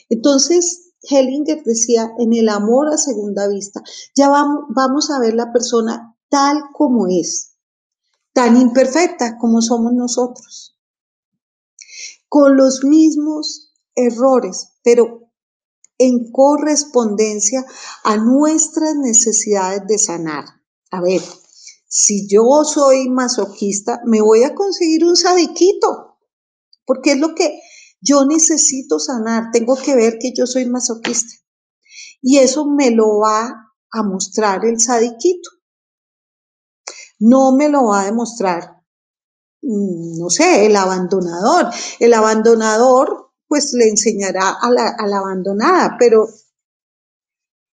Entonces, 0.07 0.93
Hellinger 1.01 1.63
decía, 1.63 2.11
en 2.20 2.36
el 2.36 2.47
amor 2.47 2.89
a 2.89 2.97
segunda 2.99 3.47
vista, 3.47 3.82
ya 4.15 4.30
vamos 4.30 5.09
a 5.09 5.20
ver 5.20 5.34
la 5.34 5.51
persona 5.51 6.15
tal 6.30 6.61
como 6.74 7.07
es, 7.07 7.55
tan 8.34 8.55
imperfecta 8.55 9.39
como 9.39 9.63
somos 9.63 9.93
nosotros, 9.93 10.78
con 12.30 12.55
los 12.55 12.84
mismos 12.84 13.74
errores, 13.95 14.74
pero 14.84 15.32
en 15.97 16.32
correspondencia 16.32 17.65
a 18.03 18.18
nuestras 18.18 18.93
necesidades 18.95 19.88
de 19.88 19.97
sanar. 19.97 20.45
A 20.91 21.01
ver, 21.01 21.22
Si 21.88 22.28
yo 22.28 22.64
soy 22.66 23.10
masoquista, 23.10 24.02
me 24.06 24.22
voy 24.22 24.44
a 24.44 24.54
conseguir 24.54 25.06
un 25.06 25.16
sadiquito, 25.16 26.18
porque 26.86 27.14
es 27.14 27.20
lo 27.20 27.34
que 27.34 27.62
yo 28.02 28.26
necesito 28.26 29.00
sanar. 29.00 29.52
Tengo 29.52 29.78
que 29.78 29.96
ver 29.96 30.18
que 30.20 30.34
yo 30.36 30.46
soy 30.46 30.66
masoquista. 30.66 31.34
Y 32.22 32.40
eso 32.40 32.66
me 32.66 32.92
lo 32.92 33.20
va 33.20 33.74
a 33.92 34.04
mostrar 34.04 34.66
el 34.66 34.80
sadiquito. 34.80 35.50
No 37.20 37.56
me 37.56 37.70
lo 37.70 37.86
va 37.86 38.02
a 38.02 38.06
demostrar, 38.06 38.84
mm, 39.62 40.20
no 40.20 40.30
sé, 40.30 40.66
el 40.66 40.76
abandonador. 40.76 41.70
El 42.00 42.14
abandonador, 42.14 43.32
pues 43.48 43.74
le 43.74 43.88
enseñará 43.88 44.58
a 44.62 44.70
la, 44.70 44.90
a 44.90 45.08
la 45.08 45.18
abandonada, 45.20 45.96
pero 45.98 46.28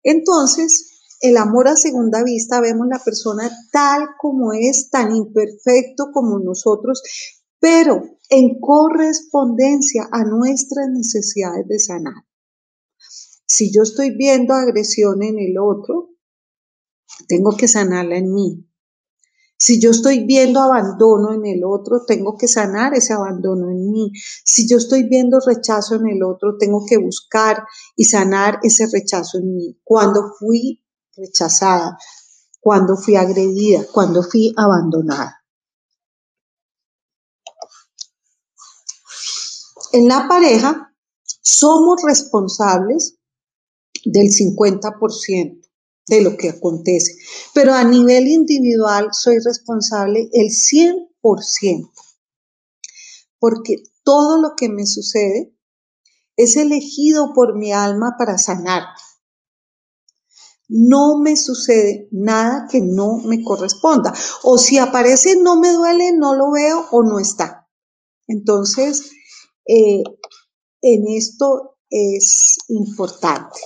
entonces 0.03 0.92
el 1.23 1.37
amor 1.37 1.69
a 1.69 1.77
segunda 1.77 2.23
vista 2.25 2.61
vemos 2.61 2.89
la 2.89 2.99
persona 2.99 3.49
tal 3.71 4.09
como 4.19 4.53
es, 4.53 4.91
tan 4.91 5.15
imperfecto 5.15 6.11
como 6.13 6.41
nosotros, 6.41 7.01
pero 7.61 8.03
en 8.29 8.59
correspondencia 8.61 10.09
a 10.11 10.25
nuestras 10.25 10.89
necesidades 10.91 11.67
de 11.69 11.79
sanar. 11.79 12.25
Si 13.47 13.73
yo 13.73 13.83
estoy 13.83 14.17
viendo 14.17 14.53
agresión 14.53 15.23
en 15.23 15.39
el 15.39 15.59
otro, 15.59 16.11
tengo 17.29 17.57
que 17.57 17.69
sanarla 17.69 18.17
en 18.17 18.35
mí. 18.35 18.67
Si 19.57 19.81
yo 19.81 19.91
estoy 19.91 20.25
viendo 20.27 20.61
abandono 20.61 21.33
en 21.33 21.47
el 21.47 21.63
otro, 21.63 22.05
tengo 22.05 22.37
que 22.37 22.49
sanar 22.49 22.95
ese 22.95 23.13
abandono 23.13 23.71
en 23.71 23.93
mí. 23.93 24.11
Si 24.45 24.69
yo 24.69 24.79
estoy 24.79 25.05
viendo 25.05 25.39
rechazo 25.39 25.95
en 25.95 26.09
el 26.09 26.25
otro, 26.25 26.57
tengo 26.59 26.85
que 26.85 26.99
buscar 26.99 27.63
y 27.95 28.07
sanar 28.07 28.59
ese 28.65 28.89
rechazo 28.93 29.39
en 29.39 29.55
mí. 29.55 29.81
Cuando 29.85 30.33
fui 30.37 30.82
rechazada, 31.17 31.99
cuando 32.61 32.97
fui 32.97 33.17
agredida, 33.17 33.85
cuando 33.93 34.23
fui 34.23 34.53
abandonada. 34.57 35.43
En 39.93 40.09
la 40.09 40.27
pareja 40.27 40.95
somos 41.43 42.03
responsables 42.03 43.19
del 44.05 44.29
50% 44.29 45.61
de 46.07 46.21
lo 46.23 46.37
que 46.37 46.51
acontece, 46.51 47.17
pero 47.55 47.75
a 47.75 47.85
nivel 47.85 48.27
individual 48.27 49.11
soy 49.13 49.39
responsable 49.45 50.29
el 50.33 50.49
100%, 50.49 51.91
porque 53.39 53.83
todo 54.03 54.41
lo 54.41 54.55
que 54.57 54.69
me 54.69 54.87
sucede 54.87 55.55
es 56.37 56.57
elegido 56.57 57.33
por 57.35 57.57
mi 57.57 57.73
alma 57.73 58.17
para 58.19 58.39
sanar. 58.39 58.85
No 60.75 61.19
me 61.19 61.37
sucede 61.37 62.09
nada 62.11 62.67
que 62.71 62.81
no 62.81 63.19
me 63.19 63.45
corresponda. 63.45 64.15
O 64.43 64.57
si 64.57 64.79
aparece, 64.79 65.37
no 65.37 65.61
me 65.61 65.71
duele, 65.71 66.13
no 66.17 66.35
lo 66.35 66.51
veo 66.51 66.87
o 66.91 67.03
no 67.03 67.21
está. 67.21 67.69
Entonces, 68.27 69.13
eh, 69.67 70.03
en 70.81 71.09
esto 71.09 71.77
es 71.91 72.57
importante. 72.69 73.61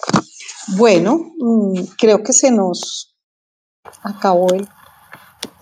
Bueno, 0.77 1.33
mm, 1.39 1.81
creo 1.97 2.25
que 2.25 2.33
se 2.33 2.51
nos 2.51 3.17
acabó 4.03 4.53
el, 4.53 4.69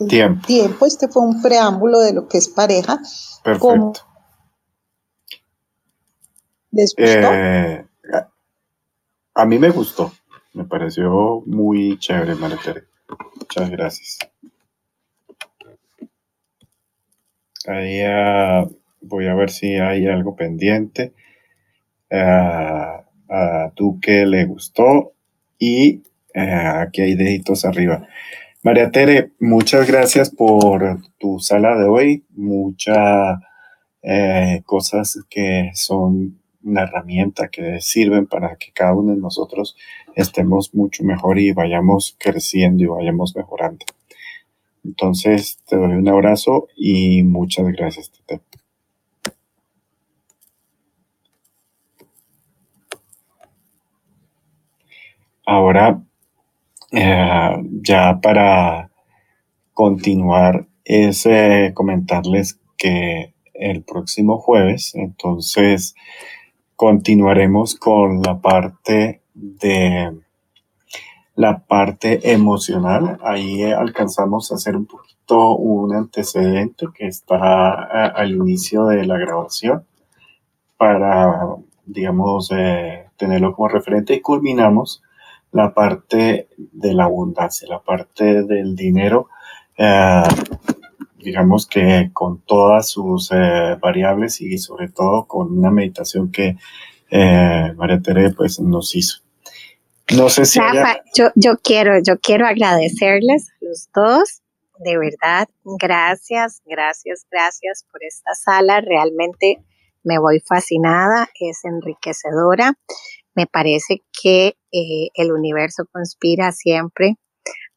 tiempo. 0.08 0.86
Este 0.86 1.08
fue 1.08 1.22
un 1.22 1.42
preámbulo 1.42 2.00
de 2.00 2.14
lo 2.14 2.26
que 2.26 2.38
es 2.38 2.48
pareja. 2.48 2.98
Perfecto. 3.42 4.00
¿Les 6.70 6.94
gustó? 6.96 7.32
Eh, 7.32 7.86
a 9.34 9.44
mí 9.44 9.58
me 9.58 9.68
gustó. 9.68 10.10
Me 10.54 10.64
pareció 10.64 11.42
muy 11.46 11.98
chévere, 11.98 12.36
María 12.36 12.58
Muchas 13.36 13.70
gracias. 13.70 14.18
Ahí 17.66 18.00
ah, 18.06 18.64
voy 19.00 19.26
a 19.26 19.34
ver 19.34 19.50
si 19.50 19.74
hay 19.74 20.06
algo 20.06 20.36
pendiente. 20.36 21.12
Ah, 22.10 23.04
a 23.28 23.72
que 24.00 24.26
le 24.26 24.44
gustó 24.44 25.14
y 25.58 26.02
eh, 26.34 26.40
aquí 26.40 27.02
hay 27.02 27.14
deditos 27.14 27.64
arriba. 27.64 28.06
María 28.62 28.90
Tere, 28.90 29.32
muchas 29.40 29.88
gracias 29.88 30.30
por 30.30 30.98
tu 31.18 31.40
sala 31.40 31.76
de 31.76 31.86
hoy. 31.86 32.24
Muchas 32.30 33.40
eh, 34.02 34.62
cosas 34.64 35.18
que 35.28 35.70
son 35.74 36.40
una 36.64 36.82
herramienta 36.82 37.48
que 37.48 37.80
sirven 37.80 38.26
para 38.26 38.56
que 38.56 38.72
cada 38.72 38.94
uno 38.94 39.14
de 39.14 39.20
nosotros 39.20 39.76
estemos 40.14 40.74
mucho 40.74 41.04
mejor 41.04 41.38
y 41.38 41.52
vayamos 41.52 42.16
creciendo 42.18 42.82
y 42.82 42.86
vayamos 42.86 43.36
mejorando. 43.36 43.84
Entonces, 44.84 45.58
te 45.66 45.76
doy 45.76 45.92
un 45.92 46.08
abrazo 46.08 46.68
y 46.76 47.22
muchas 47.22 47.66
gracias, 47.68 48.10
Tete. 48.26 48.40
Ahora, 55.46 56.02
eh, 56.92 57.56
ya 57.82 58.18
para 58.20 58.90
continuar, 59.74 60.66
es 60.84 61.26
comentarles 61.74 62.60
que 62.76 63.34
el 63.54 63.82
próximo 63.82 64.38
jueves, 64.38 64.94
entonces, 64.94 65.94
continuaremos 66.76 67.74
con 67.76 68.22
la 68.22 68.40
parte 68.40 69.22
de 69.34 70.12
la 71.36 71.58
parte 71.58 72.32
emocional. 72.32 73.18
Ahí 73.22 73.62
alcanzamos 73.62 74.52
a 74.52 74.56
hacer 74.56 74.76
un 74.76 74.86
poquito 74.86 75.56
un 75.56 75.94
antecedente 75.94 76.86
que 76.94 77.06
está 77.06 77.88
eh, 77.92 78.12
al 78.14 78.32
inicio 78.32 78.86
de 78.86 79.04
la 79.04 79.18
grabación 79.18 79.84
para, 80.76 81.56
digamos, 81.86 82.50
tenerlo 83.16 83.54
como 83.54 83.68
referente 83.68 84.14
y 84.14 84.20
culminamos 84.20 85.02
la 85.54 85.72
parte 85.72 86.48
de 86.58 86.94
la 86.94 87.04
abundancia, 87.04 87.68
la 87.68 87.78
parte 87.78 88.42
del 88.42 88.74
dinero, 88.74 89.28
eh, 89.78 90.22
digamos 91.24 91.66
que 91.66 92.10
con 92.12 92.42
todas 92.42 92.88
sus 92.88 93.30
eh, 93.32 93.76
variables 93.80 94.40
y 94.40 94.58
sobre 94.58 94.88
todo 94.88 95.26
con 95.26 95.58
una 95.58 95.70
meditación 95.70 96.30
que 96.30 96.56
eh, 97.10 97.72
María 97.76 98.00
Tere 98.00 98.30
pues 98.30 98.60
nos 98.60 98.94
hizo. 98.94 99.18
No 100.14 100.28
sé 100.28 100.44
si... 100.44 100.60
yo, 101.16 101.30
yo, 101.34 101.56
quiero, 101.62 101.98
yo 101.98 102.18
quiero 102.20 102.46
agradecerles 102.46 103.48
a 103.48 103.64
los 103.64 103.88
dos, 103.94 104.42
de 104.78 104.98
verdad, 104.98 105.48
gracias, 105.64 106.60
gracias, 106.66 107.26
gracias 107.30 107.86
por 107.90 108.04
esta 108.04 108.34
sala, 108.34 108.80
realmente 108.82 109.64
me 110.02 110.18
voy 110.18 110.40
fascinada, 110.40 111.28
es 111.40 111.64
enriquecedora. 111.64 112.74
Me 113.34 113.46
parece 113.46 114.02
que 114.22 114.56
eh, 114.70 115.08
el 115.14 115.32
universo 115.32 115.84
conspira 115.90 116.52
siempre 116.52 117.16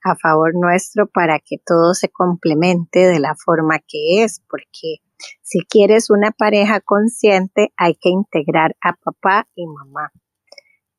a 0.04 0.16
favor 0.16 0.54
nuestro 0.56 1.08
para 1.08 1.39
que 1.39 1.58
todo 1.66 1.93
se 1.93 2.10
complemente 2.10 3.00
de 3.00 3.20
la 3.20 3.36
forma 3.36 3.80
que 3.80 4.24
es, 4.24 4.41
porque 4.50 4.98
si 5.41 5.60
quieres 5.66 6.10
una 6.10 6.32
pareja 6.32 6.80
consciente 6.82 7.74
hay 7.78 7.95
que 7.95 8.10
integrar 8.10 8.76
a 8.82 8.93
papá 8.93 9.48
y 9.56 9.66
mamá. 9.66 10.12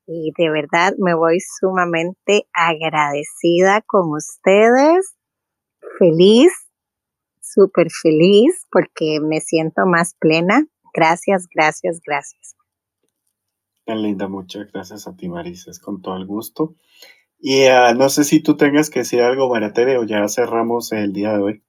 Y 0.05 0.31
de 0.37 0.49
verdad 0.49 0.93
me 0.97 1.13
voy 1.13 1.39
sumamente 1.39 2.47
agradecida 2.53 3.81
con 3.85 4.11
ustedes, 4.11 5.15
feliz, 5.99 6.51
súper 7.41 7.87
feliz, 7.91 8.67
porque 8.71 9.19
me 9.21 9.39
siento 9.39 9.85
más 9.85 10.15
plena. 10.19 10.65
Gracias, 10.93 11.47
gracias, 11.53 11.99
gracias 12.03 12.55
linda, 13.95 14.27
muchas 14.27 14.71
gracias 14.71 15.07
a 15.07 15.15
ti, 15.15 15.29
Marisa, 15.29 15.71
es 15.71 15.79
con 15.79 16.01
todo 16.01 16.15
el 16.17 16.25
gusto. 16.25 16.75
Y 17.39 17.63
ah, 17.65 17.93
no 17.93 18.09
sé 18.09 18.25
si 18.25 18.41
tú 18.41 18.57
tengas 18.57 18.89
que 18.89 18.99
decir 18.99 19.21
algo, 19.21 19.49
María 19.49 19.71
o 19.99 20.03
ya 20.03 20.27
cerramos 20.27 20.91
el 20.91 21.13
día 21.13 21.33
de 21.33 21.39
hoy. 21.39 21.63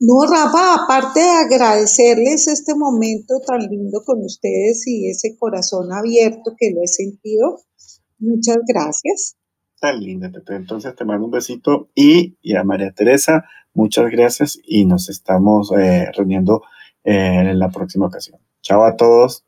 No, 0.00 0.22
Rafa, 0.22 0.84
aparte 0.84 1.18
de 1.18 1.28
agradecerles 1.28 2.46
este 2.46 2.74
momento 2.76 3.40
tan 3.44 3.60
lindo 3.60 4.02
con 4.04 4.22
ustedes 4.22 4.86
y 4.86 5.10
ese 5.10 5.36
corazón 5.36 5.92
abierto 5.92 6.54
que 6.56 6.70
lo 6.70 6.82
he 6.84 6.86
sentido, 6.86 7.58
muchas 8.18 8.58
gracias. 8.66 9.36
Tan 9.80 10.00
linda, 10.00 10.30
Entonces 10.48 10.94
te 10.94 11.04
mando 11.04 11.24
un 11.24 11.32
besito 11.32 11.90
y, 11.94 12.36
a 12.54 12.62
María 12.62 12.92
Teresa, 12.92 13.44
muchas 13.74 14.10
gracias 14.10 14.58
y 14.62 14.84
nos 14.86 15.08
estamos 15.08 15.72
eh, 15.72 16.06
reuniendo 16.16 16.62
eh, 17.02 17.50
en 17.50 17.58
la 17.58 17.70
próxima 17.70 18.06
ocasión. 18.06 18.40
Chao 18.62 18.84
a 18.84 18.94
todos. 18.94 19.47